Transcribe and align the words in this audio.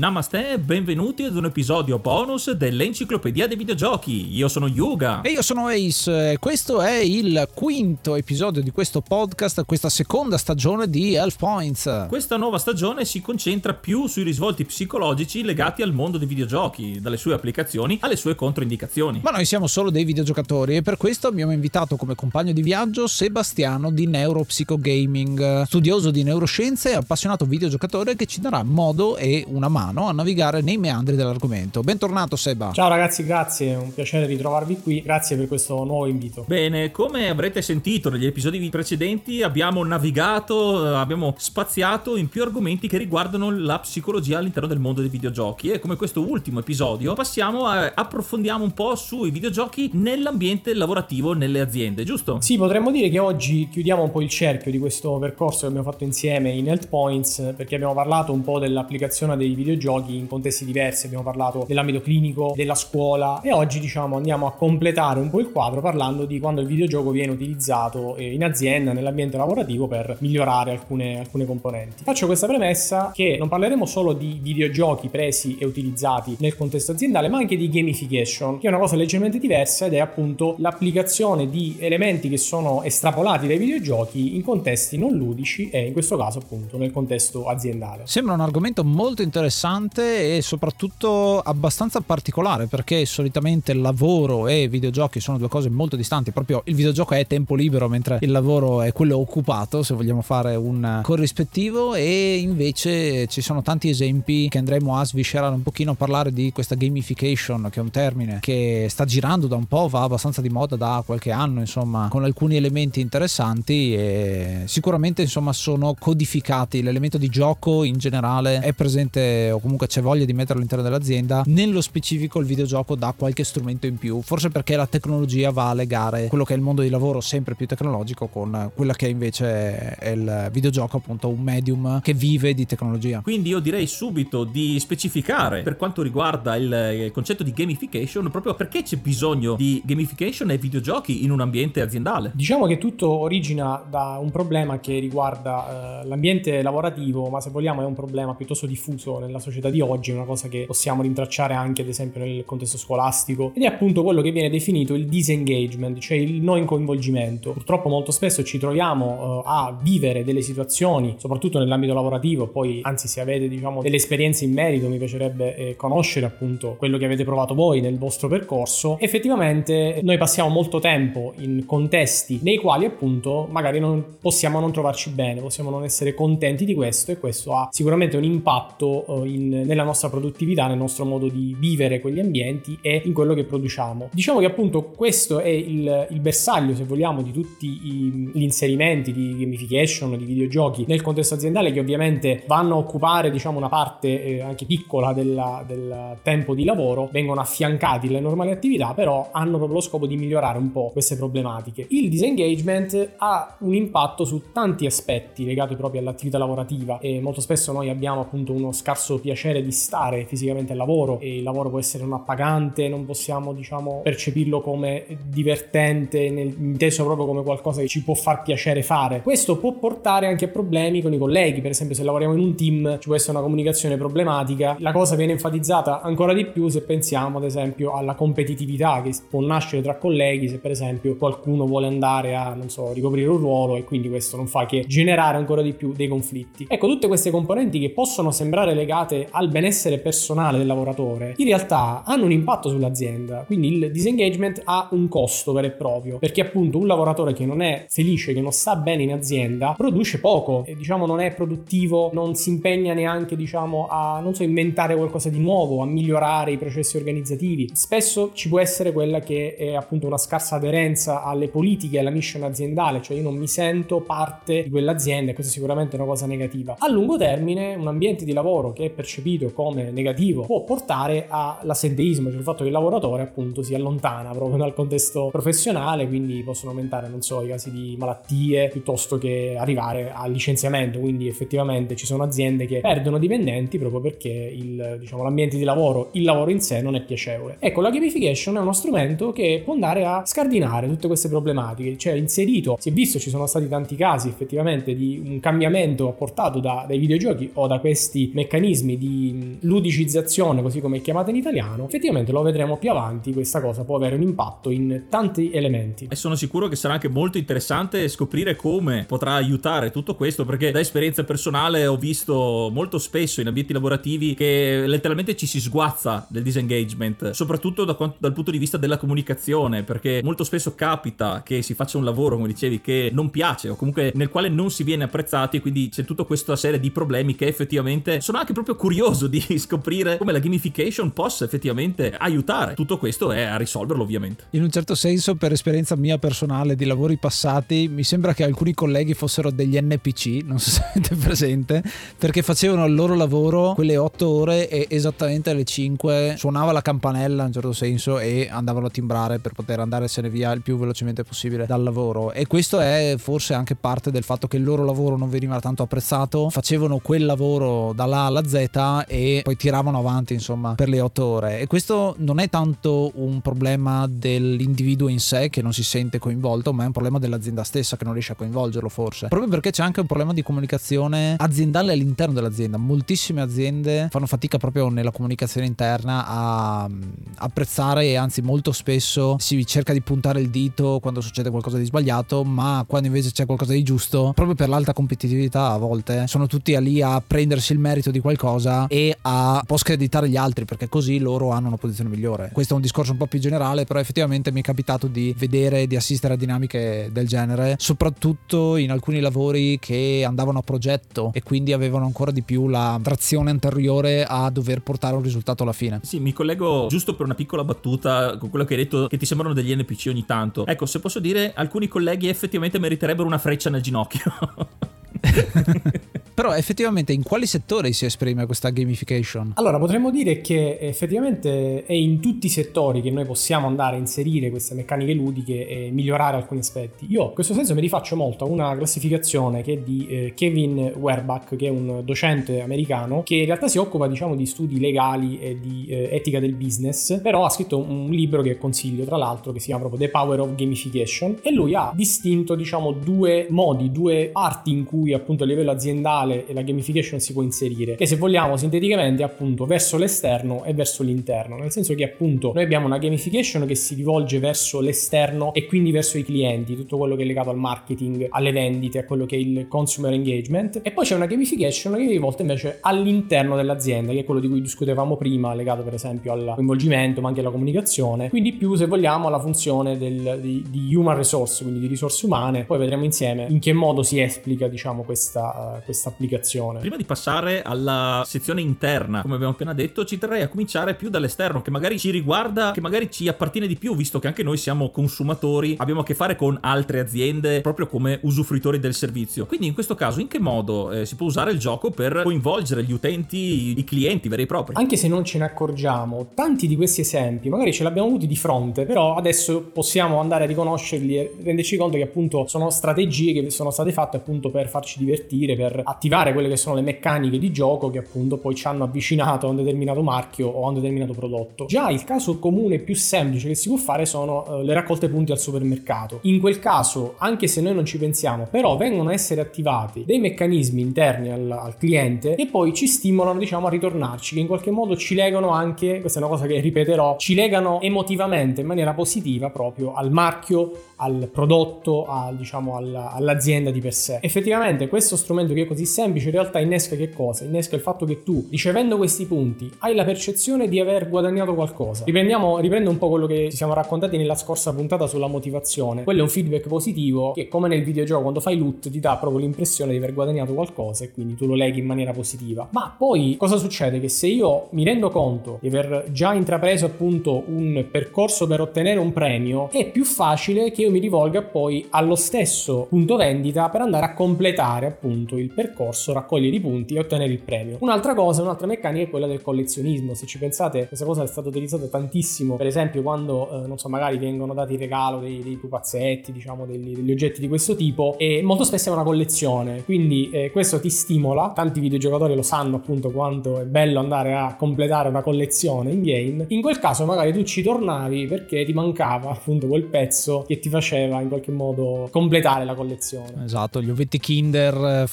Namaste 0.00 0.52
e 0.52 0.58
benvenuti 0.58 1.24
ad 1.24 1.36
un 1.36 1.44
episodio 1.44 1.98
bonus 1.98 2.52
dell'Enciclopedia 2.52 3.46
dei 3.46 3.58
Videogiochi. 3.58 4.34
Io 4.34 4.48
sono 4.48 4.66
Yuga. 4.66 5.20
E 5.20 5.32
io 5.32 5.42
sono 5.42 5.66
Ace. 5.66 6.38
Questo 6.40 6.80
è 6.80 6.94
il 6.94 7.46
quinto 7.52 8.14
episodio 8.14 8.62
di 8.62 8.70
questo 8.70 9.02
podcast, 9.02 9.62
questa 9.66 9.90
seconda 9.90 10.38
stagione 10.38 10.88
di 10.88 11.16
Elf 11.16 11.36
Points. 11.36 12.06
Questa 12.08 12.38
nuova 12.38 12.56
stagione 12.56 13.04
si 13.04 13.20
concentra 13.20 13.74
più 13.74 14.06
sui 14.06 14.22
risvolti 14.22 14.64
psicologici 14.64 15.42
legati 15.42 15.82
al 15.82 15.92
mondo 15.92 16.16
dei 16.16 16.26
videogiochi, 16.26 16.98
dalle 16.98 17.18
sue 17.18 17.34
applicazioni 17.34 17.98
alle 18.00 18.16
sue 18.16 18.34
controindicazioni. 18.34 19.20
Ma 19.22 19.32
noi 19.32 19.44
siamo 19.44 19.66
solo 19.66 19.90
dei 19.90 20.04
videogiocatori 20.04 20.76
e 20.76 20.80
per 20.82 20.96
questo 20.96 21.28
abbiamo 21.28 21.52
invitato 21.52 21.96
come 21.96 22.14
compagno 22.14 22.52
di 22.54 22.62
viaggio 22.62 23.06
Sebastiano 23.06 23.90
di 23.90 24.06
Neuropsychogaming, 24.06 25.64
studioso 25.64 26.10
di 26.10 26.22
neuroscienze 26.22 26.92
e 26.92 26.94
appassionato 26.94 27.44
videogiocatore 27.44 28.16
che 28.16 28.24
ci 28.24 28.40
darà 28.40 28.62
modo 28.62 29.18
e 29.18 29.44
una 29.46 29.68
mano 29.68 29.88
mano 29.90 30.06
a 30.06 30.12
navigare 30.12 30.60
nei 30.62 30.78
meandri 30.78 31.16
dell'argomento. 31.16 31.82
Bentornato 31.82 32.36
Seba. 32.36 32.70
Ciao 32.72 32.88
ragazzi, 32.88 33.24
grazie, 33.24 33.72
è 33.72 33.76
un 33.76 33.92
piacere 33.92 34.26
ritrovarvi 34.26 34.80
qui, 34.80 35.02
grazie 35.02 35.36
per 35.36 35.48
questo 35.48 35.82
nuovo 35.84 36.06
invito. 36.06 36.44
Bene, 36.46 36.90
come 36.92 37.28
avrete 37.28 37.60
sentito 37.60 38.08
negli 38.08 38.26
episodi 38.26 38.68
precedenti 38.70 39.42
abbiamo 39.42 39.84
navigato, 39.84 40.94
abbiamo 40.94 41.34
spaziato 41.38 42.16
in 42.16 42.28
più 42.28 42.42
argomenti 42.42 42.86
che 42.86 42.98
riguardano 42.98 43.50
la 43.50 43.80
psicologia 43.80 44.38
all'interno 44.38 44.68
del 44.68 44.78
mondo 44.78 45.00
dei 45.00 45.10
videogiochi 45.10 45.70
e 45.70 45.80
come 45.80 45.96
questo 45.96 46.20
ultimo 46.20 46.60
episodio 46.60 47.14
passiamo 47.14 47.66
a 47.66 47.92
approfondiamo 47.92 48.62
un 48.62 48.72
po' 48.72 48.94
sui 48.94 49.30
videogiochi 49.30 49.90
nell'ambiente 49.94 50.72
lavorativo 50.74 51.32
nelle 51.32 51.60
aziende, 51.60 52.04
giusto? 52.04 52.38
Sì, 52.40 52.56
potremmo 52.56 52.92
dire 52.92 53.08
che 53.08 53.18
oggi 53.18 53.68
chiudiamo 53.68 54.04
un 54.04 54.10
po' 54.10 54.20
il 54.20 54.28
cerchio 54.28 54.70
di 54.70 54.78
questo 54.78 55.18
percorso 55.18 55.60
che 55.60 55.66
abbiamo 55.66 55.90
fatto 55.90 56.04
insieme 56.04 56.50
in 56.50 56.68
Health 56.68 56.88
Points 56.88 57.54
perché 57.56 57.74
abbiamo 57.74 57.94
parlato 57.94 58.32
un 58.32 58.42
po' 58.42 58.58
dell'applicazione 58.58 59.36
dei 59.36 59.54
videogiochi 59.54 59.79
videogiochi 59.80 60.16
in 60.16 60.28
contesti 60.28 60.66
diversi, 60.66 61.06
abbiamo 61.06 61.24
parlato 61.24 61.64
dell'ambito 61.66 62.02
clinico, 62.02 62.52
della 62.54 62.74
scuola 62.74 63.40
e 63.40 63.52
oggi 63.52 63.80
diciamo 63.80 64.16
andiamo 64.16 64.46
a 64.46 64.52
completare 64.52 65.18
un 65.18 65.30
po' 65.30 65.40
il 65.40 65.50
quadro 65.50 65.80
parlando 65.80 66.26
di 66.26 66.38
quando 66.38 66.60
il 66.60 66.66
videogioco 66.66 67.10
viene 67.10 67.32
utilizzato 67.32 68.16
eh, 68.16 68.32
in 68.32 68.44
azienda, 68.44 68.92
nell'ambiente 68.92 69.38
lavorativo 69.38 69.88
per 69.88 70.18
migliorare 70.20 70.72
alcune, 70.72 71.18
alcune 71.18 71.46
componenti. 71.46 72.04
Faccio 72.04 72.26
questa 72.26 72.46
premessa 72.46 73.10
che 73.14 73.36
non 73.38 73.48
parleremo 73.48 73.86
solo 73.86 74.12
di 74.12 74.38
videogiochi 74.42 75.08
presi 75.08 75.56
e 75.58 75.64
utilizzati 75.64 76.36
nel 76.40 76.56
contesto 76.56 76.92
aziendale, 76.92 77.28
ma 77.28 77.38
anche 77.38 77.56
di 77.56 77.68
gamification, 77.70 78.58
che 78.58 78.66
è 78.66 78.70
una 78.70 78.78
cosa 78.78 78.96
leggermente 78.96 79.38
diversa 79.38 79.86
ed 79.86 79.94
è 79.94 79.98
appunto 79.98 80.56
l'applicazione 80.58 81.48
di 81.48 81.76
elementi 81.78 82.28
che 82.28 82.36
sono 82.36 82.82
estrapolati 82.82 83.46
dai 83.46 83.58
videogiochi 83.58 84.36
in 84.36 84.42
contesti 84.42 84.98
non 84.98 85.16
ludici 85.16 85.70
e 85.70 85.86
in 85.86 85.92
questo 85.92 86.16
caso 86.16 86.38
appunto 86.38 86.76
nel 86.76 86.92
contesto 86.92 87.46
aziendale. 87.46 88.02
Sembra 88.04 88.34
un 88.34 88.40
argomento 88.40 88.84
molto 88.84 89.22
interessante 89.22 89.69
interessante 89.70 90.36
e 90.36 90.42
soprattutto 90.42 91.38
abbastanza 91.40 92.00
particolare 92.00 92.66
perché 92.66 93.04
solitamente 93.06 93.72
lavoro 93.74 94.48
e 94.48 94.68
videogiochi 94.68 95.20
sono 95.20 95.38
due 95.38 95.48
cose 95.48 95.68
molto 95.68 95.96
distanti, 95.96 96.32
proprio 96.32 96.62
il 96.64 96.74
videogioco 96.74 97.14
è 97.14 97.26
tempo 97.26 97.54
libero 97.54 97.88
mentre 97.88 98.18
il 98.20 98.30
lavoro 98.30 98.82
è 98.82 98.92
quello 98.92 99.18
occupato, 99.18 99.82
se 99.82 99.94
vogliamo 99.94 100.22
fare 100.22 100.56
un 100.56 101.00
corrispettivo. 101.02 101.94
E 101.94 102.38
invece 102.38 103.26
ci 103.26 103.40
sono 103.40 103.62
tanti 103.62 103.88
esempi 103.88 104.48
che 104.48 104.58
andremo 104.58 104.98
a 104.98 105.04
sviscerare 105.04 105.54
un 105.54 105.62
pochino 105.62 105.92
a 105.92 105.94
parlare 105.94 106.32
di 106.32 106.52
questa 106.52 106.74
gamification 106.74 107.68
che 107.70 107.80
è 107.80 107.82
un 107.82 107.90
termine 107.90 108.38
che 108.40 108.86
sta 108.88 109.04
girando 109.04 109.46
da 109.46 109.56
un 109.56 109.66
po', 109.66 109.88
va 109.88 110.02
abbastanza 110.02 110.40
di 110.40 110.48
moda 110.48 110.76
da 110.76 111.02
qualche 111.04 111.30
anno, 111.30 111.60
insomma, 111.60 112.08
con 112.10 112.24
alcuni 112.24 112.56
elementi 112.56 113.00
interessanti 113.00 113.94
e 113.94 114.62
sicuramente 114.64 115.22
insomma 115.22 115.52
sono 115.52 115.94
codificati, 115.98 116.82
l'elemento 116.82 117.18
di 117.18 117.28
gioco 117.28 117.84
in 117.84 117.98
generale 117.98 118.60
è 118.60 118.72
presente 118.72 119.49
o 119.50 119.58
comunque 119.58 119.86
c'è 119.86 120.00
voglia 120.00 120.24
di 120.24 120.32
metterlo 120.32 120.56
all'interno 120.56 120.84
dell'azienda, 120.84 121.42
nello 121.46 121.80
specifico 121.80 122.38
il 122.38 122.46
videogioco 122.46 122.94
dà 122.94 123.14
qualche 123.16 123.44
strumento 123.44 123.86
in 123.86 123.96
più, 123.96 124.20
forse 124.22 124.50
perché 124.50 124.76
la 124.76 124.86
tecnologia 124.86 125.50
va 125.50 125.70
a 125.70 125.74
legare 125.74 126.26
quello 126.28 126.44
che 126.44 126.54
è 126.54 126.56
il 126.56 126.62
mondo 126.62 126.82
di 126.82 126.88
lavoro 126.88 127.20
sempre 127.20 127.54
più 127.54 127.66
tecnologico 127.66 128.26
con 128.26 128.70
quella 128.74 128.94
che 128.94 129.08
invece 129.08 129.94
è 129.96 130.10
il 130.10 130.48
videogioco, 130.52 130.96
appunto 130.96 131.28
un 131.28 131.40
medium 131.40 132.00
che 132.00 132.14
vive 132.14 132.54
di 132.54 132.66
tecnologia. 132.66 133.20
Quindi 133.20 133.50
io 133.50 133.58
direi 133.58 133.86
subito 133.86 134.44
di 134.44 134.78
specificare 134.78 135.62
per 135.62 135.76
quanto 135.76 136.02
riguarda 136.02 136.56
il 136.56 137.10
concetto 137.12 137.42
di 137.42 137.52
gamification, 137.52 138.30
proprio 138.30 138.54
perché 138.54 138.82
c'è 138.82 138.96
bisogno 138.96 139.54
di 139.56 139.82
gamification 139.84 140.50
e 140.50 140.58
videogiochi 140.58 141.24
in 141.24 141.30
un 141.30 141.40
ambiente 141.40 141.80
aziendale. 141.80 142.30
Diciamo 142.34 142.66
che 142.66 142.78
tutto 142.78 143.08
origina 143.08 143.82
da 143.88 144.18
un 144.20 144.30
problema 144.30 144.78
che 144.78 144.98
riguarda 144.98 146.02
uh, 146.02 146.08
l'ambiente 146.08 146.62
lavorativo, 146.62 147.28
ma 147.28 147.40
se 147.40 147.50
vogliamo 147.50 147.82
è 147.82 147.84
un 147.84 147.94
problema 147.94 148.34
piuttosto 148.34 148.66
diffuso 148.66 149.18
nella 149.18 149.39
società 149.40 149.70
di 149.70 149.80
oggi, 149.80 150.10
una 150.10 150.24
cosa 150.24 150.48
che 150.48 150.64
possiamo 150.66 151.02
rintracciare 151.02 151.54
anche 151.54 151.82
ad 151.82 151.88
esempio 151.88 152.20
nel 152.20 152.44
contesto 152.44 152.78
scolastico 152.78 153.52
ed 153.54 153.62
è 153.62 153.66
appunto 153.66 154.02
quello 154.02 154.22
che 154.22 154.30
viene 154.30 154.50
definito 154.50 154.94
il 154.94 155.06
disengagement, 155.06 155.98
cioè 155.98 156.16
il 156.16 156.40
non 156.42 156.64
coinvolgimento. 156.64 157.52
Purtroppo 157.52 157.88
molto 157.88 158.12
spesso 158.12 158.42
ci 158.42 158.58
troviamo 158.58 159.40
uh, 159.40 159.42
a 159.44 159.78
vivere 159.80 160.24
delle 160.24 160.42
situazioni, 160.42 161.14
soprattutto 161.18 161.58
nell'ambito 161.58 161.94
lavorativo, 161.94 162.46
poi 162.46 162.80
anzi 162.82 163.08
se 163.08 163.20
avete 163.20 163.48
diciamo 163.48 163.82
delle 163.82 163.96
esperienze 163.96 164.44
in 164.44 164.52
merito 164.52 164.88
mi 164.88 164.98
piacerebbe 164.98 165.56
eh, 165.56 165.76
conoscere 165.76 166.26
appunto 166.26 166.76
quello 166.78 166.98
che 166.98 167.04
avete 167.04 167.24
provato 167.24 167.54
voi 167.54 167.80
nel 167.80 167.98
vostro 167.98 168.28
percorso. 168.28 168.98
Effettivamente 169.00 170.00
noi 170.02 170.18
passiamo 170.18 170.48
molto 170.48 170.78
tempo 170.78 171.34
in 171.38 171.64
contesti 171.66 172.40
nei 172.42 172.58
quali 172.58 172.84
appunto 172.84 173.48
magari 173.50 173.80
non 173.80 174.16
possiamo 174.20 174.60
non 174.60 174.72
trovarci 174.72 175.10
bene, 175.10 175.40
possiamo 175.40 175.70
non 175.70 175.84
essere 175.84 176.14
contenti 176.14 176.64
di 176.64 176.74
questo 176.74 177.12
e 177.12 177.18
questo 177.18 177.54
ha 177.54 177.68
sicuramente 177.70 178.16
un 178.16 178.24
impatto 178.24 179.04
uh, 179.06 179.24
in, 179.34 179.48
nella 179.48 179.84
nostra 179.84 180.08
produttività, 180.08 180.66
nel 180.66 180.78
nostro 180.78 181.04
modo 181.04 181.28
di 181.28 181.54
vivere 181.58 182.00
quegli 182.00 182.20
ambienti 182.20 182.78
e 182.80 183.02
in 183.04 183.12
quello 183.12 183.34
che 183.34 183.44
produciamo. 183.44 184.10
Diciamo 184.12 184.40
che 184.40 184.46
appunto 184.46 184.84
questo 184.84 185.38
è 185.40 185.48
il, 185.48 186.08
il 186.10 186.20
bersaglio, 186.20 186.74
se 186.74 186.84
vogliamo, 186.84 187.22
di 187.22 187.32
tutti 187.32 187.66
i, 187.66 188.30
gli 188.32 188.42
inserimenti 188.42 189.12
di 189.12 189.36
gamification, 189.38 190.16
di 190.16 190.24
videogiochi 190.24 190.84
nel 190.86 191.02
contesto 191.02 191.34
aziendale 191.34 191.72
che 191.72 191.80
ovviamente 191.80 192.42
vanno 192.46 192.74
a 192.74 192.78
occupare 192.78 193.30
diciamo 193.30 193.58
una 193.58 193.68
parte 193.68 194.22
eh, 194.22 194.40
anche 194.40 194.64
piccola 194.64 195.12
della, 195.12 195.64
del 195.66 196.18
tempo 196.22 196.54
di 196.54 196.64
lavoro, 196.64 197.08
vengono 197.12 197.40
affiancati 197.40 198.08
alle 198.08 198.20
normali 198.20 198.50
attività, 198.50 198.92
però 198.94 199.28
hanno 199.32 199.56
proprio 199.56 199.74
lo 199.74 199.80
scopo 199.80 200.06
di 200.06 200.16
migliorare 200.16 200.58
un 200.58 200.72
po' 200.72 200.90
queste 200.92 201.16
problematiche. 201.16 201.86
Il 201.90 202.08
disengagement 202.08 203.14
ha 203.18 203.56
un 203.60 203.74
impatto 203.74 204.24
su 204.24 204.52
tanti 204.52 204.86
aspetti 204.86 205.44
legati 205.44 205.76
proprio 205.76 206.00
all'attività 206.00 206.38
lavorativa 206.38 206.98
e 206.98 207.20
molto 207.20 207.40
spesso 207.40 207.72
noi 207.72 207.88
abbiamo 207.88 208.20
appunto 208.20 208.52
uno 208.52 208.72
scarso 208.72 209.19
piacere 209.20 209.62
di 209.62 209.70
stare 209.70 210.24
fisicamente 210.26 210.72
al 210.72 210.78
lavoro 210.78 211.18
e 211.20 211.36
il 211.36 211.42
lavoro 211.42 211.70
può 211.70 211.78
essere 211.78 212.04
non 212.04 212.14
appagante, 212.14 212.88
non 212.88 213.04
possiamo 213.04 213.52
diciamo 213.52 214.00
percepirlo 214.02 214.60
come 214.60 215.04
divertente, 215.24 216.30
nel, 216.30 216.54
inteso 216.58 217.04
proprio 217.04 217.26
come 217.26 217.42
qualcosa 217.42 217.80
che 217.80 217.88
ci 217.88 218.02
può 218.02 218.14
far 218.14 218.42
piacere 218.42 218.82
fare. 218.82 219.22
Questo 219.22 219.58
può 219.58 219.72
portare 219.72 220.26
anche 220.26 220.46
a 220.46 220.48
problemi 220.48 221.02
con 221.02 221.12
i 221.12 221.18
colleghi, 221.18 221.60
per 221.60 221.70
esempio 221.70 221.96
se 221.96 222.02
lavoriamo 222.02 222.34
in 222.34 222.40
un 222.40 222.54
team 222.54 222.98
ci 222.98 223.06
può 223.06 223.14
essere 223.14 223.32
una 223.32 223.42
comunicazione 223.42 223.96
problematica, 223.96 224.76
la 224.78 224.92
cosa 224.92 225.16
viene 225.16 225.32
enfatizzata 225.32 226.00
ancora 226.00 226.32
di 226.32 226.46
più 226.46 226.68
se 226.68 226.82
pensiamo 226.82 227.38
ad 227.38 227.44
esempio 227.44 227.92
alla 227.92 228.14
competitività 228.14 229.02
che 229.02 229.12
può 229.28 229.40
nascere 229.40 229.82
tra 229.82 229.96
colleghi 229.96 230.48
se 230.48 230.58
per 230.58 230.70
esempio 230.70 231.16
qualcuno 231.16 231.66
vuole 231.66 231.86
andare 231.86 232.34
a 232.34 232.54
non 232.54 232.68
so 232.68 232.92
ricoprire 232.92 233.28
un 233.28 233.38
ruolo 233.38 233.76
e 233.76 233.84
quindi 233.84 234.08
questo 234.08 234.36
non 234.36 234.46
fa 234.46 234.66
che 234.66 234.84
generare 234.86 235.36
ancora 235.36 235.62
di 235.62 235.72
più 235.72 235.92
dei 235.92 236.08
conflitti. 236.08 236.66
Ecco, 236.68 236.86
tutte 236.86 237.06
queste 237.06 237.30
componenti 237.30 237.78
che 237.78 237.90
possono 237.90 238.30
sembrare 238.30 238.74
legate 238.74 239.09
al 239.30 239.48
benessere 239.48 239.98
personale 239.98 240.58
del 240.58 240.66
lavoratore, 240.66 241.34
in 241.36 241.46
realtà 241.46 242.02
hanno 242.04 242.24
un 242.24 242.32
impatto 242.32 242.68
sull'azienda. 242.68 243.44
Quindi 243.46 243.74
il 243.74 243.90
disengagement 243.90 244.62
ha 244.64 244.88
un 244.92 245.08
costo 245.08 245.52
vero 245.52 245.66
e 245.66 245.70
proprio, 245.70 246.18
perché 246.18 246.40
appunto 246.40 246.78
un 246.78 246.86
lavoratore 246.86 247.32
che 247.32 247.46
non 247.46 247.62
è 247.62 247.86
felice, 247.88 248.32
che 248.32 248.40
non 248.40 248.52
sta 248.52 248.76
bene 248.76 249.02
in 249.02 249.12
azienda, 249.12 249.74
produce 249.76 250.20
poco 250.20 250.64
e 250.66 250.74
diciamo 250.74 251.06
non 251.06 251.20
è 251.20 251.32
produttivo, 251.34 252.10
non 252.12 252.34
si 252.34 252.50
impegna 252.50 252.94
neanche 252.94 253.36
diciamo 253.36 253.86
a 253.88 254.20
non 254.20 254.34
so 254.34 254.42
inventare 254.42 254.96
qualcosa 254.96 255.28
di 255.28 255.38
nuovo, 255.38 255.82
a 255.82 255.86
migliorare 255.86 256.52
i 256.52 256.58
processi 256.58 256.96
organizzativi. 256.96 257.70
Spesso 257.72 258.30
ci 258.34 258.48
può 258.48 258.60
essere 258.60 258.92
quella 258.92 259.20
che 259.20 259.54
è 259.56 259.74
appunto 259.74 260.06
una 260.06 260.18
scarsa 260.18 260.56
aderenza 260.56 261.22
alle 261.22 261.48
politiche 261.48 261.98
alla 261.98 262.10
mission 262.10 262.42
aziendale, 262.42 263.00
cioè 263.02 263.16
io 263.16 263.22
non 263.22 263.36
mi 263.36 263.46
sento 263.46 264.00
parte 264.00 264.64
di 264.64 264.70
quell'azienda 264.70 265.30
e 265.30 265.34
questa 265.34 265.52
è 265.52 265.54
sicuramente 265.54 265.96
una 265.96 266.04
cosa 266.04 266.26
negativa. 266.26 266.76
A 266.78 266.90
lungo 266.90 267.16
termine 267.16 267.74
un 267.74 267.86
ambiente 267.86 268.24
di 268.24 268.32
lavoro 268.32 268.72
che 268.72 268.86
è 268.86 268.90
percepito 269.00 269.50
come 269.52 269.90
negativo 269.90 270.44
può 270.44 270.62
portare 270.62 271.26
all'assenteismo, 271.28 272.28
cioè 272.28 272.38
il 272.38 272.44
fatto 272.44 272.62
che 272.62 272.66
il 272.66 272.72
lavoratore 272.72 273.22
appunto 273.22 273.62
si 273.62 273.74
allontana 273.74 274.30
proprio 274.32 274.58
dal 274.58 274.74
contesto 274.74 275.28
professionale, 275.30 276.06
quindi 276.06 276.42
possono 276.42 276.72
aumentare, 276.72 277.08
non 277.08 277.22
so, 277.22 277.40
i 277.42 277.48
casi 277.48 277.70
di 277.70 277.96
malattie 277.98 278.68
piuttosto 278.68 279.16
che 279.16 279.56
arrivare 279.58 280.12
al 280.12 280.30
licenziamento, 280.30 280.98
quindi 280.98 281.28
effettivamente 281.28 281.96
ci 281.96 282.04
sono 282.04 282.22
aziende 282.22 282.66
che 282.66 282.80
perdono 282.80 283.18
dipendenti 283.18 283.78
proprio 283.78 284.00
perché 284.00 284.28
il, 284.28 284.96
diciamo, 284.98 285.22
l'ambiente 285.22 285.56
di 285.56 285.64
lavoro, 285.64 286.10
il 286.12 286.24
lavoro 286.24 286.50
in 286.50 286.60
sé 286.60 286.82
non 286.82 286.94
è 286.94 287.02
piacevole. 287.02 287.56
Ecco, 287.58 287.80
la 287.80 287.90
gamification 287.90 288.56
è 288.56 288.60
uno 288.60 288.72
strumento 288.72 289.32
che 289.32 289.62
può 289.64 289.72
andare 289.72 290.04
a 290.04 290.22
scardinare 290.26 290.88
tutte 290.88 291.06
queste 291.06 291.28
problematiche, 291.28 291.96
cioè 291.96 292.12
inserito, 292.14 292.76
si 292.78 292.90
è 292.90 292.92
visto, 292.92 293.18
ci 293.18 293.30
sono 293.30 293.46
stati 293.46 293.66
tanti 293.68 293.96
casi 293.96 294.28
effettivamente 294.28 294.94
di 294.94 295.22
un 295.24 295.40
cambiamento 295.40 296.08
apportato 296.08 296.60
da, 296.60 296.84
dai 296.86 296.98
videogiochi 296.98 297.50
o 297.54 297.66
da 297.66 297.78
questi 297.78 298.30
meccanismi 298.34 298.89
di 298.98 299.58
ludicizzazione, 299.60 300.62
così 300.62 300.80
come 300.80 300.98
è 300.98 301.00
chiamata 301.00 301.30
in 301.30 301.36
italiano, 301.36 301.84
effettivamente 301.84 302.32
lo 302.32 302.42
vedremo 302.42 302.76
più 302.76 302.90
avanti, 302.90 303.32
questa 303.32 303.60
cosa 303.60 303.84
può 303.84 303.96
avere 303.96 304.16
un 304.16 304.22
impatto 304.22 304.70
in 304.70 305.04
tanti 305.08 305.50
elementi. 305.52 306.08
E 306.10 306.16
sono 306.16 306.34
sicuro 306.34 306.68
che 306.68 306.76
sarà 306.76 306.94
anche 306.94 307.08
molto 307.08 307.38
interessante 307.38 308.08
scoprire 308.08 308.56
come 308.56 309.04
potrà 309.06 309.34
aiutare 309.34 309.90
tutto 309.90 310.14
questo, 310.14 310.44
perché 310.44 310.70
da 310.70 310.80
esperienza 310.80 311.24
personale 311.24 311.86
ho 311.86 311.96
visto 311.96 312.70
molto 312.72 312.98
spesso 312.98 313.40
in 313.40 313.46
ambienti 313.46 313.72
lavorativi 313.72 314.34
che 314.34 314.84
letteralmente 314.86 315.36
ci 315.36 315.46
si 315.46 315.60
sguazza 315.60 316.26
del 316.28 316.42
disengagement, 316.42 317.30
soprattutto 317.30 317.84
da, 317.84 317.96
dal 318.18 318.32
punto 318.32 318.50
di 318.50 318.58
vista 318.58 318.76
della 318.76 318.96
comunicazione, 318.96 319.82
perché 319.82 320.20
molto 320.22 320.44
spesso 320.44 320.74
capita 320.74 321.42
che 321.44 321.62
si 321.62 321.74
faccia 321.74 321.98
un 321.98 322.04
lavoro, 322.04 322.36
come 322.36 322.48
dicevi, 322.48 322.80
che 322.80 323.10
non 323.12 323.30
piace 323.30 323.68
o 323.68 323.76
comunque 323.76 324.12
nel 324.14 324.28
quale 324.28 324.48
non 324.48 324.70
si 324.70 324.82
viene 324.82 325.04
apprezzati 325.04 325.60
quindi 325.60 325.88
c'è 325.88 326.04
tutta 326.04 326.24
questa 326.24 326.56
serie 326.56 326.80
di 326.80 326.90
problemi 326.90 327.34
che 327.34 327.46
effettivamente 327.46 328.20
sono 328.20 328.38
anche 328.38 328.52
proprio 328.52 328.74
curioso 328.80 329.26
di 329.26 329.44
scoprire 329.60 330.16
come 330.16 330.32
la 330.32 330.38
gamification 330.38 331.12
possa 331.12 331.44
effettivamente 331.44 332.14
aiutare. 332.16 332.72
Tutto 332.72 332.96
questo 332.96 333.30
è 333.30 333.42
a 333.42 333.58
risolverlo 333.58 334.02
ovviamente. 334.02 334.44
In 334.52 334.62
un 334.62 334.70
certo 334.70 334.94
senso, 334.94 335.34
per 335.34 335.52
esperienza 335.52 335.96
mia 335.96 336.16
personale 336.16 336.76
di 336.76 336.86
lavori 336.86 337.18
passati, 337.18 337.88
mi 337.88 338.04
sembra 338.04 338.32
che 338.32 338.42
alcuni 338.42 338.72
colleghi 338.72 339.12
fossero 339.12 339.50
degli 339.50 339.78
NPC, 339.78 340.44
non 340.46 340.58
so 340.58 340.70
se 340.70 340.82
avete 340.94 341.14
presente, 341.14 341.82
perché 342.16 342.40
facevano 342.40 342.86
il 342.86 342.94
loro 342.94 343.14
lavoro 343.14 343.74
quelle 343.74 343.98
8 343.98 344.26
ore 344.26 344.68
e 344.70 344.86
esattamente 344.88 345.50
alle 345.50 345.64
5 345.64 346.36
suonava 346.38 346.72
la 346.72 346.80
campanella 346.80 347.42
in 347.42 347.48
un 347.48 347.52
certo 347.52 347.74
senso 347.74 348.18
e 348.18 348.48
andavano 348.50 348.86
a 348.86 348.90
timbrare 348.90 349.40
per 349.40 349.52
poter 349.52 349.80
andarsene 349.80 350.30
via 350.30 350.52
il 350.52 350.62
più 350.62 350.78
velocemente 350.78 351.22
possibile 351.22 351.66
dal 351.66 351.82
lavoro. 351.82 352.32
E 352.32 352.46
questo 352.46 352.80
è 352.80 353.16
forse 353.18 353.52
anche 353.52 353.74
parte 353.74 354.10
del 354.10 354.22
fatto 354.22 354.48
che 354.48 354.56
il 354.56 354.64
loro 354.64 354.86
lavoro 354.86 355.18
non 355.18 355.28
veniva 355.28 355.60
tanto 355.60 355.82
apprezzato, 355.82 356.48
facevano 356.48 356.96
quel 356.96 357.26
lavoro 357.26 357.92
dalla 357.92 358.20
A 358.20 358.24
alla 358.24 358.46
Z 358.46 358.59
e 359.06 359.40
poi 359.42 359.56
tiravano 359.56 359.98
avanti 359.98 360.34
insomma 360.34 360.74
per 360.74 360.88
le 360.88 361.00
8 361.00 361.24
ore. 361.24 361.60
E 361.60 361.66
questo 361.66 362.14
non 362.18 362.38
è 362.40 362.48
tanto 362.48 363.12
un 363.14 363.40
problema 363.40 364.06
dell'individuo 364.08 365.08
in 365.08 365.20
sé 365.20 365.48
che 365.48 365.62
non 365.62 365.72
si 365.72 365.82
sente 365.82 366.18
coinvolto, 366.18 366.72
ma 366.72 366.82
è 366.82 366.86
un 366.86 366.92
problema 366.92 367.18
dell'azienda 367.18 367.64
stessa 367.64 367.96
che 367.96 368.04
non 368.04 368.12
riesce 368.12 368.32
a 368.32 368.34
coinvolgerlo 368.34 368.88
forse. 368.88 369.28
Proprio 369.28 369.48
perché 369.48 369.70
c'è 369.70 369.82
anche 369.82 370.00
un 370.00 370.06
problema 370.06 370.32
di 370.32 370.42
comunicazione 370.42 371.36
aziendale 371.38 371.92
all'interno 371.92 372.34
dell'azienda. 372.34 372.76
Moltissime 372.76 373.40
aziende 373.40 374.08
fanno 374.10 374.26
fatica 374.26 374.58
proprio 374.58 374.88
nella 374.88 375.10
comunicazione 375.10 375.66
interna 375.66 376.26
a 376.26 376.88
mm, 376.88 377.02
apprezzare 377.36 378.06
e 378.06 378.16
anzi 378.16 378.42
molto 378.42 378.72
spesso 378.72 379.36
si 379.38 379.64
cerca 379.66 379.92
di 379.92 380.00
puntare 380.00 380.40
il 380.40 380.50
dito 380.50 380.98
quando 381.00 381.20
succede 381.20 381.50
qualcosa 381.50 381.78
di 381.78 381.84
sbagliato, 381.84 382.44
ma 382.44 382.84
quando 382.86 383.06
invece 383.06 383.30
c'è 383.30 383.46
qualcosa 383.46 383.72
di 383.72 383.82
giusto, 383.82 384.32
proprio 384.34 384.54
per 384.54 384.68
l'alta 384.68 384.92
competitività 384.92 385.70
a 385.70 385.76
volte 385.76 386.26
sono 386.26 386.46
tutti 386.46 386.78
lì 386.80 387.02
a 387.02 387.22
prendersi 387.24 387.72
il 387.72 387.78
merito 387.78 388.10
di 388.10 388.20
qualcosa 388.20 388.49
e 388.88 389.16
a 389.22 389.62
po' 389.66 389.76
screditare 389.76 390.28
gli 390.28 390.36
altri 390.36 390.64
perché 390.64 390.88
così 390.88 391.18
loro 391.18 391.50
hanno 391.50 391.68
una 391.68 391.76
posizione 391.76 392.10
migliore. 392.10 392.50
Questo 392.52 392.72
è 392.72 392.76
un 392.76 392.82
discorso 392.82 393.12
un 393.12 393.18
po' 393.18 393.26
più 393.26 393.38
generale, 393.38 393.84
però 393.84 394.00
effettivamente 394.00 394.50
mi 394.52 394.60
è 394.60 394.62
capitato 394.62 395.06
di 395.06 395.34
vedere, 395.36 395.86
di 395.86 395.96
assistere 395.96 396.34
a 396.34 396.36
dinamiche 396.36 397.10
del 397.12 397.26
genere, 397.26 397.76
soprattutto 397.78 398.76
in 398.76 398.90
alcuni 398.90 399.20
lavori 399.20 399.78
che 399.78 400.24
andavano 400.26 400.58
a 400.58 400.62
progetto 400.62 401.30
e 401.32 401.42
quindi 401.42 401.72
avevano 401.72 402.04
ancora 402.04 402.30
di 402.30 402.42
più 402.42 402.68
la 402.68 402.98
trazione 403.02 403.50
anteriore 403.50 404.24
a 404.24 404.50
dover 404.50 404.82
portare 404.82 405.16
un 405.16 405.22
risultato 405.22 405.62
alla 405.62 405.72
fine. 405.72 406.00
Sì, 406.02 406.18
mi 406.18 406.32
collego 406.32 406.86
giusto 406.88 407.14
per 407.14 407.26
una 407.26 407.34
piccola 407.34 407.64
battuta 407.64 408.36
con 408.38 408.50
quello 408.50 408.64
che 408.64 408.74
hai 408.74 408.82
detto 408.84 409.06
che 409.06 409.16
ti 409.16 409.26
sembrano 409.26 409.54
degli 409.54 409.74
NPC 409.74 410.06
ogni 410.08 410.24
tanto. 410.24 410.66
Ecco, 410.66 410.86
se 410.86 411.00
posso 411.00 411.20
dire, 411.20 411.52
alcuni 411.54 411.88
colleghi 411.88 412.28
effettivamente 412.28 412.78
meriterebbero 412.78 413.26
una 413.26 413.38
freccia 413.38 413.70
nel 413.70 413.82
ginocchio. 413.82 414.32
Però 416.40 416.54
effettivamente 416.54 417.12
in 417.12 417.22
quali 417.22 417.44
settori 417.44 417.92
si 417.92 418.06
esprime 418.06 418.46
questa 418.46 418.70
gamification? 418.70 419.52
Allora 419.56 419.78
potremmo 419.78 420.10
dire 420.10 420.40
che 420.40 420.78
effettivamente 420.80 421.84
è 421.84 421.92
in 421.92 422.18
tutti 422.18 422.46
i 422.46 422.48
settori 422.48 423.02
che 423.02 423.10
noi 423.10 423.26
possiamo 423.26 423.66
andare 423.66 423.96
a 423.96 423.98
inserire 423.98 424.48
queste 424.48 424.74
meccaniche 424.74 425.12
ludiche 425.12 425.68
e 425.68 425.90
migliorare 425.90 426.38
alcuni 426.38 426.60
aspetti. 426.60 427.04
Io 427.10 427.26
in 427.26 427.34
questo 427.34 427.52
senso 427.52 427.74
mi 427.74 427.82
rifaccio 427.82 428.16
molto 428.16 428.46
a 428.46 428.48
una 428.48 428.74
classificazione 428.74 429.60
che 429.60 429.74
è 429.74 429.76
di 429.80 430.06
eh, 430.08 430.32
Kevin 430.34 430.94
Werbach, 430.96 431.56
che 431.56 431.66
è 431.66 431.68
un 431.68 432.00
docente 432.06 432.62
americano 432.62 433.22
che 433.22 433.34
in 433.34 433.44
realtà 433.44 433.68
si 433.68 433.76
occupa 433.76 434.08
diciamo 434.08 434.34
di 434.34 434.46
studi 434.46 434.80
legali 434.80 435.38
e 435.38 435.60
di 435.60 435.88
eh, 435.90 436.08
etica 436.10 436.40
del 436.40 436.54
business, 436.54 437.20
però 437.20 437.44
ha 437.44 437.50
scritto 437.50 437.76
un 437.76 438.08
libro 438.08 438.40
che 438.40 438.56
consiglio 438.56 439.04
tra 439.04 439.18
l'altro 439.18 439.52
che 439.52 439.58
si 439.58 439.66
chiama 439.66 439.82
proprio 439.82 440.06
The 440.06 440.10
Power 440.10 440.40
of 440.40 440.54
Gamification 440.54 441.36
e 441.42 441.52
lui 441.52 441.74
ha 441.74 441.92
distinto 441.94 442.54
diciamo 442.54 442.92
due 442.92 443.46
modi, 443.50 443.92
due 443.92 444.30
parti 444.32 444.70
in 444.70 444.84
cui 444.84 445.12
appunto 445.12 445.44
a 445.44 445.46
livello 445.46 445.70
aziendale 445.70 446.28
quale 446.30 446.44
la 446.52 446.62
gamification 446.62 447.20
si 447.20 447.32
può 447.32 447.42
inserire, 447.42 447.96
che 447.96 448.06
se 448.06 448.16
vogliamo 448.16 448.56
sinteticamente 448.56 449.22
appunto 449.22 449.66
verso 449.66 449.96
l'esterno 449.96 450.64
e 450.64 450.72
verso 450.72 451.02
l'interno, 451.02 451.56
nel 451.56 451.70
senso 451.70 451.94
che 451.94 452.04
appunto 452.04 452.52
noi 452.54 452.62
abbiamo 452.62 452.86
una 452.86 452.98
gamification 452.98 453.66
che 453.66 453.74
si 453.74 453.94
rivolge 453.94 454.38
verso 454.38 454.80
l'esterno 454.80 455.52
e 455.52 455.66
quindi 455.66 455.90
verso 455.90 456.18
i 456.18 456.24
clienti, 456.24 456.76
tutto 456.76 456.96
quello 456.96 457.16
che 457.16 457.22
è 457.22 457.26
legato 457.26 457.50
al 457.50 457.56
marketing, 457.56 458.26
alle 458.30 458.52
vendite, 458.52 458.98
a 458.98 459.04
quello 459.04 459.26
che 459.26 459.36
è 459.36 459.38
il 459.38 459.66
consumer 459.68 460.12
engagement. 460.12 460.80
E 460.82 460.92
poi 460.92 461.04
c'è 461.04 461.16
una 461.16 461.26
gamification 461.26 461.94
che 461.94 462.04
è 462.04 462.08
rivolta 462.08 462.42
invece 462.42 462.78
all'interno 462.80 463.56
dell'azienda, 463.56 464.12
che 464.12 464.20
è 464.20 464.24
quello 464.24 464.40
di 464.40 464.48
cui 464.48 464.60
discutevamo 464.60 465.16
prima, 465.16 465.54
legato 465.54 465.82
per 465.82 465.94
esempio 465.94 466.32
al 466.32 466.52
coinvolgimento 466.54 467.20
ma 467.20 467.28
anche 467.28 467.40
alla 467.40 467.50
comunicazione, 467.50 468.28
quindi 468.28 468.52
più 468.52 468.74
se 468.74 468.86
vogliamo 468.86 469.26
alla 469.26 469.40
funzione 469.40 469.98
del, 469.98 470.38
di, 470.40 470.64
di, 470.68 470.94
human 470.94 471.16
resource, 471.16 471.62
quindi 471.62 471.80
di 471.80 471.86
risorse 471.86 472.26
umane, 472.26 472.64
poi 472.64 472.78
vedremo 472.78 473.04
insieme 473.04 473.46
in 473.48 473.58
che 473.58 473.72
modo 473.72 474.02
si 474.02 474.20
esplica 474.20 474.68
diciamo 474.68 475.02
questa, 475.02 475.78
uh, 475.78 475.84
questa 475.84 476.10
applicazione. 476.20 476.80
Prima 476.80 476.96
di 476.96 477.04
passare 477.04 477.62
alla 477.62 478.22
sezione 478.26 478.60
interna, 478.60 479.22
come 479.22 479.34
abbiamo 479.34 479.52
appena 479.52 479.72
detto, 479.72 480.04
ci 480.04 480.18
terrei 480.18 480.42
a 480.42 480.48
cominciare 480.48 480.94
più 480.94 481.08
dall'esterno, 481.08 481.62
che 481.62 481.70
magari 481.70 481.98
ci 481.98 482.10
riguarda, 482.10 482.72
che 482.72 482.80
magari 482.80 483.10
ci 483.10 483.26
appartiene 483.26 483.66
di 483.66 483.76
più, 483.76 483.96
visto 483.96 484.18
che 484.18 484.26
anche 484.26 484.42
noi 484.42 484.58
siamo 484.58 484.90
consumatori, 484.90 485.76
abbiamo 485.78 486.00
a 486.00 486.04
che 486.04 486.14
fare 486.14 486.36
con 486.36 486.58
altre 486.60 487.00
aziende 487.00 487.62
proprio 487.62 487.86
come 487.86 488.18
usufruitori 488.22 488.78
del 488.78 488.94
servizio. 488.94 489.46
Quindi 489.46 489.66
in 489.66 489.72
questo 489.72 489.94
caso 489.94 490.20
in 490.20 490.28
che 490.28 490.38
modo 490.38 490.92
eh, 490.92 491.06
si 491.06 491.16
può 491.16 491.26
usare 491.26 491.52
il 491.52 491.58
gioco 491.58 491.90
per 491.90 492.20
coinvolgere 492.22 492.84
gli 492.84 492.92
utenti, 492.92 493.78
i 493.78 493.84
clienti 493.84 494.28
veri 494.28 494.42
e 494.42 494.46
propri? 494.46 494.74
Anche 494.76 494.96
se 494.96 495.08
non 495.08 495.24
ce 495.24 495.38
ne 495.38 495.44
accorgiamo, 495.44 496.28
tanti 496.34 496.66
di 496.66 496.76
questi 496.76 497.00
esempi 497.00 497.48
magari 497.48 497.72
ce 497.72 497.82
li 497.82 497.88
abbiamo 497.88 498.08
avuti 498.08 498.26
di 498.26 498.36
fronte, 498.36 498.84
però 498.84 499.14
adesso 499.14 499.62
possiamo 499.62 500.20
andare 500.20 500.44
a 500.44 500.46
riconoscerli 500.46 501.16
e 501.16 501.34
renderci 501.42 501.76
conto 501.76 501.96
che 501.96 502.02
appunto 502.02 502.46
sono 502.46 502.70
strategie 502.70 503.32
che 503.32 503.50
sono 503.50 503.70
state 503.70 503.92
fatte 503.92 504.16
appunto 504.18 504.50
per 504.50 504.68
farci 504.68 504.98
divertire, 504.98 505.56
per 505.56 505.80
attirare 505.84 505.99
attivare 506.00 506.32
quelle 506.32 506.48
che 506.48 506.56
sono 506.56 506.76
le 506.76 506.80
meccaniche 506.80 507.38
di 507.38 507.52
gioco 507.52 507.90
che 507.90 507.98
appunto 507.98 508.38
poi 508.38 508.54
ci 508.54 508.66
hanno 508.66 508.84
avvicinato 508.84 509.46
a 509.46 509.50
un 509.50 509.56
determinato 509.56 510.00
marchio 510.00 510.48
o 510.48 510.64
a 510.64 510.68
un 510.68 510.74
determinato 510.74 511.12
prodotto. 511.12 511.66
Già 511.66 511.90
il 511.90 512.04
caso 512.04 512.38
comune 512.38 512.78
più 512.78 512.96
semplice 512.96 513.48
che 513.48 513.54
si 513.54 513.68
può 513.68 513.76
fare 513.76 514.06
sono 514.06 514.46
uh, 514.48 514.62
le 514.62 514.72
raccolte 514.72 515.10
punti 515.10 515.30
al 515.32 515.38
supermercato. 515.38 516.20
In 516.22 516.40
quel 516.40 516.58
caso, 516.58 517.16
anche 517.18 517.46
se 517.46 517.60
noi 517.60 517.74
non 517.74 517.84
ci 517.84 517.98
pensiamo, 517.98 518.48
però 518.50 518.78
vengono 518.78 519.10
a 519.10 519.12
essere 519.12 519.42
attivati 519.42 520.04
dei 520.06 520.18
meccanismi 520.18 520.80
interni 520.80 521.30
al, 521.30 521.50
al 521.50 521.76
cliente 521.76 522.34
che 522.34 522.46
poi 522.46 522.72
ci 522.72 522.86
stimolano 522.86 523.38
diciamo 523.38 523.66
a 523.66 523.70
ritornarci, 523.70 524.34
che 524.34 524.40
in 524.40 524.46
qualche 524.46 524.70
modo 524.70 524.96
ci 524.96 525.14
legano 525.14 525.50
anche, 525.50 526.00
questa 526.00 526.18
è 526.18 526.22
una 526.22 526.32
cosa 526.32 526.46
che 526.46 526.60
ripeterò, 526.60 527.16
ci 527.18 527.34
legano 527.34 527.78
emotivamente 527.82 528.62
in 528.62 528.66
maniera 528.66 528.94
positiva 528.94 529.50
proprio 529.50 529.92
al 529.92 530.10
marchio, 530.10 530.72
al 530.96 531.28
prodotto, 531.30 532.06
al, 532.06 532.36
diciamo 532.36 532.76
alla, 532.76 533.12
all'azienda 533.12 533.70
di 533.70 533.80
per 533.80 533.92
sé. 533.92 534.18
Effettivamente 534.22 534.88
questo 534.88 535.16
strumento 535.16 535.52
che 535.52 535.62
è 535.62 535.66
così 535.66 535.88
semplice 535.90 536.26
in 536.26 536.32
realtà 536.32 536.58
innesca 536.58 536.96
che 536.96 537.10
cosa? 537.10 537.44
Innesca 537.44 537.74
il 537.76 537.82
fatto 537.82 538.06
che 538.06 538.22
tu 538.22 538.46
ricevendo 538.50 538.96
questi 538.96 539.26
punti 539.26 539.70
hai 539.78 539.94
la 539.94 540.04
percezione 540.04 540.68
di 540.68 540.80
aver 540.80 541.08
guadagnato 541.08 541.54
qualcosa. 541.54 542.04
Riprendiamo, 542.04 542.58
riprendo 542.58 542.88
un 542.90 542.98
po' 542.98 543.08
quello 543.08 543.26
che 543.26 543.48
ci 543.50 543.56
siamo 543.56 543.74
raccontati 543.74 544.16
nella 544.16 544.34
scorsa 544.34 544.72
puntata 544.72 545.06
sulla 545.06 545.26
motivazione. 545.26 546.04
Quello 546.04 546.20
è 546.20 546.22
un 546.22 546.28
feedback 546.28 546.68
positivo 546.68 547.32
che 547.32 547.48
come 547.48 547.68
nel 547.68 547.82
videogioco 547.82 548.22
quando 548.22 548.40
fai 548.40 548.56
loot 548.56 548.90
ti 548.90 549.00
dà 549.00 549.16
proprio 549.16 549.40
l'impressione 549.40 549.90
di 549.90 549.98
aver 549.98 550.14
guadagnato 550.14 550.54
qualcosa 550.54 551.04
e 551.04 551.12
quindi 551.12 551.34
tu 551.34 551.46
lo 551.46 551.54
leghi 551.54 551.80
in 551.80 551.86
maniera 551.86 552.12
positiva. 552.12 552.68
Ma 552.70 552.94
poi 552.96 553.36
cosa 553.36 553.56
succede? 553.56 554.00
Che 554.00 554.08
se 554.08 554.26
io 554.28 554.68
mi 554.70 554.84
rendo 554.84 555.10
conto 555.10 555.58
di 555.60 555.68
aver 555.68 556.06
già 556.10 556.32
intrapreso 556.32 556.86
appunto 556.86 557.42
un 557.46 557.86
percorso 557.90 558.46
per 558.46 558.60
ottenere 558.60 558.98
un 558.98 559.12
premio, 559.12 559.68
è 559.70 559.90
più 559.90 560.04
facile 560.04 560.70
che 560.70 560.82
io 560.82 560.90
mi 560.90 560.98
rivolga 560.98 561.42
poi 561.42 561.86
allo 561.90 562.14
stesso 562.14 562.86
punto 562.88 563.16
vendita 563.16 563.68
per 563.68 563.80
andare 563.80 564.06
a 564.06 564.14
completare 564.14 564.86
appunto 564.86 565.36
il 565.36 565.50
percorso, 565.50 565.79
raccogliere 566.12 566.56
i 566.56 566.60
punti 566.60 566.94
e 566.94 566.98
ottenere 566.98 567.32
il 567.32 567.40
premio. 567.40 567.76
Un'altra 567.80 568.14
cosa, 568.14 568.42
un'altra 568.42 568.66
meccanica 568.66 569.06
è 569.06 569.10
quella 569.10 569.26
del 569.26 569.42
collezionismo. 569.42 570.14
Se 570.14 570.26
ci 570.26 570.38
pensate, 570.38 570.86
questa 570.88 571.04
cosa 571.04 571.22
è 571.22 571.26
stata 571.26 571.48
utilizzata 571.48 571.86
tantissimo, 571.86 572.56
per 572.56 572.66
esempio 572.66 573.02
quando, 573.02 573.64
eh, 573.64 573.66
non 573.66 573.78
so, 573.78 573.88
magari 573.88 574.18
vengono 574.18 574.54
dati 574.54 574.74
in 574.74 574.78
regalo 574.78 575.18
dei, 575.18 575.42
dei 575.42 575.56
pupazzetti, 575.56 576.32
diciamo 576.32 576.66
degli, 576.66 576.94
degli, 576.94 577.10
oggetti 577.10 577.40
di 577.40 577.48
questo 577.48 577.74
tipo 577.74 578.16
e 578.18 578.42
molto 578.42 578.64
spesso 578.64 578.90
è 578.90 578.92
una 578.92 579.02
collezione, 579.02 579.84
quindi 579.84 580.30
eh, 580.30 580.50
questo 580.50 580.80
ti 580.80 580.90
stimola, 580.90 581.52
tanti 581.54 581.80
videogiocatori 581.80 582.34
lo 582.34 582.42
sanno 582.42 582.76
appunto 582.76 583.10
quanto 583.10 583.60
è 583.60 583.64
bello 583.64 584.00
andare 584.00 584.34
a 584.34 584.56
completare 584.56 585.08
una 585.08 585.22
collezione 585.22 585.90
in 585.90 586.02
game. 586.02 586.44
In 586.48 586.62
quel 586.62 586.78
caso 586.78 587.04
magari 587.04 587.32
tu 587.32 587.42
ci 587.42 587.62
tornavi 587.62 588.26
perché 588.26 588.64
ti 588.64 588.72
mancava 588.72 589.30
appunto 589.30 589.66
quel 589.66 589.84
pezzo 589.84 590.44
che 590.46 590.58
ti 590.58 590.68
faceva 590.68 591.20
in 591.20 591.28
qualche 591.28 591.50
modo 591.50 592.08
completare 592.10 592.64
la 592.64 592.74
collezione. 592.74 593.44
Esatto, 593.44 593.80
gli 593.80 593.90
ovetti 593.90 594.18
Kinder 594.18 595.02
eh, 595.02 595.06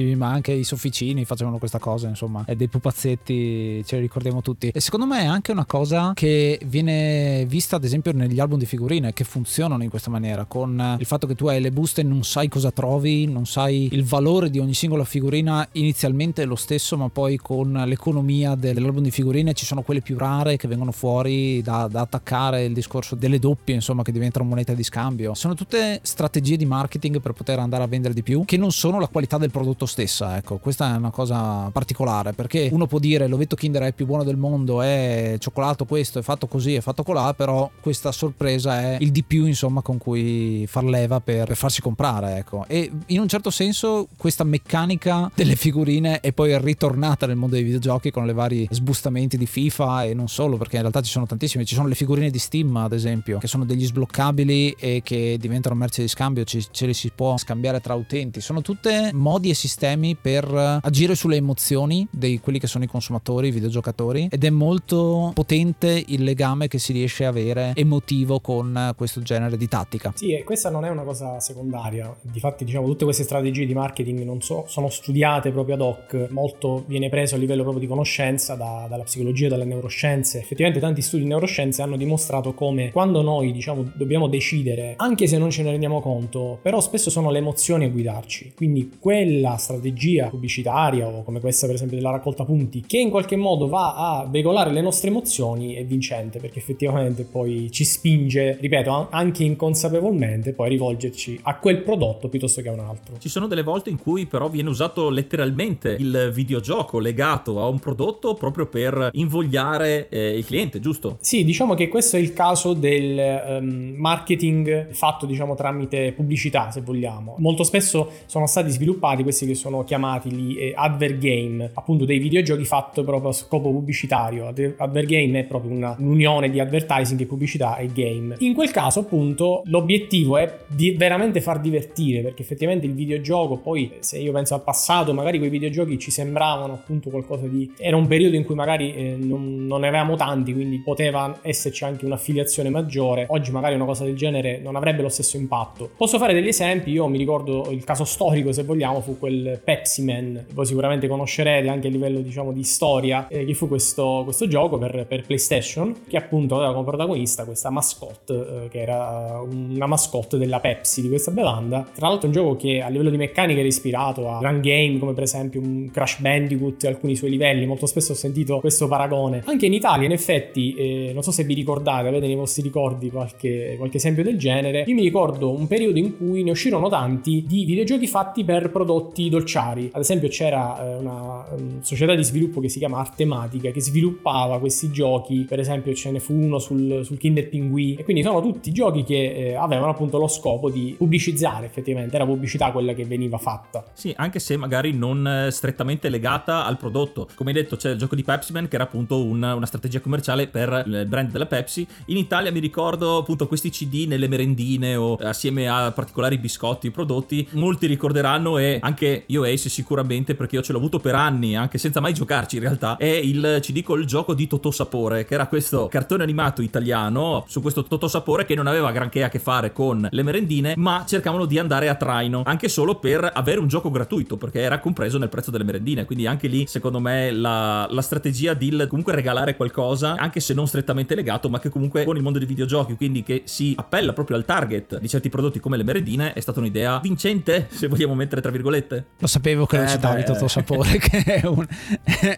famosissimi, 0.00 0.16
ma 0.16 0.28
anche 0.28 0.52
i 0.52 0.64
sofficini 0.64 1.24
facevano 1.24 1.58
questa 1.58 1.78
cosa, 1.78 2.08
insomma, 2.08 2.44
e 2.46 2.56
dei 2.56 2.68
pupazzetti 2.68 3.84
ce 3.84 3.96
li 3.96 4.02
ricordiamo 4.02 4.40
tutti. 4.40 4.68
E 4.68 4.80
secondo 4.80 5.06
me 5.06 5.20
è 5.20 5.26
anche 5.26 5.52
una 5.52 5.64
cosa 5.64 6.12
che 6.14 6.60
viene 6.64 7.44
vista 7.46 7.76
ad 7.76 7.84
esempio 7.84 8.12
negli 8.12 8.40
album 8.40 8.58
di 8.58 8.66
figurine 8.66 9.12
che 9.12 9.24
funzionano 9.24 9.82
in 9.82 9.90
questa 9.90 10.10
maniera, 10.10 10.44
con 10.44 10.96
il 10.98 11.06
fatto 11.06 11.26
che 11.26 11.34
tu 11.34 11.46
hai 11.48 11.60
le 11.60 11.70
buste 11.70 12.00
e 12.00 12.04
non 12.04 12.24
sai 12.24 12.48
cosa 12.48 12.70
trovi, 12.70 13.26
non 13.26 13.46
sai 13.46 13.88
il 13.92 14.04
valore 14.04 14.50
di 14.50 14.58
ogni 14.58 14.74
singola 14.74 15.04
figurina, 15.04 15.66
inizialmente 15.72 16.42
è 16.42 16.46
lo 16.46 16.56
stesso, 16.56 16.96
ma 16.96 17.08
poi 17.08 17.36
con 17.36 17.72
l'economia 17.86 18.54
dell'album 18.54 19.02
di 19.02 19.10
figurine 19.10 19.52
ci 19.52 19.64
sono 19.64 19.82
quelle 19.82 20.00
più 20.00 20.16
rare 20.16 20.56
che 20.56 20.68
vengono 20.68 20.92
fuori 20.92 21.62
da, 21.62 21.88
da 21.90 22.00
attaccare 22.00 22.64
il 22.64 22.72
discorso 22.72 23.14
delle 23.14 23.38
doppie, 23.38 23.74
insomma, 23.74 24.02
che 24.02 24.12
diventano 24.12 24.44
moneta 24.44 24.72
di 24.72 24.82
scambio. 24.82 25.34
Sono 25.34 25.54
tutte 25.54 26.00
strategie 26.02 26.56
di 26.56 26.66
marketing 26.66 27.20
per 27.20 27.32
poter 27.32 27.58
andare 27.58 27.82
a 27.82 27.86
vendere 27.86 28.14
di 28.14 28.22
più, 28.22 28.44
che 28.44 28.56
non 28.56 28.72
sono 28.72 28.98
la 28.98 29.08
qualità 29.08 29.38
del 29.38 29.50
prodotto 29.50 29.86
stessa, 29.90 30.36
ecco, 30.36 30.58
questa 30.58 30.94
è 30.94 30.96
una 30.96 31.10
cosa 31.10 31.68
particolare, 31.72 32.32
perché 32.32 32.68
uno 32.72 32.86
può 32.86 32.98
dire 32.98 33.26
l'ovetto 33.26 33.56
Kinder 33.56 33.82
è 33.82 33.86
il 33.88 33.94
più 33.94 34.06
buono 34.06 34.24
del 34.24 34.36
mondo, 34.36 34.80
è 34.80 35.36
cioccolato 35.38 35.84
questo, 35.84 36.20
è 36.20 36.22
fatto 36.22 36.46
così, 36.46 36.74
è 36.74 36.80
fatto 36.80 37.02
colà, 37.02 37.34
però 37.34 37.70
questa 37.80 38.12
sorpresa 38.12 38.80
è 38.80 38.96
il 39.00 39.10
di 39.10 39.22
più, 39.22 39.44
insomma, 39.46 39.82
con 39.82 39.98
cui 39.98 40.64
far 40.68 40.84
leva 40.84 41.20
per, 41.20 41.46
per 41.46 41.56
farsi 41.56 41.80
comprare, 41.80 42.38
ecco. 42.38 42.64
E 42.68 42.90
in 43.06 43.20
un 43.20 43.28
certo 43.28 43.50
senso 43.50 44.06
questa 44.16 44.44
meccanica 44.44 45.30
delle 45.34 45.56
figurine 45.56 46.20
è 46.20 46.32
poi 46.32 46.56
ritornata 46.58 47.26
nel 47.26 47.36
mondo 47.36 47.56
dei 47.56 47.64
videogiochi 47.64 48.10
con 48.10 48.24
le 48.26 48.32
vari 48.32 48.68
sbustamenti 48.70 49.36
di 49.36 49.46
FIFA 49.46 50.04
e 50.04 50.14
non 50.14 50.28
solo, 50.28 50.56
perché 50.56 50.76
in 50.76 50.82
realtà 50.82 51.02
ci 51.02 51.10
sono 51.10 51.26
tantissime, 51.26 51.64
ci 51.64 51.74
sono 51.74 51.88
le 51.88 51.94
figurine 51.94 52.30
di 52.30 52.38
Steam, 52.38 52.76
ad 52.76 52.92
esempio, 52.92 53.38
che 53.38 53.48
sono 53.48 53.64
degli 53.64 53.84
sbloccabili 53.84 54.76
e 54.78 55.00
che 55.02 55.36
diventano 55.38 55.74
merce 55.74 56.02
di 56.02 56.08
scambio, 56.08 56.44
ci, 56.44 56.64
ce 56.70 56.86
li 56.86 56.94
si 56.94 57.10
può 57.14 57.36
scambiare 57.36 57.80
tra 57.80 57.94
utenti. 57.94 58.40
Sono 58.40 58.62
tutte 58.62 59.10
modi 59.12 59.50
e 59.50 59.54
sistemi 59.54 59.78
per 60.20 60.80
agire 60.82 61.14
sulle 61.14 61.36
emozioni 61.36 62.06
di 62.10 62.38
quelli 62.38 62.58
che 62.58 62.66
sono 62.66 62.84
i 62.84 62.86
consumatori, 62.86 63.48
i 63.48 63.50
videogiocatori 63.50 64.28
ed 64.30 64.44
è 64.44 64.50
molto 64.50 65.30
potente 65.34 66.02
il 66.08 66.22
legame 66.22 66.68
che 66.68 66.78
si 66.78 66.92
riesce 66.92 67.24
a 67.24 67.28
avere 67.28 67.72
emotivo 67.74 68.40
con 68.40 68.92
questo 68.96 69.22
genere 69.22 69.56
di 69.56 69.68
tattica. 69.68 70.12
Sì, 70.14 70.34
e 70.34 70.44
questa 70.44 70.70
non 70.70 70.84
è 70.84 70.90
una 70.90 71.02
cosa 71.02 71.40
secondaria. 71.40 72.14
Difatti, 72.20 72.64
diciamo, 72.64 72.86
tutte 72.86 73.04
queste 73.04 73.22
strategie 73.22 73.64
di 73.64 73.74
marketing 73.74 74.22
non 74.22 74.42
so, 74.42 74.64
sono 74.68 74.88
studiate 74.88 75.50
proprio 75.50 75.76
ad 75.76 75.80
hoc, 75.80 76.28
molto 76.30 76.84
viene 76.86 77.08
preso 77.08 77.36
a 77.36 77.38
livello 77.38 77.62
proprio 77.62 77.80
di 77.80 77.88
conoscenza 77.88 78.54
da, 78.54 78.86
dalla 78.88 79.04
psicologia, 79.04 79.48
dalle 79.48 79.64
neuroscienze. 79.64 80.38
Effettivamente 80.38 80.80
tanti 80.80 81.02
studi 81.02 81.22
di 81.22 81.28
neuroscienze 81.28 81.82
hanno 81.82 81.96
dimostrato 81.96 82.52
come 82.52 82.90
quando 82.90 83.22
noi, 83.22 83.52
diciamo, 83.52 83.90
dobbiamo 83.94 84.28
decidere, 84.28 84.94
anche 84.96 85.26
se 85.26 85.38
non 85.38 85.50
ce 85.50 85.62
ne 85.62 85.70
rendiamo 85.70 86.00
conto, 86.00 86.58
però 86.60 86.80
spesso 86.80 87.10
sono 87.10 87.30
le 87.30 87.38
emozioni 87.38 87.86
a 87.86 87.88
guidarci. 87.88 88.52
Quindi 88.54 88.92
quella 88.98 89.56
strategia 89.56 89.69
pubblicitaria 89.78 91.06
o 91.06 91.22
come 91.22 91.40
questa 91.40 91.66
per 91.66 91.76
esempio 91.76 91.96
della 91.96 92.10
raccolta 92.10 92.44
punti 92.44 92.82
che 92.86 92.98
in 92.98 93.10
qualche 93.10 93.36
modo 93.36 93.68
va 93.68 93.94
a 93.94 94.26
veicolare 94.28 94.72
le 94.72 94.80
nostre 94.80 95.08
emozioni 95.08 95.74
è 95.74 95.84
vincente 95.84 96.38
perché 96.38 96.58
effettivamente 96.58 97.24
poi 97.24 97.70
ci 97.70 97.84
spinge, 97.84 98.56
ripeto, 98.60 99.08
anche 99.10 99.44
inconsapevolmente 99.44 100.52
poi 100.52 100.66
a 100.66 100.70
rivolgerci 100.70 101.40
a 101.42 101.56
quel 101.58 101.82
prodotto 101.82 102.28
piuttosto 102.28 102.62
che 102.62 102.68
a 102.68 102.72
un 102.72 102.80
altro. 102.80 103.16
Ci 103.18 103.28
sono 103.28 103.46
delle 103.46 103.62
volte 103.62 103.90
in 103.90 103.98
cui 103.98 104.26
però 104.26 104.48
viene 104.48 104.68
usato 104.68 105.10
letteralmente 105.10 105.96
il 105.98 106.30
videogioco 106.32 106.98
legato 106.98 107.60
a 107.60 107.68
un 107.68 107.78
prodotto 107.78 108.34
proprio 108.34 108.66
per 108.66 109.10
invogliare 109.12 110.08
eh, 110.08 110.36
il 110.36 110.44
cliente, 110.44 110.80
giusto? 110.80 111.18
Sì, 111.20 111.44
diciamo 111.44 111.74
che 111.74 111.88
questo 111.88 112.16
è 112.16 112.20
il 112.20 112.32
caso 112.32 112.72
del 112.72 113.60
um, 113.60 113.94
marketing 113.96 114.90
fatto 114.92 115.26
diciamo 115.26 115.54
tramite 115.54 116.12
pubblicità 116.12 116.70
se 116.70 116.80
vogliamo. 116.80 117.36
Molto 117.38 117.62
spesso 117.62 118.10
sono 118.26 118.46
stati 118.46 118.70
sviluppati 118.70 119.22
questi 119.22 119.46
che 119.46 119.54
sono 119.60 119.84
chiamati 119.84 120.32
gli 120.32 120.58
eh, 120.58 120.72
advert 120.74 121.18
game, 121.18 121.70
appunto 121.74 122.06
dei 122.06 122.18
videogiochi 122.18 122.64
fatti 122.64 123.02
proprio 123.02 123.28
a 123.28 123.32
scopo 123.32 123.70
pubblicitario. 123.70 124.46
Advert 124.46 125.06
game 125.06 125.40
è 125.40 125.44
proprio 125.44 125.70
una, 125.70 125.94
un'unione 125.98 126.48
di 126.50 126.58
advertising 126.58 127.20
e 127.20 127.26
pubblicità 127.26 127.76
e 127.76 127.88
game. 127.92 128.36
In 128.38 128.54
quel 128.54 128.70
caso 128.70 129.00
appunto 129.00 129.62
l'obiettivo 129.66 130.38
è 130.38 130.60
di 130.66 130.92
veramente 130.92 131.40
far 131.40 131.60
divertire 131.60 132.22
perché 132.22 132.42
effettivamente 132.42 132.86
il 132.86 132.94
videogioco 132.94 133.58
poi 133.58 133.92
se 134.00 134.18
io 134.18 134.32
penso 134.32 134.54
al 134.54 134.62
passato 134.62 135.12
magari 135.12 135.38
quei 135.38 135.50
videogiochi 135.50 135.98
ci 135.98 136.10
sembravano 136.10 136.72
appunto 136.72 137.10
qualcosa 137.10 137.46
di... 137.46 137.70
era 137.76 137.96
un 137.96 138.06
periodo 138.06 138.36
in 138.36 138.44
cui 138.44 138.54
magari 138.54 138.94
eh, 138.94 139.16
non, 139.18 139.66
non 139.66 139.80
ne 139.80 139.88
avevamo 139.88 140.16
tanti 140.16 140.54
quindi 140.54 140.78
poteva 140.78 141.38
esserci 141.42 141.84
anche 141.84 142.06
un'affiliazione 142.06 142.70
maggiore. 142.70 143.26
Oggi 143.28 143.50
magari 143.50 143.74
una 143.74 143.84
cosa 143.84 144.04
del 144.04 144.16
genere 144.16 144.58
non 144.62 144.76
avrebbe 144.76 145.02
lo 145.02 145.08
stesso 145.10 145.36
impatto. 145.36 145.90
Posso 145.96 146.18
fare 146.18 146.32
degli 146.32 146.48
esempi, 146.48 146.90
io 146.92 147.06
mi 147.08 147.18
ricordo 147.18 147.68
il 147.70 147.84
caso 147.84 148.04
storico 148.04 148.52
se 148.52 148.64
vogliamo 148.64 149.00
fu 149.00 149.18
quel 149.18 149.39
Pepsi 149.62 150.02
Man, 150.02 150.46
voi 150.52 150.66
sicuramente 150.66 151.08
conoscerete 151.08 151.68
anche 151.68 151.88
a 151.88 151.90
livello 151.90 152.20
diciamo 152.20 152.52
di 152.52 152.62
storia, 152.64 153.28
eh, 153.28 153.44
che 153.44 153.54
fu 153.54 153.68
questo, 153.68 154.22
questo 154.24 154.46
gioco 154.46 154.78
per, 154.78 155.06
per, 155.06 155.24
PlayStation 155.26 155.94
che 156.08 156.16
appunto 156.16 156.56
aveva 156.56 156.72
come 156.72 156.84
protagonista 156.84 157.44
questa 157.44 157.70
mascotte 157.70 158.34
eh, 158.64 158.68
che 158.68 158.80
era 158.80 159.40
una 159.40 159.86
mascotte 159.86 160.38
della 160.38 160.60
Pepsi 160.60 161.02
di 161.02 161.08
questa 161.08 161.30
bevanda. 161.30 161.86
Tra 161.94 162.08
l'altro 162.08 162.26
un 162.26 162.32
gioco 162.32 162.56
che 162.56 162.80
a 162.80 162.88
livello 162.88 163.10
di 163.10 163.16
meccanica 163.16 163.58
era 163.58 163.68
ispirato 163.68 164.28
a 164.30 164.38
gran 164.38 164.60
game 164.60 164.98
come 164.98 165.14
per 165.14 165.24
esempio 165.24 165.60
un 165.60 165.90
Crash 165.90 166.20
Bandicoot 166.20 166.84
alcuni 166.84 167.16
suoi 167.16 167.30
livelli, 167.30 167.66
molto 167.66 167.86
spesso 167.86 168.12
ho 168.12 168.16
sentito 168.16 168.60
questo 168.60 168.88
paragone. 168.88 169.42
Anche 169.46 169.66
in 169.66 169.72
Italia 169.72 170.06
in 170.06 170.12
effetti, 170.12 170.74
eh, 170.74 171.10
non 171.12 171.22
so 171.22 171.30
se 171.30 171.44
vi 171.44 171.54
ricordate, 171.54 172.08
avete 172.08 172.26
nei 172.26 172.36
vostri 172.36 172.62
ricordi 172.62 173.10
qualche, 173.10 173.74
qualche 173.78 173.96
esempio 173.96 174.22
del 174.22 174.38
genere, 174.38 174.84
io 174.86 174.94
mi 174.94 175.02
ricordo 175.02 175.50
un 175.50 175.66
periodo 175.66 175.98
in 175.98 176.16
cui 176.16 176.42
ne 176.42 176.50
uscirono 176.50 176.88
tanti 176.88 177.44
di 177.46 177.64
videogiochi 177.64 178.06
fatti 178.06 178.44
per 178.44 178.70
prodotti 178.70 179.28
dolciari. 179.30 179.90
Ad 179.92 180.00
esempio 180.00 180.28
c'era 180.28 180.78
eh, 180.82 180.96
una 180.96 181.44
um, 181.50 181.80
società 181.80 182.14
di 182.14 182.22
sviluppo 182.22 182.60
che 182.60 182.68
si 182.68 182.78
chiama 182.78 182.98
Artematica 182.98 183.70
che 183.70 183.80
sviluppava 183.80 184.58
questi 184.58 184.90
giochi, 184.90 185.46
per 185.48 185.58
esempio 185.58 185.94
ce 185.94 186.10
ne 186.10 186.20
fu 186.20 186.34
uno 186.34 186.58
sul, 186.58 187.00
sul 187.04 187.16
Kinder 187.16 187.48
Pinguì 187.48 187.94
e 187.94 188.04
quindi 188.04 188.22
sono 188.22 188.42
tutti 188.42 188.72
giochi 188.72 189.04
che 189.04 189.32
eh, 189.32 189.54
avevano 189.54 189.90
appunto 189.92 190.18
lo 190.18 190.28
scopo 190.28 190.70
di 190.70 190.94
pubblicizzare 190.96 191.66
effettivamente, 191.66 192.16
era 192.16 192.26
pubblicità 192.26 192.70
quella 192.72 192.92
che 192.92 193.04
veniva 193.04 193.38
fatta. 193.38 193.84
Sì, 193.92 194.12
anche 194.16 194.38
se 194.38 194.56
magari 194.56 194.92
non 194.92 195.26
eh, 195.26 195.50
strettamente 195.50 196.08
legata 196.08 196.66
al 196.66 196.76
prodotto. 196.76 197.28
Come 197.34 197.50
hai 197.50 197.56
detto 197.56 197.76
c'è 197.76 197.90
il 197.90 197.98
gioco 197.98 198.14
di 198.14 198.22
Pepsi 198.22 198.52
Man 198.52 198.68
che 198.68 198.74
era 198.74 198.84
appunto 198.84 199.24
una, 199.24 199.54
una 199.54 199.66
strategia 199.66 200.00
commerciale 200.00 200.48
per 200.48 200.84
il 200.86 201.06
brand 201.06 201.30
della 201.30 201.46
Pepsi. 201.46 201.86
In 202.06 202.16
Italia 202.16 202.50
mi 202.50 202.60
ricordo 202.60 203.18
appunto 203.18 203.46
questi 203.46 203.70
CD 203.70 204.06
nelle 204.06 204.28
merendine 204.28 204.96
o 204.96 205.14
assieme 205.14 205.68
a 205.68 205.92
particolari 205.92 206.38
biscotti 206.38 206.90
prodotti, 206.90 207.46
molti 207.52 207.86
ricorderanno 207.86 208.58
e 208.58 208.78
anche 208.80 209.19
io 209.26 209.44
Ace 209.44 209.68
sicuramente 209.68 210.34
perché 210.34 210.56
io 210.56 210.62
ce 210.62 210.72
l'ho 210.72 210.78
avuto 210.78 210.98
per 210.98 211.14
anni, 211.14 211.56
anche 211.56 211.78
senza 211.78 212.00
mai 212.00 212.14
giocarci 212.14 212.56
in 212.56 212.62
realtà, 212.62 212.96
è 212.96 213.04
il, 213.04 213.60
ci 213.62 213.72
dico, 213.72 213.94
il 213.94 214.06
gioco 214.06 214.34
di 214.34 214.46
Totò 214.46 214.70
Sapore, 214.70 215.24
che 215.24 215.34
era 215.34 215.46
questo 215.46 215.88
cartone 215.88 216.22
animato 216.22 216.62
italiano 216.62 217.44
su 217.48 217.60
questo 217.60 217.84
Totò 217.84 218.08
Sapore 218.08 218.44
che 218.44 218.54
non 218.54 218.66
aveva 218.66 218.90
granché 218.92 219.22
a 219.24 219.28
che 219.28 219.38
fare 219.38 219.72
con 219.72 220.08
le 220.10 220.22
merendine, 220.22 220.74
ma 220.76 221.04
cercavano 221.06 221.44
di 221.44 221.58
andare 221.58 221.88
a 221.88 221.94
traino, 221.94 222.42
anche 222.44 222.68
solo 222.68 222.96
per 222.96 223.30
avere 223.32 223.60
un 223.60 223.68
gioco 223.68 223.90
gratuito, 223.90 224.36
perché 224.36 224.60
era 224.60 224.80
compreso 224.80 225.18
nel 225.18 225.28
prezzo 225.28 225.50
delle 225.50 225.64
merendine, 225.64 226.04
quindi 226.04 226.26
anche 226.26 226.48
lì 226.48 226.66
secondo 226.66 227.00
me 227.00 227.30
la, 227.30 227.86
la 227.90 228.02
strategia 228.02 228.54
di 228.54 228.68
comunque 228.88 229.14
regalare 229.14 229.56
qualcosa, 229.56 230.14
anche 230.16 230.40
se 230.40 230.54
non 230.54 230.66
strettamente 230.66 231.14
legato, 231.14 231.48
ma 231.48 231.58
che 231.58 231.68
comunque 231.68 232.04
con 232.04 232.16
il 232.16 232.22
mondo 232.22 232.38
dei 232.38 232.46
videogiochi, 232.46 232.94
quindi 232.94 233.22
che 233.22 233.42
si 233.44 233.74
appella 233.76 234.12
proprio 234.12 234.36
al 234.36 234.44
target 234.44 234.98
di 234.98 235.08
certi 235.08 235.28
prodotti 235.28 235.60
come 235.60 235.76
le 235.76 235.84
merendine, 235.84 236.32
è 236.32 236.40
stata 236.40 236.60
un'idea 236.60 237.00
vincente, 237.00 237.68
se 237.70 237.88
vogliamo 237.88 238.14
mettere 238.14 238.40
tra 238.40 238.50
virgolette. 238.50 239.09
Lo 239.20 239.26
sapevo 239.26 239.66
che 239.66 239.76
lo 239.76 239.82
eh, 239.82 239.88
citavi 239.88 240.24
Totò 240.24 240.48
Sapore, 240.48 240.96
che 240.98 241.22
è, 241.24 241.46
un, 241.46 241.66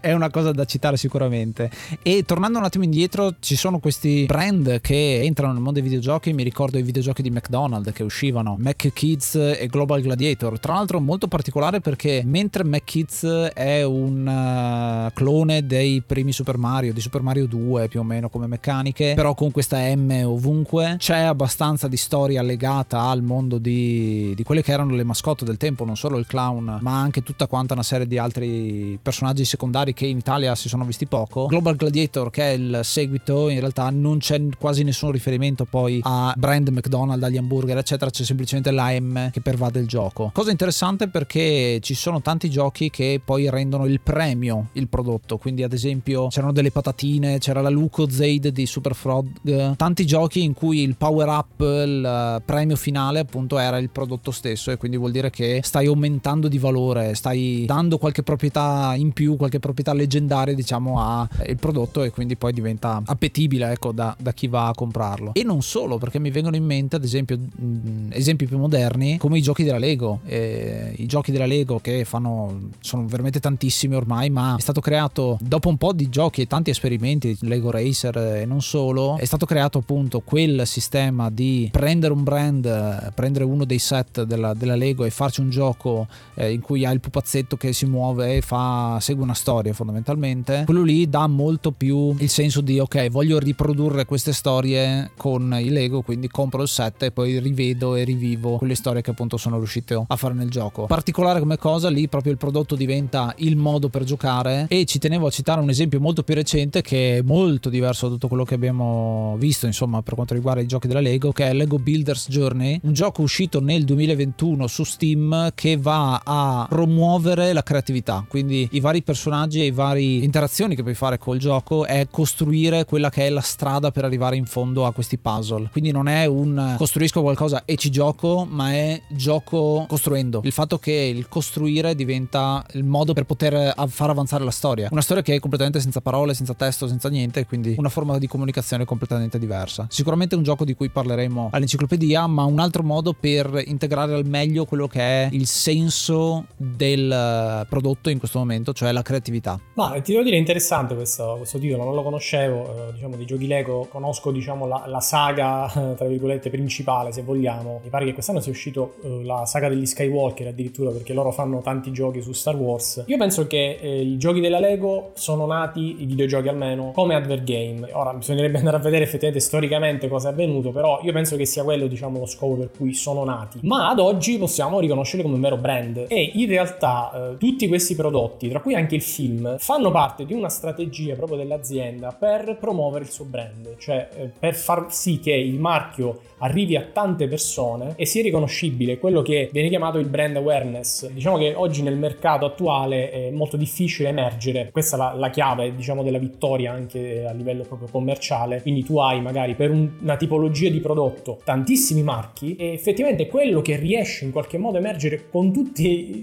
è 0.01 0.13
una 0.13 0.31
cosa 0.31 0.51
da 0.51 0.65
citare 0.65 0.97
sicuramente. 0.97 1.71
E 2.03 2.25
tornando 2.25 2.59
un 2.59 2.65
attimo 2.65 2.83
indietro, 2.83 3.37
ci 3.39 3.55
sono 3.55 3.79
questi 3.79 4.25
brand 4.27 4.81
che 4.81 5.21
entrano 5.23 5.53
nel 5.53 5.63
mondo 5.63 5.79
dei 5.79 5.89
videogiochi, 5.89 6.33
mi 6.33 6.43
ricordo 6.43 6.79
i 6.79 6.83
videogiochi 6.83 7.23
di 7.23 7.31
McDonald's 7.31 7.93
che 7.93 8.03
uscivano, 8.03 8.57
Mac 8.59 8.93
Kids 8.93 9.37
e 9.37 9.69
Global 9.71 10.01
Gladiator, 10.01 10.59
tra 10.59 10.75
l'altro 10.75 10.99
molto 11.01 11.29
particolare 11.29 11.81
perché 11.81 12.23
mentre 12.25 12.65
Mac 12.65 12.83
Kids 12.83 13.25
è 13.55 13.85
un 13.85 14.27
uh, 14.27 15.13
clone 15.15 15.65
dei 15.65 16.03
primi 16.05 16.33
Super 16.33 16.57
Mario, 16.57 16.93
di 16.93 17.01
Super 17.01 17.23
Mario 17.23 17.47
2 17.47 17.87
più 17.87 18.01
o 18.01 18.03
meno 18.03 18.29
come 18.29 18.49
meccaniche, 18.49 19.13
però 19.15 19.35
con 19.35 19.53
questa 19.53 19.79
M 19.95 20.23
ovunque, 20.25 20.97
c'è 20.99 21.19
abbastanza 21.19 21.87
di 21.87 21.97
storia 21.97 22.43
legata 22.43 23.03
al 23.03 23.23
mondo 23.23 23.59
di, 23.59 24.33
di 24.35 24.43
quelle 24.43 24.63
che 24.63 24.73
erano 24.73 24.97
le 24.97 25.05
mascotte 25.05 25.45
del 25.45 25.59
tempo, 25.59 25.85
non 25.85 25.97
solo 25.97 26.19
il 26.19 26.27
clown, 26.27 26.71
ma 26.81 27.01
anche 27.01 27.23
tutta 27.23 27.47
quanta 27.47 27.75
una 27.75 27.83
serie 27.83 28.07
di 28.07 28.19
altri 28.19 28.99
personaggi 29.03 29.45
secondari 29.45 29.95
che 29.95 30.07
in 30.07 30.19
Italia 30.19 30.55
si 30.55 30.69
sono 30.69 30.85
visti 30.85 31.07
poco. 31.07 31.47
Global 31.47 31.77
Gladiator, 31.77 32.31
che 32.31 32.43
è 32.43 32.53
il 32.53 32.81
seguito, 32.83 33.49
in 33.49 33.61
realtà 33.61 33.91
non 33.91 34.19
c'è 34.19 34.41
quasi 34.59 34.83
nessun 34.83 35.11
riferimento 35.11 35.65
poi 35.65 36.01
a 36.03 36.35
brand 36.37 36.69
McDonald's, 36.69 37.25
agli 37.25 37.37
hamburger, 37.37 37.79
eccetera, 37.79 38.11
c'è 38.11 38.25
semplicemente 38.25 38.71
la 38.71 38.91
M 38.99 39.31
che 39.31 39.41
pervade 39.41 39.79
il 39.79 39.87
gioco. 39.87 40.31
Cosa 40.33 40.51
interessante 40.51 41.09
perché 41.09 41.79
ci 41.81 41.95
sono 41.95 42.21
tanti 42.21 42.51
giochi 42.51 42.91
che 42.91 43.21
poi 43.25 43.49
rendono 43.51 43.87
il 43.87 44.01
premio 44.01 44.69
il 44.73 44.89
prodotto, 44.89 45.39
quindi 45.39 45.63
ad 45.63 45.73
esempio 45.73 46.29
c'erano 46.29 46.53
delle 46.53 46.71
patatine, 46.71 47.39
c'era 47.39 47.61
la 47.61 47.71
Luco 47.71 48.09
Zaid 48.09 48.49
di 48.49 48.67
Super 48.67 48.95
Frog, 48.95 49.77
tanti 49.77 50.07
giochi 50.07 50.43
in 50.43 50.53
cui 50.55 50.83
il 50.83 50.97
power 50.97 51.29
up, 51.29 51.61
il 51.61 52.43
premio 52.45 52.77
finale 52.77 53.21
appunto 53.21 53.59
era 53.59 53.79
il 53.79 53.91
prodotto 53.91 54.31
stesso. 54.31 54.71
E 54.71 54.77
quindi 54.77 54.97
vuol 54.97 55.11
dire 55.11 55.31
che 55.31 55.61
stai 55.63 55.87
aumentando 55.87 56.49
di 56.49 56.59
valore, 56.63 57.15
stai 57.15 57.65
dando 57.67 57.99
qualche 57.99 58.23
proprietà 58.23 58.95
in 58.97 59.13
più, 59.13 59.37
qualche 59.37 59.59
proprietà 59.59 59.93
leggendaria 59.93 60.55
diciamo 60.55 61.01
al 61.01 61.29
prodotto 61.59 62.03
e 62.03 62.11
quindi 62.11 62.37
poi 62.37 62.53
diventa 62.53 63.03
appetibile 63.05 63.73
ecco 63.73 63.93
da, 63.93 64.15
da 64.19 64.33
chi 64.33 64.47
va 64.47 64.69
a 64.69 64.75
comprarlo. 64.75 65.35
E 65.35 65.43
non 65.43 65.61
solo 65.63 65.99
perché 65.99 66.19
mi 66.19 66.31
vengono 66.31 66.57
in 66.57 66.65
mente 66.65 66.97
ad 66.97 67.05
esempio 67.05 67.37
mh, 67.37 68.11
esempi 68.11 68.47
più 68.47 68.59
moderni 68.59 69.19
come 69.19 69.39
i 69.39 69.43
giochi 69.43 69.65
della 69.65 69.79
Lego, 69.79 70.21
eh, 70.25 70.95
i 70.97 71.07
giochi 71.07 71.33
della 71.33 71.47
Lego 71.47 71.81
che 71.81 72.05
fanno 72.05 72.71
sono 72.81 73.07
veramente 73.07 73.41
tantissimi 73.41 73.95
ormai 73.95 74.31
ma 74.31 74.57
è 74.57 74.61
stato 74.61 74.81
creato 74.81 75.39
dopo 75.41 75.69
un 75.69 75.77
po' 75.77 75.93
di 75.93 76.09
giochi 76.09 76.43
e 76.43 76.47
tanti 76.47 76.71
esperimenti, 76.71 77.37
Lego 77.41 77.71
Racer 77.71 78.17
e 78.17 78.47
non 78.47 78.63
solo, 78.63 79.17
è 79.19 79.25
stato 79.25 79.47
creato 79.47 79.79
appunto 79.79 80.21
quel 80.21 80.67
sistema 80.67 81.31
di 81.31 81.69
prendere 81.73 82.13
un 82.13 82.23
brand, 82.23 83.13
prendere 83.15 83.45
uno 83.45 83.65
dei 83.65 83.79
set 83.79 84.23
della, 84.23 84.55
della 84.55 84.77
Lego 84.77 85.05
e 85.05 85.11
farci 85.11 85.41
un 85.41 85.51
gioco 85.51 86.07
eh, 86.35 86.52
in 86.53 86.61
cui 86.61 86.85
hai 86.85 86.95
il 86.95 87.01
pupazzetto 87.01 87.57
che 87.57 87.73
si 87.73 87.87
muove 87.87 88.37
e 88.37 88.41
fa, 88.41 88.99
segue 89.01 89.23
una 89.23 89.35
storia 89.35 89.73
fondamentalmente, 89.73 90.63
quello 90.65 90.83
lì 90.83 91.09
dà 91.09 91.27
molto 91.27 91.73
più 91.73 92.15
il 92.19 92.29
senso 92.29 92.61
di 92.61 92.79
ok, 92.79 93.09
voglio 93.11 93.39
riprodurre 93.39 94.05
queste 94.05 94.33
storie 94.33 95.11
con 95.17 95.57
i 95.59 95.71
Lego, 95.71 96.03
quindi 96.03 96.29
compro 96.29 96.63
il 96.63 96.69
set 96.69 97.03
e 97.05 97.11
poi 97.11 97.39
rivedo 97.39 97.95
e 97.95 98.05
rivivo 98.05 98.57
quelle 98.57 98.75
storie 98.75 99.03
che 99.03 99.11
appunto 99.11 99.37
sono 99.37 99.57
riuscito 99.57 100.05
a 100.07 100.17
fare 100.17 100.35
nel 100.35 100.51
gioco. 100.51 100.87
Particolare 100.87 101.41
come 101.41 101.57
cosa, 101.57 101.89
lì 101.89 102.09
proprio 102.09 102.33
il 102.33 102.39
prodotto 102.39 102.75
diventa 102.75 103.35
il 103.39 103.57
modo 103.57 103.89
per 103.89 104.05
giocare 104.05 104.67
e 104.69 104.85
ci 104.85 104.99
tenevo 104.99 105.27
a 105.27 105.31
citare 105.31 105.61
un 105.61 105.71
esempio 105.71 106.01
molto 106.01 106.23
più 106.23 106.35
recente 106.35 106.83
che 106.83 107.19
è 107.19 107.23
molto 107.23 107.69
diverso 107.69 108.07
da 108.07 108.13
tutto 108.13 108.29
quello 108.29 108.45
che 108.45 108.55
abbiamo 108.55 109.37
visto, 109.39 109.67
insomma, 109.67 110.03
per 110.03 110.15
quanto 110.15 110.35
riguarda 110.35 110.61
i 110.61 110.67
giochi 110.67 110.89
della 110.89 111.01
Lego, 111.01 111.33
che 111.33 111.49
è 111.49 111.53
Lego 111.53 111.79
Builders 111.79 112.29
Journey, 112.29 112.79
un 112.83 112.93
gioco 112.93 113.23
uscito 113.23 113.61
nel 113.61 113.85
2021 113.85 114.67
su 114.67 114.85
Steam 114.85 115.51
che 115.55 115.77
va 115.77 116.21
a 116.25 116.42
promuovere 116.69 117.53
la 117.53 117.63
creatività, 117.63 118.25
quindi 118.29 118.69
i 118.73 118.81
vari 118.81 119.03
personaggi 119.03 119.61
e 119.61 119.67
i 119.67 119.71
vari 119.71 120.25
interazioni 120.25 120.75
che 120.75 120.83
puoi 120.83 120.95
fare 120.95 121.19
col 121.19 121.39
gioco 121.39 121.85
è 121.85 122.07
costruire 122.11 122.85
quella 122.85 123.11
che 123.11 123.27
è 123.27 123.31
la 123.31 123.41
strada 123.41 123.91
per 123.91 124.05
arrivare 124.05 124.37
in 124.37 124.45
fondo 124.45 124.87
a 124.87 124.93
questi 124.93 125.19
puzzle. 125.19 125.69
Quindi 125.71 125.91
non 125.91 126.09
è 126.09 126.27
un 126.27 126.75
costruisco 126.77 127.23
qualcosa 127.23 127.65
e 127.65 127.77
ci 127.77 127.91
gioco, 127.91 128.47
ma 128.49 128.73
è 128.73 129.01
gioco 129.09 129.85
costruendo. 129.89 130.41
Il 130.45 130.53
fatto 130.53 130.79
che 130.79 130.93
il 130.93 131.29
costruire 131.29 131.95
diventa 131.95 132.65
il 132.73 132.85
modo 132.85 133.13
per 133.13 133.25
poter 133.25 133.75
far 133.89 134.11
avanzare 134.11 134.45
la 134.45 134.51
storia. 134.51 134.89
Una 134.91 135.01
storia 135.01 135.23
che 135.23 135.35
è 135.35 135.41
completamente 135.41 135.81
senza 135.81 136.01
parole, 136.01 136.35
senza 136.35 136.55
testo, 136.55 136.87
senza 136.87 137.09
niente, 137.09 137.47
quindi 137.47 137.75
una 137.79 137.89
forma 137.89 138.19
di 138.19 138.27
comunicazione 138.27 138.85
completamente 138.85 139.39
diversa. 139.39 139.87
Sicuramente 139.89 140.35
un 140.35 140.43
gioco 140.43 140.65
di 140.65 140.75
cui 140.75 140.89
parleremo 140.89 141.51
all'enciclopedia, 141.53 142.27
ma 142.27 142.45
un 142.45 142.59
altro 142.59 142.83
modo 142.83 143.13
per 143.13 143.63
integrare 143.67 144.15
al 144.15 144.27
meglio 144.27 144.65
quello 144.65 144.87
che 144.87 145.01
è 145.01 145.29
il 145.33 145.47
senso 145.47 146.22
del 146.57 147.67
prodotto 147.69 148.11
in 148.11 148.19
questo 148.19 148.39
momento, 148.39 148.73
cioè 148.73 148.93
la 148.93 149.03
creatività. 149.03 149.59
Ma 149.75 150.01
ti 150.01 150.13
devo 150.13 150.25
dire 150.25 150.37
interessante 150.37 150.95
questo, 150.95 151.35
questo 151.37 151.59
titolo, 151.59 151.85
non 151.85 151.95
lo 151.95 152.03
conoscevo, 152.03 152.89
eh, 152.89 152.93
diciamo 152.93 153.17
di 153.17 153.25
giochi 153.25 153.47
Lego, 153.47 153.87
conosco 153.91 154.31
diciamo 154.31 154.67
la, 154.67 154.85
la, 154.87 155.01
saga 155.01 155.71
tra 155.97 156.07
virgolette 156.07 156.51
principale 156.51 157.13
se 157.13 157.23
vogliamo. 157.23 157.81
Mi 157.83 157.89
pare 157.89 158.05
che 158.05 158.13
quest'anno 158.13 158.41
sia 158.41 158.53
uscito 158.53 158.95
eh, 159.03 159.25
la 159.25 159.45
saga 159.47 159.69
degli 159.69 159.87
Skywalker 159.87 160.49
addirittura 160.49 160.91
perché 160.91 161.13
loro 161.13 161.33
fanno 161.33 161.61
tanti 161.61 161.93
giochi 161.93 162.23
su 162.23 162.33
Star 162.33 162.57
Wars. 162.57 163.05
Io 163.07 163.17
penso 163.17 163.47
che 163.47 163.79
eh, 163.81 164.01
i 164.01 164.17
giochi 164.19 164.41
della 164.41 164.61
Lego 164.61 165.11
sono 165.15 165.47
nati, 165.47 166.03
i 166.03 166.07
videogiochi 166.07 166.49
almeno, 166.49 166.93
come 166.93 167.15
advert 167.15 167.45
game. 167.45 167.89
Ora 167.93 168.13
bisognerebbe 168.13 168.59
andare 168.59 168.77
a 168.77 168.81
vedere 168.81 169.05
effettivamente 169.05 169.41
storicamente 169.45 170.09
cosa 170.09 170.29
è 170.29 170.33
avvenuto, 170.33 170.71
però 170.71 171.01
io 171.03 171.13
penso 171.13 171.37
che 171.37 171.47
sia 171.47 171.63
quello 171.63 171.87
diciamo 171.87 172.19
lo 172.19 172.27
scopo 172.27 172.55
per 172.55 172.71
cui 172.77 172.95
sono 172.95 173.25
nati. 173.25 173.61
Ma 173.63 173.89
ad 173.89 173.99
oggi 173.99 174.39
possiamo 174.39 174.81
riconoscerli 174.81 175.23
come 175.23 175.35
un 175.35 175.41
vero 175.41 175.57
brand 175.57 176.07
e 176.13 176.33
in 176.35 176.47
realtà 176.47 177.11
eh, 177.33 177.37
tutti 177.39 177.67
questi 177.69 177.95
prodotti, 177.95 178.51
tra 178.51 178.61
cui 178.61 178.75
anche 178.75 178.95
il 178.95 179.01
film, 179.01 179.57
fanno 179.57 179.91
parte 179.91 180.27
di 180.27 180.35
una 180.35 180.51
strategia 180.51 181.15
proprio 181.15 181.39
dell'azienda 181.39 182.13
per 182.13 182.59
promuovere 182.61 183.05
il 183.05 183.11
suo 183.11 183.25
brand, 183.25 183.77
cioè 183.79 184.09
eh, 184.15 184.31
per 184.39 184.55
far 184.55 184.93
sì 184.93 185.21
che 185.21 185.33
il 185.33 185.59
marchio 185.59 186.21
arrivi 186.39 186.77
a 186.77 186.83
tante 186.93 187.29
persone 187.29 187.95
e 187.97 188.05
sia 188.05 188.21
riconoscibile 188.21 188.99
quello 188.99 189.23
che 189.23 189.49
viene 189.53 189.71
chiamato 189.71 189.99
il 189.99 190.07
brand 190.07 190.37
awareness. 190.37 191.09
Diciamo 191.09 191.39
che 191.39 191.55
oggi 191.57 191.83
nel 191.83 191.97
mercato 191.97 192.45
attuale 192.45 193.11
è 193.11 193.31
molto 193.31 193.57
difficile 193.57 194.11
emergere, 194.11 194.69
questa 194.71 194.97
è 194.97 194.99
la, 194.99 195.15
la 195.15 195.31
chiave 195.31 195.75
diciamo 195.75 196.03
della 196.03 196.19
vittoria 196.19 196.73
anche 196.73 197.25
a 197.25 197.33
livello 197.33 197.63
proprio 197.63 197.89
commerciale, 197.91 198.61
quindi 198.61 198.85
tu 198.85 198.99
hai 198.99 199.23
magari 199.23 199.55
per 199.55 199.71
un, 199.71 199.89
una 200.03 200.17
tipologia 200.17 200.69
di 200.69 200.81
prodotto 200.81 201.41
tantissimi 201.43 202.03
marchi 202.03 202.55
e 202.57 202.73
effettivamente 202.73 203.29
quello 203.29 203.63
che 203.63 203.77
riesce 203.77 204.27
in 204.27 204.33
qualche 204.33 204.59
modo 204.59 204.77
a 204.77 204.81
emergere 204.81 205.29
con 205.31 205.51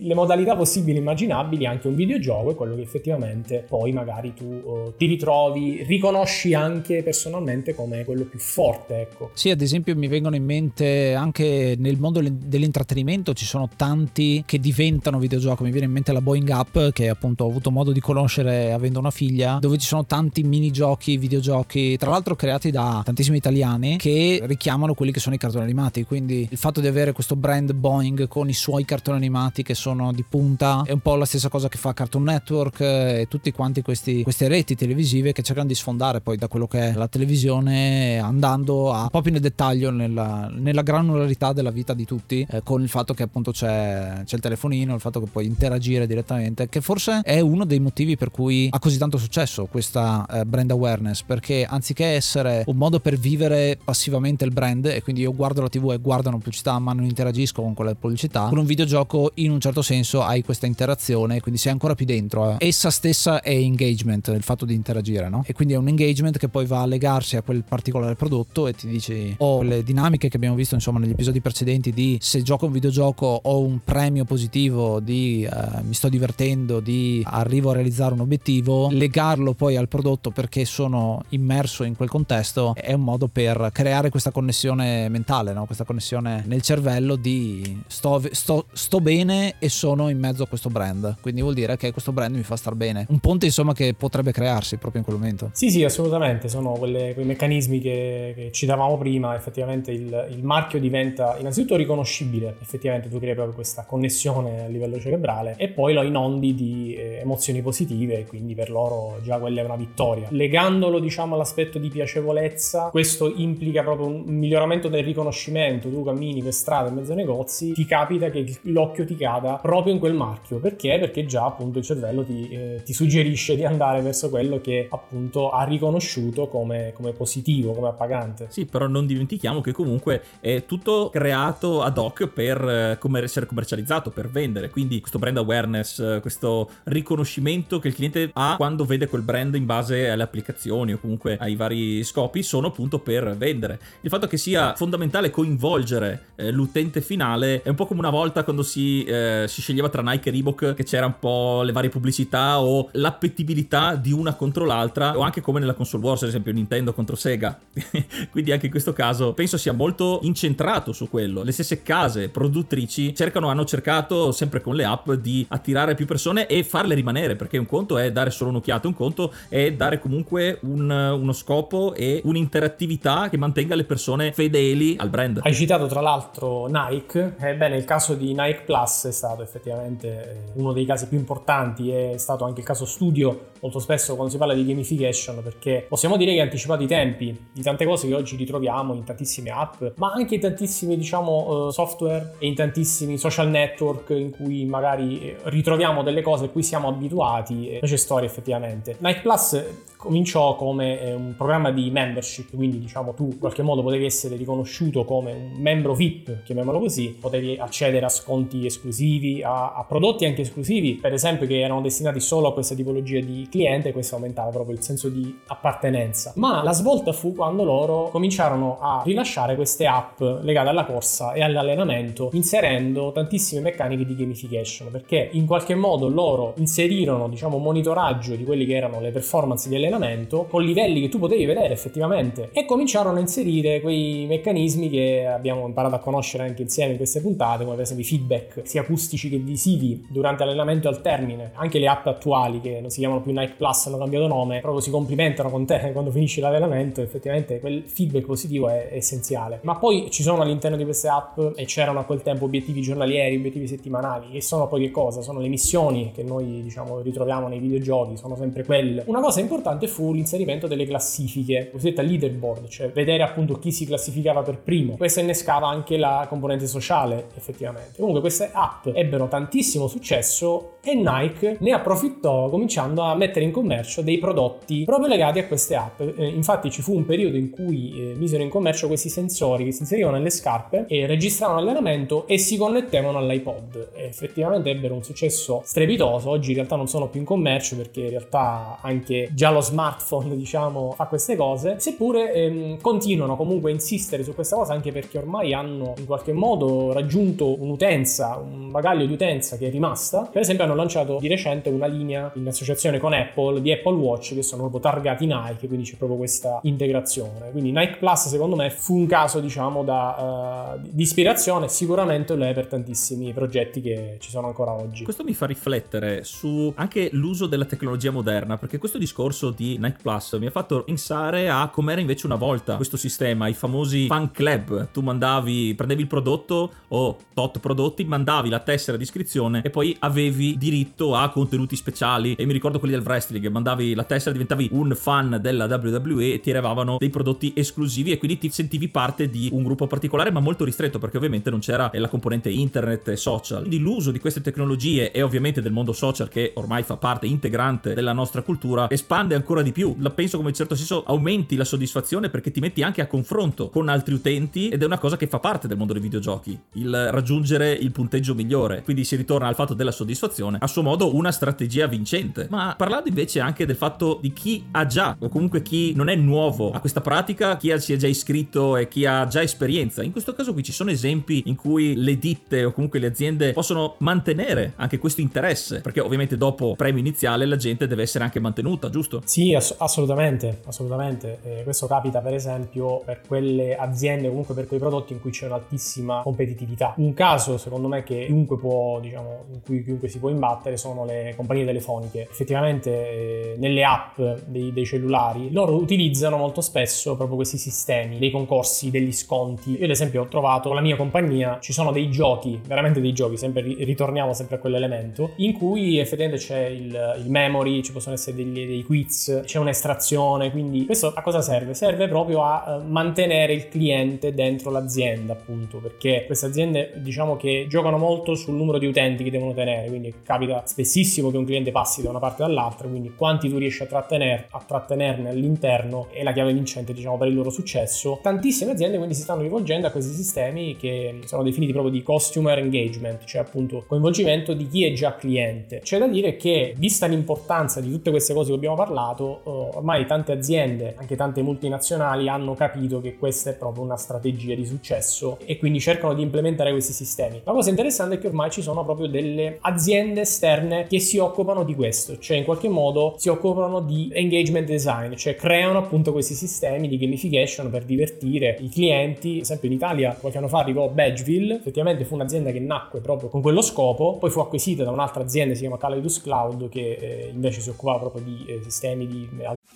le 0.01 0.13
modalità 0.13 0.55
possibili 0.55 0.97
e 0.97 1.01
immaginabili 1.01 1.65
anche 1.65 1.87
un 1.87 1.95
videogioco 1.95 2.51
è 2.51 2.55
quello 2.55 2.75
che 2.75 2.81
effettivamente 2.81 3.65
poi 3.67 3.91
magari 3.91 4.33
tu 4.33 4.45
uh, 4.45 4.93
ti 4.97 5.05
ritrovi, 5.05 5.83
riconosci 5.83 6.53
anche 6.53 7.03
personalmente 7.03 7.73
come 7.73 8.03
quello 8.05 8.25
più 8.25 8.39
forte, 8.39 9.01
ecco. 9.01 9.31
Sì, 9.33 9.49
ad 9.49 9.61
esempio 9.61 9.95
mi 9.95 10.07
vengono 10.07 10.35
in 10.35 10.43
mente 10.43 11.13
anche 11.13 11.75
nel 11.77 11.97
mondo 11.97 12.21
dell'intrattenimento 12.21 13.33
ci 13.33 13.45
sono 13.45 13.69
tanti 13.75 14.43
che 14.45 14.59
diventano 14.59 15.19
videogiochi. 15.19 15.63
Mi 15.63 15.71
viene 15.71 15.85
in 15.85 15.91
mente 15.91 16.11
la 16.11 16.21
Boeing 16.21 16.49
Up 16.49 16.91
che 16.91 17.09
appunto 17.09 17.43
ho 17.43 17.49
avuto 17.49 17.71
modo 17.71 17.91
di 17.91 17.99
conoscere 17.99 18.71
avendo 18.71 18.99
una 18.99 19.11
figlia, 19.11 19.57
dove 19.59 19.77
ci 19.77 19.87
sono 19.87 20.05
tanti 20.05 20.43
minigiochi, 20.43 21.17
videogiochi, 21.17 21.97
tra 21.97 22.09
l'altro 22.09 22.35
creati 22.35 22.71
da 22.71 23.01
tantissimi 23.03 23.37
italiani 23.37 23.97
che 23.97 24.41
richiamano 24.43 24.93
quelli 24.93 25.11
che 25.11 25.19
sono 25.19 25.35
i 25.35 25.37
cartoni 25.37 25.63
animati. 25.63 26.03
Quindi 26.03 26.47
il 26.49 26.57
fatto 26.57 26.81
di 26.81 26.87
avere 26.87 27.11
questo 27.11 27.35
brand 27.35 27.73
Boeing 27.73 28.27
con 28.27 28.49
i 28.49 28.53
suoi 28.53 28.85
cartoni 28.85 29.17
animati 29.17 29.63
che 29.69 29.75
sono 29.75 30.11
di 30.11 30.23
punta. 30.27 30.81
È 30.83 30.91
un 30.91 30.99
po' 30.99 31.13
la 31.13 31.25
stessa 31.25 31.47
cosa 31.47 31.69
che 31.69 31.77
fa 31.77 31.93
Cartoon 31.93 32.23
Network 32.23 32.79
e 32.79 33.27
tutti 33.29 33.51
quanti 33.51 33.83
questi, 33.83 34.23
queste 34.23 34.47
reti 34.47 34.73
televisive 34.73 35.31
che 35.31 35.43
cercano 35.43 35.67
di 35.67 35.75
sfondare 35.75 36.21
poi 36.21 36.37
da 36.37 36.47
quello 36.47 36.65
che 36.65 36.89
è 36.89 36.93
la 36.93 37.07
televisione 37.07 38.17
andando 38.17 38.91
a 38.91 39.11
un 39.11 39.21
più 39.21 39.31
nel 39.31 39.41
dettaglio 39.41 39.91
nella, 39.91 40.49
nella 40.51 40.81
granularità 40.81 41.53
della 41.53 41.69
vita 41.69 41.93
di 41.93 42.03
tutti, 42.03 42.47
eh, 42.49 42.63
con 42.63 42.81
il 42.81 42.89
fatto 42.89 43.13
che 43.13 43.21
appunto 43.21 43.51
c'è, 43.51 44.23
c'è, 44.25 44.35
il 44.37 44.41
telefonino, 44.41 44.95
il 44.95 44.99
fatto 44.99 45.19
che 45.19 45.27
puoi 45.31 45.45
interagire 45.45 46.07
direttamente, 46.07 46.67
che 46.67 46.81
forse 46.81 47.19
è 47.21 47.39
uno 47.39 47.63
dei 47.63 47.79
motivi 47.79 48.17
per 48.17 48.31
cui 48.31 48.69
ha 48.71 48.79
così 48.79 48.97
tanto 48.97 49.19
successo 49.19 49.67
questa 49.67 50.25
eh, 50.31 50.45
brand 50.45 50.71
awareness, 50.71 51.21
perché 51.21 51.63
anziché 51.63 52.05
essere 52.05 52.63
un 52.65 52.75
modo 52.75 52.99
per 52.99 53.19
vivere 53.19 53.77
passivamente 53.83 54.45
il 54.45 54.51
brand, 54.51 54.87
e 54.87 55.03
quindi 55.03 55.21
io 55.21 55.35
guardo 55.35 55.61
la 55.61 55.69
tv 55.69 55.91
e 55.91 55.97
guardo 55.99 56.29
una 56.29 56.39
pubblicità 56.39 56.79
ma 56.79 56.93
non 56.93 57.03
interagisco 57.03 57.61
con 57.61 57.75
quella 57.75 57.93
pubblicità, 57.93 58.47
con 58.47 58.57
un 58.57 58.65
videogioco 58.65 59.31
in 59.35 59.49
in 59.49 59.55
un 59.59 59.61
certo 59.61 59.81
senso 59.81 60.23
hai 60.23 60.41
questa 60.41 60.65
interazione, 60.65 61.41
quindi 61.41 61.59
sei 61.59 61.73
ancora 61.73 61.93
più 61.93 62.05
dentro. 62.05 62.57
Eh. 62.57 62.67
Essa 62.67 62.89
stessa 62.89 63.41
è 63.41 63.49
engagement, 63.51 64.29
il 64.29 64.41
fatto 64.41 64.63
di 64.63 64.73
interagire, 64.73 65.27
no? 65.27 65.43
E 65.45 65.51
quindi 65.51 65.73
è 65.73 65.77
un 65.77 65.89
engagement 65.89 66.37
che 66.37 66.47
poi 66.47 66.65
va 66.65 66.81
a 66.81 66.85
legarsi 66.85 67.35
a 67.35 67.41
quel 67.41 67.63
particolare 67.67 68.15
prodotto 68.15 68.67
e 68.67 68.73
ti 68.73 68.87
dice 68.87 69.35
o 69.37 69.57
oh, 69.57 69.61
le 69.61 69.83
dinamiche 69.83 70.29
che 70.29 70.37
abbiamo 70.37 70.55
visto 70.55 70.75
insomma 70.75 70.99
negli 70.99 71.11
episodi 71.11 71.41
precedenti 71.41 71.91
di 71.91 72.17
se 72.21 72.41
gioco 72.41 72.67
un 72.67 72.71
videogioco 72.71 73.25
ho 73.43 73.59
un 73.59 73.79
premio 73.83 74.23
positivo 74.23 75.01
di 75.01 75.47
uh, 75.51 75.83
mi 75.83 75.93
sto 75.93 76.07
divertendo, 76.07 76.79
di 76.79 77.21
arrivo 77.25 77.71
a 77.71 77.73
realizzare 77.73 78.13
un 78.13 78.21
obiettivo, 78.21 78.87
legarlo 78.91 79.53
poi 79.53 79.75
al 79.75 79.89
prodotto 79.89 80.31
perché 80.31 80.63
sono 80.63 81.23
immerso 81.29 81.83
in 81.83 81.97
quel 81.97 82.07
contesto 82.07 82.73
è 82.75 82.93
un 82.93 83.01
modo 83.01 83.27
per 83.27 83.71
creare 83.73 84.09
questa 84.09 84.31
connessione 84.31 85.09
mentale, 85.09 85.51
no? 85.51 85.65
questa 85.65 85.83
connessione 85.83 86.43
nel 86.47 86.61
cervello 86.61 87.17
di 87.17 87.81
sto, 87.87 88.21
sto, 88.31 88.67
sto 88.71 89.01
bene 89.01 89.48
e 89.59 89.69
sono 89.69 90.09
in 90.09 90.19
mezzo 90.19 90.43
a 90.43 90.47
questo 90.47 90.69
brand, 90.69 91.17
quindi 91.21 91.41
vuol 91.41 91.53
dire 91.53 91.77
che 91.77 91.91
questo 91.91 92.11
brand 92.11 92.35
mi 92.35 92.43
fa 92.43 92.55
star 92.55 92.75
bene. 92.75 93.05
Un 93.09 93.19
ponte 93.19 93.45
insomma 93.45 93.73
che 93.73 93.93
potrebbe 93.93 94.31
crearsi 94.31 94.77
proprio 94.77 95.01
in 95.01 95.07
quel 95.07 95.19
momento. 95.19 95.49
Sì, 95.53 95.69
sì, 95.71 95.83
assolutamente, 95.83 96.47
sono 96.49 96.73
quelle, 96.73 97.13
quei 97.13 97.25
meccanismi 97.25 97.79
che, 97.79 98.33
che 98.35 98.49
citavamo 98.51 98.97
prima, 98.97 99.35
effettivamente 99.35 99.91
il, 99.91 100.27
il, 100.31 100.43
marchio 100.43 100.79
diventa 100.79 101.37
innanzitutto 101.39 101.75
riconoscibile, 101.75 102.55
effettivamente 102.61 103.09
tu 103.09 103.19
crei 103.19 103.33
proprio 103.33 103.55
questa 103.55 103.85
connessione 103.85 104.65
a 104.65 104.67
livello 104.67 104.99
cerebrale 104.99 105.55
e 105.57 105.69
poi 105.69 105.93
lo 105.93 106.03
inondi 106.03 106.53
di 106.53 106.95
eh, 106.95 107.19
emozioni 107.21 107.61
positive, 107.61 108.25
quindi 108.25 108.55
per 108.55 108.69
loro 108.69 109.19
già 109.23 109.37
quella 109.37 109.61
è 109.61 109.63
una 109.63 109.75
vittoria. 109.75 110.27
Legandolo 110.29 110.99
diciamo 110.99 111.35
all'aspetto 111.35 111.79
di 111.79 111.89
piacevolezza, 111.89 112.89
questo 112.89 113.33
implica 113.35 113.83
proprio 113.83 114.07
un 114.07 114.23
miglioramento 114.25 114.87
del 114.87 115.03
riconoscimento, 115.03 115.89
tu 115.89 116.03
cammini 116.03 116.41
per 116.41 116.53
strada 116.53 116.89
in 116.89 116.95
mezzo 116.95 117.11
ai 117.11 117.17
negozi, 117.17 117.73
ti 117.73 117.85
capita 117.85 118.29
che 118.29 118.57
l'occhio 118.63 119.05
ti 119.05 119.15
cada 119.39 119.55
proprio 119.55 119.93
in 119.93 119.99
quel 119.99 120.13
marchio, 120.13 120.59
perché? 120.59 120.97
Perché 120.99 121.25
già 121.25 121.45
appunto 121.45 121.79
il 121.79 121.85
cervello 121.85 122.23
ti, 122.23 122.49
eh, 122.49 122.81
ti 122.83 122.93
suggerisce 122.93 123.55
di 123.55 123.65
andare 123.65 124.01
verso 124.01 124.29
quello 124.29 124.59
che 124.59 124.87
appunto 124.89 125.49
ha 125.49 125.63
riconosciuto 125.63 126.47
come, 126.47 126.91
come 126.93 127.13
positivo, 127.13 127.73
come 127.73 127.87
appagante. 127.87 128.47
Sì, 128.49 128.65
però 128.65 128.87
non 128.87 129.05
dimentichiamo 129.05 129.61
che 129.61 129.71
comunque 129.71 130.23
è 130.39 130.65
tutto 130.65 131.09
creato 131.11 131.81
ad 131.81 131.97
hoc 131.97 132.27
per 132.27 132.61
eh, 132.61 132.97
come 132.99 133.21
essere 133.21 133.45
commercializzato, 133.45 134.11
per 134.11 134.29
vendere, 134.29 134.69
quindi 134.69 134.99
questo 134.99 135.19
brand 135.19 135.37
awareness, 135.37 135.99
eh, 135.99 136.19
questo 136.21 136.69
riconoscimento 136.83 137.79
che 137.79 137.87
il 137.87 137.95
cliente 137.95 138.29
ha 138.33 138.55
quando 138.57 138.85
vede 138.85 139.07
quel 139.07 139.21
brand 139.21 139.55
in 139.55 139.65
base 139.65 140.09
alle 140.09 140.23
applicazioni 140.23 140.93
o 140.93 140.99
comunque 140.99 141.37
ai 141.39 141.55
vari 141.55 142.03
scopi 142.03 142.43
sono 142.43 142.67
appunto 142.67 142.99
per 142.99 143.35
vendere. 143.37 143.79
Il 144.01 144.09
fatto 144.09 144.27
che 144.27 144.37
sia 144.37 144.73
fondamentale 144.75 145.29
coinvolgere 145.29 146.27
eh, 146.35 146.51
l'utente 146.51 147.01
finale 147.01 147.61
è 147.61 147.69
un 147.69 147.75
po' 147.75 147.85
come 147.85 147.99
una 147.99 148.09
volta 148.09 148.43
quando 148.43 148.63
si, 148.63 149.03
eh, 149.03 149.28
si 149.47 149.61
sceglieva 149.61 149.89
tra 149.89 150.01
Nike 150.01 150.29
e 150.29 150.31
Reebok 150.31 150.73
che 150.73 150.83
c'era 150.83 151.05
un 151.05 151.19
po' 151.19 151.61
le 151.63 151.71
varie 151.71 151.89
pubblicità 151.89 152.59
o 152.61 152.89
l'appetibilità 152.93 153.95
di 153.95 154.11
una 154.11 154.33
contro 154.33 154.65
l'altra 154.65 155.17
o 155.17 155.21
anche 155.21 155.41
come 155.41 155.59
nella 155.59 155.73
console 155.73 156.03
wars 156.03 156.23
ad 156.23 156.29
esempio 156.29 156.51
Nintendo 156.51 156.93
contro 156.93 157.15
Sega. 157.15 157.57
Quindi 158.31 158.51
anche 158.51 158.65
in 158.65 158.71
questo 158.71 158.93
caso 158.93 159.33
penso 159.33 159.57
sia 159.57 159.73
molto 159.73 160.19
incentrato 160.23 160.91
su 160.93 161.09
quello. 161.09 161.43
Le 161.43 161.51
stesse 161.51 161.81
case 161.81 162.29
produttrici 162.29 163.15
cercano 163.15 163.49
hanno 163.49 163.65
cercato 163.65 164.31
sempre 164.31 164.61
con 164.61 164.75
le 164.75 164.85
app 164.85 165.11
di 165.11 165.45
attirare 165.49 165.95
più 165.95 166.05
persone 166.05 166.47
e 166.47 166.63
farle 166.63 166.95
rimanere 166.95 167.35
perché 167.35 167.57
un 167.57 167.65
conto 167.65 167.97
è 167.97 168.11
dare 168.11 168.29
solo 168.29 168.49
un'occhiata 168.49 168.87
un 168.87 168.93
conto 168.93 169.33
è 169.47 169.71
dare 169.73 169.99
comunque 169.99 170.59
un, 170.61 170.89
uno 170.89 171.33
scopo 171.33 171.93
e 171.93 172.21
un'interattività 172.23 173.29
che 173.29 173.37
mantenga 173.37 173.75
le 173.75 173.83
persone 173.83 174.31
fedeli 174.31 174.95
al 174.97 175.09
brand. 175.09 175.39
Hai 175.43 175.53
citato 175.53 175.87
tra 175.87 176.01
l'altro 176.01 176.67
Nike. 176.67 177.35
Ebbene 177.39 177.77
il 177.77 177.85
caso 177.85 178.13
di 178.13 178.33
Nike 178.33 178.63
Plus 178.65 179.08
è 179.09 179.13
stato 179.13 179.41
effettivamente 179.41 180.07
eh, 180.07 180.37
uno 180.53 180.73
dei 180.73 180.85
casi 180.85 181.07
più 181.07 181.17
importanti 181.17 181.91
è 181.91 182.17
stato 182.17 182.45
anche 182.45 182.61
il 182.61 182.65
caso 182.65 182.85
studio 182.85 183.48
molto 183.61 183.79
spesso 183.79 184.13
quando 184.15 184.31
si 184.31 184.37
parla 184.37 184.53
di 184.53 184.65
gamification 184.65 185.41
perché 185.43 185.85
possiamo 185.87 186.17
dire 186.17 186.33
che 186.33 186.39
ha 186.39 186.43
anticipato 186.43 186.83
i 186.83 186.87
tempi 186.87 187.37
di 187.51 187.61
tante 187.61 187.85
cose 187.85 188.07
che 188.07 188.13
oggi 188.13 188.35
ritroviamo 188.35 188.93
in 188.93 189.03
tantissime 189.03 189.49
app 189.49 189.83
ma 189.95 190.11
anche 190.11 190.35
in 190.35 190.41
tantissimi 190.41 190.97
diciamo 190.97 191.65
uh, 191.65 191.69
software 191.69 192.35
e 192.39 192.47
in 192.47 192.55
tantissimi 192.55 193.17
social 193.17 193.49
network 193.49 194.09
in 194.09 194.31
cui 194.31 194.65
magari 194.65 195.21
eh, 195.21 195.35
ritroviamo 195.43 196.03
delle 196.03 196.21
cose 196.21 196.45
a 196.45 196.49
cui 196.49 196.63
siamo 196.63 196.87
abituati 196.87 197.69
e 197.69 197.79
c'è 197.83 197.97
storia 197.97 198.27
effettivamente. 198.27 198.95
Nike 198.99 199.21
Plus 199.21 199.63
cominciò 199.99 200.55
come 200.55 201.01
eh, 201.01 201.13
un 201.13 201.33
programma 201.35 201.71
di 201.71 201.91
membership, 201.91 202.55
quindi 202.55 202.79
diciamo 202.79 203.13
tu 203.13 203.25
in 203.33 203.37
qualche 203.37 203.63
modo 203.63 203.83
potevi 203.83 204.05
essere 204.05 204.37
riconosciuto 204.37 205.03
come 205.03 205.33
un 205.33 205.61
membro 205.61 205.93
VIP, 205.93 206.43
chiamiamolo 206.43 206.79
così, 206.79 207.17
potevi 207.19 207.57
accedere 207.57 208.05
a 208.05 208.09
sconti 208.09 208.65
esclusivi, 208.65 209.43
a, 209.43 209.73
a 209.73 209.83
prodotti 209.83 210.23
anche 210.23 210.43
esclusivi, 210.43 210.95
per 210.95 211.11
esempio 211.11 211.45
che 211.47 211.59
erano 211.59 211.81
destinati 211.81 212.21
solo 212.21 212.47
a 212.47 212.53
questa 212.53 212.75
tipologia 212.75 213.19
di 213.19 213.48
cliente 213.49 213.89
e 213.89 213.91
questo 213.91 214.15
aumentava 214.15 214.49
proprio 214.49 214.75
il 214.75 214.81
senso 214.81 215.09
di 215.09 215.37
appartenenza. 215.47 216.33
Ma 216.35 216.63
la 216.63 216.73
svolta 216.73 217.11
fu 217.11 217.33
quando 217.33 217.63
loro 217.63 218.09
cominciarono 218.09 218.77
a 218.79 219.01
rilasciare 219.03 219.55
queste 219.55 219.85
app 219.85 220.21
legate 220.41 220.69
alla 220.69 220.85
corsa 220.85 221.33
e 221.33 221.41
all'allenamento, 221.41 222.29
inserendo 222.33 223.11
tantissime 223.11 223.61
meccaniche 223.61 224.05
di 224.05 224.15
gamification, 224.15 224.89
perché 224.91 225.29
in 225.33 225.45
qualche 225.45 225.75
modo 225.75 226.07
loro 226.07 226.53
inserirono, 226.57 227.27
diciamo, 227.27 227.57
monitoraggio 227.57 228.35
di 228.35 228.43
quelli 228.43 228.65
che 228.65 228.75
erano 228.75 228.99
le 228.99 229.11
performance 229.11 229.67
di 229.67 229.75
allenamento 229.75 230.45
con 230.45 230.63
livelli 230.63 231.01
che 231.01 231.09
tu 231.09 231.19
potevi 231.19 231.45
vedere 231.45 231.73
effettivamente 231.73 232.49
e 232.53 232.65
cominciarono 232.65 233.17
a 233.17 233.19
inserire 233.19 233.81
quei 233.81 234.25
meccanismi 234.27 234.89
che 234.89 235.25
abbiamo 235.25 235.65
imparato 235.65 235.95
a 235.95 235.99
conoscere 235.99 236.43
anche 236.43 236.61
insieme 236.61 236.91
in 236.91 236.97
queste 236.97 237.21
puntate 237.21 237.63
come 237.63 237.75
per 237.75 237.83
esempio 237.83 238.05
i 238.05 238.07
feedback 238.07 238.61
sia 238.63 238.81
acustici 238.81 239.29
che 239.29 239.37
visivi 239.37 240.05
durante 240.09 240.43
l'allenamento 240.43 240.87
al 240.87 241.01
termine 241.01 241.51
anche 241.55 241.79
le 241.79 241.87
app 241.87 242.07
attuali 242.07 242.61
che 242.61 242.79
non 242.81 242.89
si 242.89 242.99
chiamano 242.99 243.21
più 243.21 243.31
Nike 243.39 243.53
Plus 243.55 243.85
hanno 243.87 243.97
cambiato 243.97 244.27
nome 244.27 244.59
proprio 244.59 244.81
si 244.81 244.89
complimentano 244.89 245.49
con 245.49 245.65
te 245.65 245.91
quando 245.93 246.11
finisci 246.11 246.39
l'allenamento 246.39 247.01
effettivamente 247.01 247.59
quel 247.59 247.83
feedback 247.85 248.25
positivo 248.25 248.69
è, 248.69 248.89
essenziale 248.91 249.59
ma 249.63 249.75
poi 249.77 250.09
ci 250.09 250.23
sono 250.23 250.41
all'interno 250.41 250.77
di 250.77 250.83
queste 250.83 251.07
app 251.07 251.39
e 251.55 251.65
c'erano 251.65 251.99
a 251.99 252.03
quel 252.03 252.21
tempo 252.21 252.45
obiettivi 252.45 252.81
giornalieri 252.81 253.35
obiettivi 253.35 253.67
settimanali 253.67 254.31
che 254.31 254.41
sono 254.41 254.67
poi 254.67 254.81
che 254.81 254.91
cosa? 254.91 255.21
sono 255.21 255.39
le 255.39 255.47
missioni 255.47 256.11
che 256.13 256.23
noi 256.23 256.61
diciamo 256.63 257.01
ritroviamo 257.01 257.47
nei 257.47 257.59
videogiochi 257.59 258.17
sono 258.17 258.35
sempre 258.35 258.63
quelle 258.63 259.03
una 259.05 259.19
cosa 259.19 259.39
importante 259.39 259.57
importante 259.59 259.87
fu 259.87 260.13
l'inserimento 260.13 260.67
delle 260.67 260.85
classifiche, 260.85 261.69
cosiddetta 261.71 262.01
leaderboard, 262.01 262.67
cioè 262.67 262.89
vedere 262.91 263.23
appunto 263.23 263.59
chi 263.59 263.71
si 263.71 263.85
classificava 263.85 264.41
per 264.41 264.59
primo. 264.59 264.95
Questo 264.95 265.19
innescava 265.19 265.67
anche 265.67 265.97
la 265.97 266.25
componente 266.27 266.67
sociale, 266.67 267.27
effettivamente. 267.35 267.97
Comunque 267.97 268.21
queste 268.21 268.49
app 268.51 268.87
ebbero 268.93 269.27
tantissimo 269.27 269.87
successo 269.87 270.77
e 270.81 270.95
Nike 270.95 271.57
ne 271.59 271.71
approfittò 271.71 272.49
cominciando 272.49 273.01
a 273.01 273.13
mettere 273.15 273.28
in 273.37 273.51
commercio 273.51 274.01
dei 274.01 274.17
prodotti 274.17 274.83
proprio 274.85 275.07
legati 275.07 275.39
a 275.39 275.45
queste 275.45 275.75
app. 275.75 275.99
Eh, 275.99 276.27
infatti 276.27 276.69
ci 276.69 276.81
fu 276.81 276.95
un 276.95 277.05
periodo 277.05 277.37
in 277.37 277.49
cui 277.49 277.93
eh, 277.95 278.13
misero 278.15 278.43
in 278.43 278.49
commercio 278.49 278.87
questi 278.87 279.09
sensori 279.09 279.65
che 279.65 279.71
si 279.71 279.81
inserivano 279.81 280.17
nelle 280.17 280.29
scarpe 280.29 280.85
e 280.87 281.05
registravano 281.05 281.59
l'allenamento 281.59 282.27
e 282.27 282.37
si 282.37 282.57
connettevano 282.57 283.17
all'iPod. 283.17 283.91
E 283.93 284.05
effettivamente 284.05 284.69
ebbero 284.69 284.95
un 284.95 285.03
successo 285.03 285.61
strepitoso. 285.63 286.29
Oggi 286.29 286.49
in 286.49 286.55
realtà 286.55 286.75
non 286.75 286.87
sono 286.87 287.07
più 287.07 287.19
in 287.19 287.25
commercio 287.25 287.75
perché 287.75 288.01
in 288.01 288.09
realtà 288.09 288.79
anche 288.81 289.29
già 289.33 289.51
lo 289.51 289.61
smartphone, 289.61 290.35
diciamo, 290.37 290.93
fa 290.95 291.05
queste 291.05 291.35
cose, 291.35 291.75
seppure 291.79 292.33
ehm, 292.33 292.81
continuano 292.81 293.35
comunque 293.35 293.71
a 293.71 293.73
insistere 293.73 294.23
su 294.23 294.33
questa 294.33 294.55
cosa 294.55 294.73
anche 294.73 294.91
perché 294.91 295.17
ormai 295.17 295.53
hanno 295.53 295.93
in 295.97 296.05
qualche 296.05 296.33
modo 296.33 296.91
raggiunto 296.91 297.61
un'utenza, 297.61 298.37
un 298.37 298.71
bagaglio 298.71 299.05
di 299.05 299.13
utenza 299.13 299.57
che 299.57 299.67
è 299.67 299.69
rimasta. 299.69 300.29
Per 300.31 300.41
esempio 300.41 300.65
hanno 300.65 300.75
lanciato 300.75 301.17
di 301.19 301.27
recente 301.27 301.69
una 301.69 301.87
linea 301.87 302.31
in 302.35 302.47
associazione 302.47 302.99
con 302.99 303.13
Apple 303.13 303.18
di 303.61 303.71
Apple 303.71 303.95
Watch 303.95 304.33
che 304.33 304.43
sono 304.43 304.69
proprio 304.69 304.91
targati 304.91 305.25
Nike, 305.25 305.67
quindi 305.67 305.85
c'è 305.85 305.95
proprio 305.95 306.17
questa 306.17 306.59
integrazione. 306.63 307.51
Quindi 307.51 307.71
Nike 307.71 307.97
Plus 307.97 308.27
secondo 308.27 308.55
me 308.55 308.69
fu 308.69 308.95
un 308.95 309.07
caso, 309.07 309.39
diciamo, 309.39 309.83
da, 309.83 310.75
uh, 310.75 310.87
di 310.89 311.03
ispirazione, 311.03 311.67
sicuramente 311.67 312.35
lo 312.35 312.45
è 312.45 312.53
per 312.53 312.67
tantissimi 312.67 313.33
progetti 313.33 313.81
che 313.81 314.17
ci 314.19 314.29
sono 314.29 314.47
ancora 314.47 314.73
oggi. 314.73 315.03
Questo 315.03 315.23
mi 315.23 315.33
fa 315.33 315.45
riflettere 315.45 316.23
su 316.23 316.71
anche 316.75 317.09
l'uso 317.13 317.45
della 317.47 317.65
tecnologia 317.65 318.11
moderna, 318.11 318.57
perché 318.57 318.77
questo 318.77 318.97
discorso 318.97 319.51
di 319.51 319.77
Nike 319.77 319.99
Plus 320.01 320.33
mi 320.33 320.47
ha 320.47 320.51
fatto 320.51 320.83
pensare 320.83 321.49
a 321.49 321.69
com'era 321.69 322.01
invece 322.01 322.25
una 322.25 322.35
volta 322.35 322.75
questo 322.75 322.97
sistema, 322.97 323.47
i 323.47 323.53
famosi 323.53 324.07
fan 324.07 324.31
club. 324.31 324.91
Tu 324.91 325.01
mandavi, 325.01 325.73
prendevi 325.75 326.01
il 326.01 326.07
prodotto 326.07 326.71
o 326.89 327.17
tot 327.33 327.59
prodotti, 327.59 328.03
mandavi 328.03 328.49
la 328.49 328.59
tessera 328.59 328.97
di 328.97 329.03
iscrizione 329.03 329.61
e 329.63 329.69
poi 329.69 329.95
avevi 329.99 330.57
diritto 330.57 331.15
a 331.15 331.29
contenuti 331.29 331.75
speciali. 331.75 332.35
E 332.35 332.45
mi 332.45 332.53
ricordo 332.53 332.79
quelli 332.79 332.93
del 332.93 333.03
wrestling, 333.09 333.47
mandavi 333.47 333.93
la 333.93 334.03
tessera, 334.03 334.31
diventavi 334.31 334.69
un 334.71 334.95
fan 334.95 335.37
della 335.41 335.65
WWE 335.65 336.33
e 336.33 336.39
ti 336.39 336.49
arrivavano 336.49 336.97
dei 336.97 337.09
prodotti 337.09 337.53
esclusivi 337.55 338.11
e 338.11 338.17
quindi 338.17 338.37
ti 338.37 338.49
sentivi 338.49 338.87
parte 338.87 339.29
di 339.29 339.49
un 339.51 339.63
gruppo 339.63 339.87
particolare 339.87 340.31
ma 340.31 340.39
molto 340.39 340.63
ristretto 340.63 340.99
perché 340.99 341.17
ovviamente 341.17 341.49
non 341.49 341.59
c'era 341.59 341.91
la 341.93 342.07
componente 342.07 342.49
internet 342.49 343.09
e 343.09 343.17
social. 343.17 343.59
Quindi 343.59 343.79
l'uso 343.79 344.11
di 344.11 344.19
queste 344.19 344.41
tecnologie 344.41 345.11
e 345.11 345.21
ovviamente 345.21 345.61
del 345.61 345.71
mondo 345.71 345.93
social 345.93 346.29
che 346.29 346.53
ormai 346.55 346.83
fa 346.83 346.97
parte 346.97 347.25
integrante 347.25 347.93
della 347.93 348.13
nostra 348.13 348.41
cultura 348.41 348.89
espande 348.89 349.35
ancora 349.35 349.47
ancora 349.49 349.61
di 349.63 349.71
più. 349.71 349.95
La 349.99 350.11
penso 350.11 350.37
come 350.37 350.49
in 350.49 350.55
certo 350.55 350.75
senso 350.75 351.03
aumenti 351.05 351.55
la 351.55 351.63
soddisfazione 351.63 352.29
perché 352.29 352.51
ti 352.51 352.59
metti 352.59 352.83
anche 352.83 353.01
a 353.01 353.07
confronto 353.07 353.69
con 353.69 353.89
altri 353.89 354.13
utenti 354.13 354.69
ed 354.69 354.81
è 354.81 354.85
una 354.85 354.99
cosa 354.99 355.17
che 355.17 355.27
fa 355.27 355.39
parte 355.39 355.67
del 355.67 355.77
mondo 355.77 355.93
dei 355.93 356.01
videogiochi, 356.01 356.59
il 356.73 357.09
raggiungere 357.11 357.71
il 357.71 357.91
punteggio 357.91 358.35
migliore. 358.35 358.83
Quindi 358.83 359.03
si 359.03 359.15
ritorna 359.15 359.47
al 359.47 359.55
fatto 359.55 359.73
della 359.73 359.91
soddisfazione, 359.91 360.57
a 360.61 360.67
suo 360.67 360.83
modo 360.83 361.15
una 361.15 361.31
strategia 361.31 361.87
vincente. 361.87 362.47
Ma 362.49 362.75
parlando 362.77 362.98
invece 363.07 363.39
anche 363.39 363.65
del 363.65 363.75
fatto 363.75 364.19
di 364.21 364.33
chi 364.33 364.65
ha 364.71 364.85
già, 364.85 365.15
o 365.19 365.29
comunque 365.29 365.61
chi 365.61 365.93
non 365.95 366.09
è 366.09 366.15
nuovo 366.15 366.71
a 366.71 366.79
questa 366.79 367.01
pratica, 367.01 367.57
chi 367.57 367.73
si 367.79 367.93
è 367.93 367.97
già 367.97 368.07
iscritto 368.07 368.77
e 368.77 368.87
chi 368.87 369.05
ha 369.05 369.25
già 369.27 369.41
esperienza. 369.41 370.03
In 370.03 370.11
questo 370.11 370.33
caso 370.33 370.53
qui 370.53 370.63
ci 370.63 370.71
sono 370.71 370.91
esempi 370.91 371.43
in 371.45 371.55
cui 371.55 371.95
le 371.95 372.17
ditte 372.17 372.63
o 372.63 372.71
comunque 372.71 372.99
le 372.99 373.07
aziende 373.07 373.53
possono 373.53 373.95
mantenere 373.99 374.73
anche 374.75 374.97
questo 374.97 375.21
interesse, 375.21 375.81
perché 375.81 375.99
ovviamente 375.99 376.37
dopo 376.37 376.75
premio 376.75 376.99
iniziale 376.99 377.45
la 377.45 377.55
gente 377.55 377.87
deve 377.87 378.03
essere 378.03 378.23
anche 378.23 378.39
mantenuta, 378.39 378.89
giusto? 378.89 379.21
Sì, 379.25 379.53
ass- 379.53 379.75
assolutamente, 379.77 380.61
assolutamente. 380.65 381.39
Eh, 381.43 381.63
questo 381.63 381.87
capita 381.87 382.19
per 382.21 382.33
esempio 382.33 383.01
per 383.05 383.21
quelle 383.25 383.75
aziende, 383.75 384.27
comunque 384.27 384.55
per 384.55 384.67
quei 384.67 384.79
prodotti 384.79 385.13
in 385.13 385.21
cui 385.21 385.31
c'è 385.31 385.45
un'altissima 385.45 386.21
competitività. 386.23 386.93
Un 386.97 387.13
caso, 387.13 387.57
secondo 387.57 387.87
me, 387.87 388.03
che 388.03 388.25
chiunque 388.25 388.57
può, 388.57 388.99
diciamo, 388.99 389.45
in 389.53 389.61
cui 389.61 389.83
chiunque 389.83 390.07
si 390.07 390.19
può 390.19 390.29
imbattere 390.29 390.77
sono 390.77 391.05
le 391.05 391.33
compagnie 391.35 391.65
telefoniche. 391.65 392.27
Effettivamente 392.29 392.78
eh, 392.87 393.55
nelle 393.57 393.83
app 393.83 394.19
dei, 394.45 394.71
dei 394.73 394.85
cellulari 394.85 395.51
loro 395.51 395.75
utilizzano 395.75 396.37
molto 396.37 396.61
spesso 396.61 397.15
proprio 397.15 397.35
questi 397.35 397.57
sistemi 397.57 398.17
dei 398.17 398.31
concorsi, 398.31 398.91
degli 398.91 399.11
sconti. 399.11 399.77
Io 399.77 399.83
ad 399.85 399.89
esempio 399.89 400.21
ho 400.21 400.27
trovato 400.27 400.67
con 400.67 400.75
la 400.75 400.81
mia 400.81 400.95
compagnia 400.95 401.57
ci 401.59 401.73
sono 401.73 401.91
dei 401.91 402.09
giochi, 402.09 402.59
veramente 402.65 403.01
dei 403.01 403.13
giochi, 403.13 403.37
sempre 403.37 403.61
ritorniamo 403.61 404.33
sempre 404.33 404.57
a 404.57 404.59
quell'elemento, 404.59 405.31
in 405.37 405.53
cui 405.53 405.97
effettivamente 405.97 406.43
c'è 406.43 406.65
il, 406.67 407.15
il 407.23 407.29
memory, 407.29 407.81
ci 407.81 407.91
possono 407.91 408.15
essere 408.15 408.35
degli, 408.35 408.65
dei 408.65 408.83
quiz, 408.83 409.41
c'è 409.43 409.57
un'estrazione, 409.57 410.51
quindi 410.51 410.85
questo 410.85 411.11
a 411.13 411.21
cosa 411.21 411.41
serve? 411.41 411.73
Serve 411.73 412.07
proprio 412.07 412.43
a 412.43 412.75
uh, 412.75 412.87
mantenere 412.89 413.53
il 413.53 413.67
cliente 413.67 414.33
dentro 414.33 414.71
l'azienda, 414.71 415.33
appunto, 415.33 415.77
perché 415.77 416.23
queste 416.25 416.45
aziende 416.45 416.93
diciamo 416.97 417.35
che 417.35 417.65
giocano 417.67 417.97
molto 417.97 418.35
sul 418.35 418.55
numero 418.55 418.77
di 418.77 418.85
utenti 418.85 419.23
che 419.23 419.31
devono 419.31 419.53
tenere, 419.53 419.87
quindi 419.87 420.13
capita 420.23 420.63
spessissimo 420.65 421.31
che 421.31 421.37
un 421.37 421.45
cliente 421.45 421.71
passi 421.71 422.01
da 422.01 422.09
una 422.09 422.19
parte 422.19 422.43
all'altra, 422.43 422.68
quindi 422.77 423.13
quanti 423.15 423.49
tu 423.49 423.57
riesci 423.57 423.83
a, 423.83 423.85
trattener, 423.85 424.47
a 424.49 424.63
trattenerne 424.65 425.29
all'interno 425.29 426.07
è 426.11 426.23
la 426.23 426.31
chiave 426.31 426.53
vincente, 426.53 426.93
diciamo, 426.93 427.17
per 427.17 427.27
il 427.27 427.35
loro 427.35 427.49
successo. 427.49 428.19
Tantissime 428.21 428.71
aziende 428.71 428.97
quindi 428.97 429.15
si 429.15 429.21
stanno 429.21 429.41
rivolgendo 429.41 429.87
a 429.87 429.91
questi 429.91 430.13
sistemi 430.13 430.75
che 430.75 431.19
sono 431.25 431.43
definiti 431.43 431.71
proprio 431.71 431.91
di 431.93 432.03
customer 432.03 432.57
engagement, 432.57 433.23
cioè 433.25 433.41
appunto 433.41 433.83
coinvolgimento 433.87 434.53
di 434.53 434.67
chi 434.67 434.85
è 434.85 434.93
già 434.93 435.15
cliente. 435.15 435.79
C'è 435.79 435.97
da 435.97 436.07
dire 436.07 436.35
che, 436.35 436.73
vista 436.77 437.05
l'importanza 437.05 437.79
di 437.81 437.89
tutte 437.89 438.09
queste 438.09 438.33
cose 438.33 438.47
cui 438.47 438.57
abbiamo 438.57 438.75
parlato, 438.75 439.41
eh, 439.45 439.77
ormai 439.77 440.05
tante 440.05 440.31
aziende, 440.31 440.95
anche 440.97 441.15
tante 441.15 441.41
multinazionali, 441.41 442.27
hanno 442.27 442.53
capito 442.55 443.01
che 443.01 443.17
questa 443.17 443.51
è 443.51 443.55
proprio 443.55 443.83
una 443.83 443.97
strategia 443.97 444.55
di 444.55 444.65
successo 444.65 445.37
e 445.45 445.57
quindi 445.57 445.79
cercano 445.79 446.13
di 446.13 446.21
implementare 446.21 446.71
questi 446.71 446.93
sistemi. 446.93 447.41
La 447.43 447.51
cosa 447.51 447.69
interessante 447.69 448.15
è 448.15 448.19
che 448.19 448.27
ormai 448.27 448.49
ci 448.51 448.61
sono 448.61 448.83
proprio 448.83 449.07
delle 449.07 449.57
aziende 449.61 450.21
esterne 450.21 450.85
che 450.87 450.99
si 450.99 451.17
occupano 451.17 451.63
di 451.63 451.75
questo, 451.75 452.17
cioè 452.17 452.37
in 452.37 452.43
qualche 452.43 452.58
modo 452.67 453.15
si 453.17 453.29
occupano 453.29 453.79
di 453.79 454.09
engagement 454.13 454.67
design, 454.67 455.13
cioè 455.13 455.35
creano 455.35 455.79
appunto 455.79 456.11
questi 456.11 456.33
sistemi 456.33 456.87
di 456.87 456.97
gamification 456.97 457.69
per 457.69 457.85
divertire 457.85 458.57
i 458.59 458.69
clienti. 458.69 459.35
Ad 459.35 459.41
esempio 459.41 459.69
in 459.69 459.75
Italia 459.75 460.17
qualche 460.19 460.37
anno 460.37 460.47
fa 460.47 460.59
arrivò 460.59 460.89
Badgeville, 460.89 461.55
effettivamente 461.55 462.03
fu 462.05 462.15
un'azienda 462.15 462.51
che 462.51 462.59
nacque 462.59 462.99
proprio 462.99 463.29
con 463.29 463.41
quello 463.41 463.61
scopo, 463.61 464.17
poi 464.17 464.29
fu 464.29 464.39
acquisita 464.39 464.83
da 464.83 464.91
un'altra 464.91 465.23
azienda, 465.23 465.53
si 465.53 465.61
chiama 465.61 465.77
Calidus 465.77 466.21
Cloud, 466.21 466.69
che 466.69 466.97
eh, 466.99 467.31
invece 467.33 467.61
si 467.61 467.69
occupava 467.69 467.99
proprio 467.99 468.23
di 468.23 468.45
eh, 468.47 468.61
sistemi 468.63 469.07
di... 469.07 469.27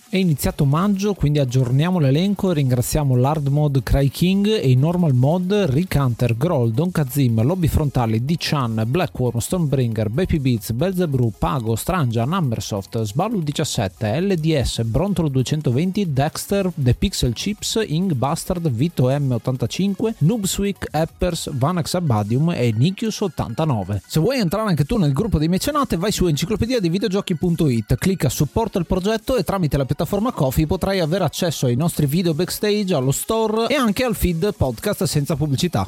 È 0.10 0.18
iniziato 0.18 0.66
maggio, 0.66 1.14
quindi 1.14 1.40
aggiorniamo 1.40 2.00
l'elenco 2.00 2.52
e 2.52 2.56
ringraziamo 2.56 3.16
l'hard 3.16 3.48
mod 3.48 3.82
Cry 3.82 4.10
King 4.10 4.48
e 4.48 4.70
i 4.70 4.76
normal 4.76 5.14
mod 5.14 5.52
Rick 5.70 5.96
Hunter, 5.96 6.38
Groll, 6.38 6.70
Don 6.72 6.92
Kazim, 6.92 7.42
Lobby 7.42 7.68
Frontali, 7.68 8.24
D-Chan, 8.24 8.84
Blackworm, 8.88 9.40
Stonebringer, 9.40 10.10
Baby 10.10 10.40
Beats, 10.40 10.72
Belzebrew, 10.72 11.32
Pago, 11.38 11.76
Strangia, 11.76 12.26
Numbersoft, 12.74 13.02
Sballu 13.04 13.42
17, 13.42 14.20
LDS, 14.20 14.82
Brontolo 14.84 15.30
220, 15.30 16.12
Dexter, 16.12 16.72
The 16.76 16.96
Pixel 16.96 17.34
Chips, 17.34 17.84
Ing 17.86 18.14
Bastard, 18.14 18.68
Vito 18.70 19.10
M85, 19.10 20.16
Noobswick, 20.20 20.88
Appers, 20.92 21.52
Vanax 21.54 21.94
Abadium 21.94 22.52
e 22.52 22.74
Nikius 22.76 23.22
89. 23.22 24.02
Se 24.08 24.20
vuoi 24.20 24.40
entrare 24.40 24.70
anche 24.70 24.86
tu 24.86 24.98
nel 24.98 25.14
gruppo 25.14 25.38
dei 25.38 25.48
mecenate, 25.48 25.98
vai 25.98 26.12
su 26.12 26.26
enciclopedia 26.26 26.80
di 26.80 26.90
videogiochi.it, 26.90 27.96
clicca 27.96 28.30
supporta 28.30 28.80
il 28.80 28.86
progetto 28.86 29.36
e 29.36 29.44
tramite 29.44 29.78
la 29.78 29.86
piattaforma 29.86 30.32
Coffee 30.32 30.66
potrai 30.66 31.00
avere 31.00 31.24
accesso 31.24 31.68
ai 31.68 31.76
nostri 31.76 32.06
video 32.06 32.34
backstage, 32.34 32.94
allo 32.94 33.12
store 33.12 33.68
e 33.68 33.76
anche 33.76 34.04
al 34.04 34.16
feed 34.16 34.54
podcast 34.56 35.04
senza 35.04 35.36
pubblicità. 35.36 35.88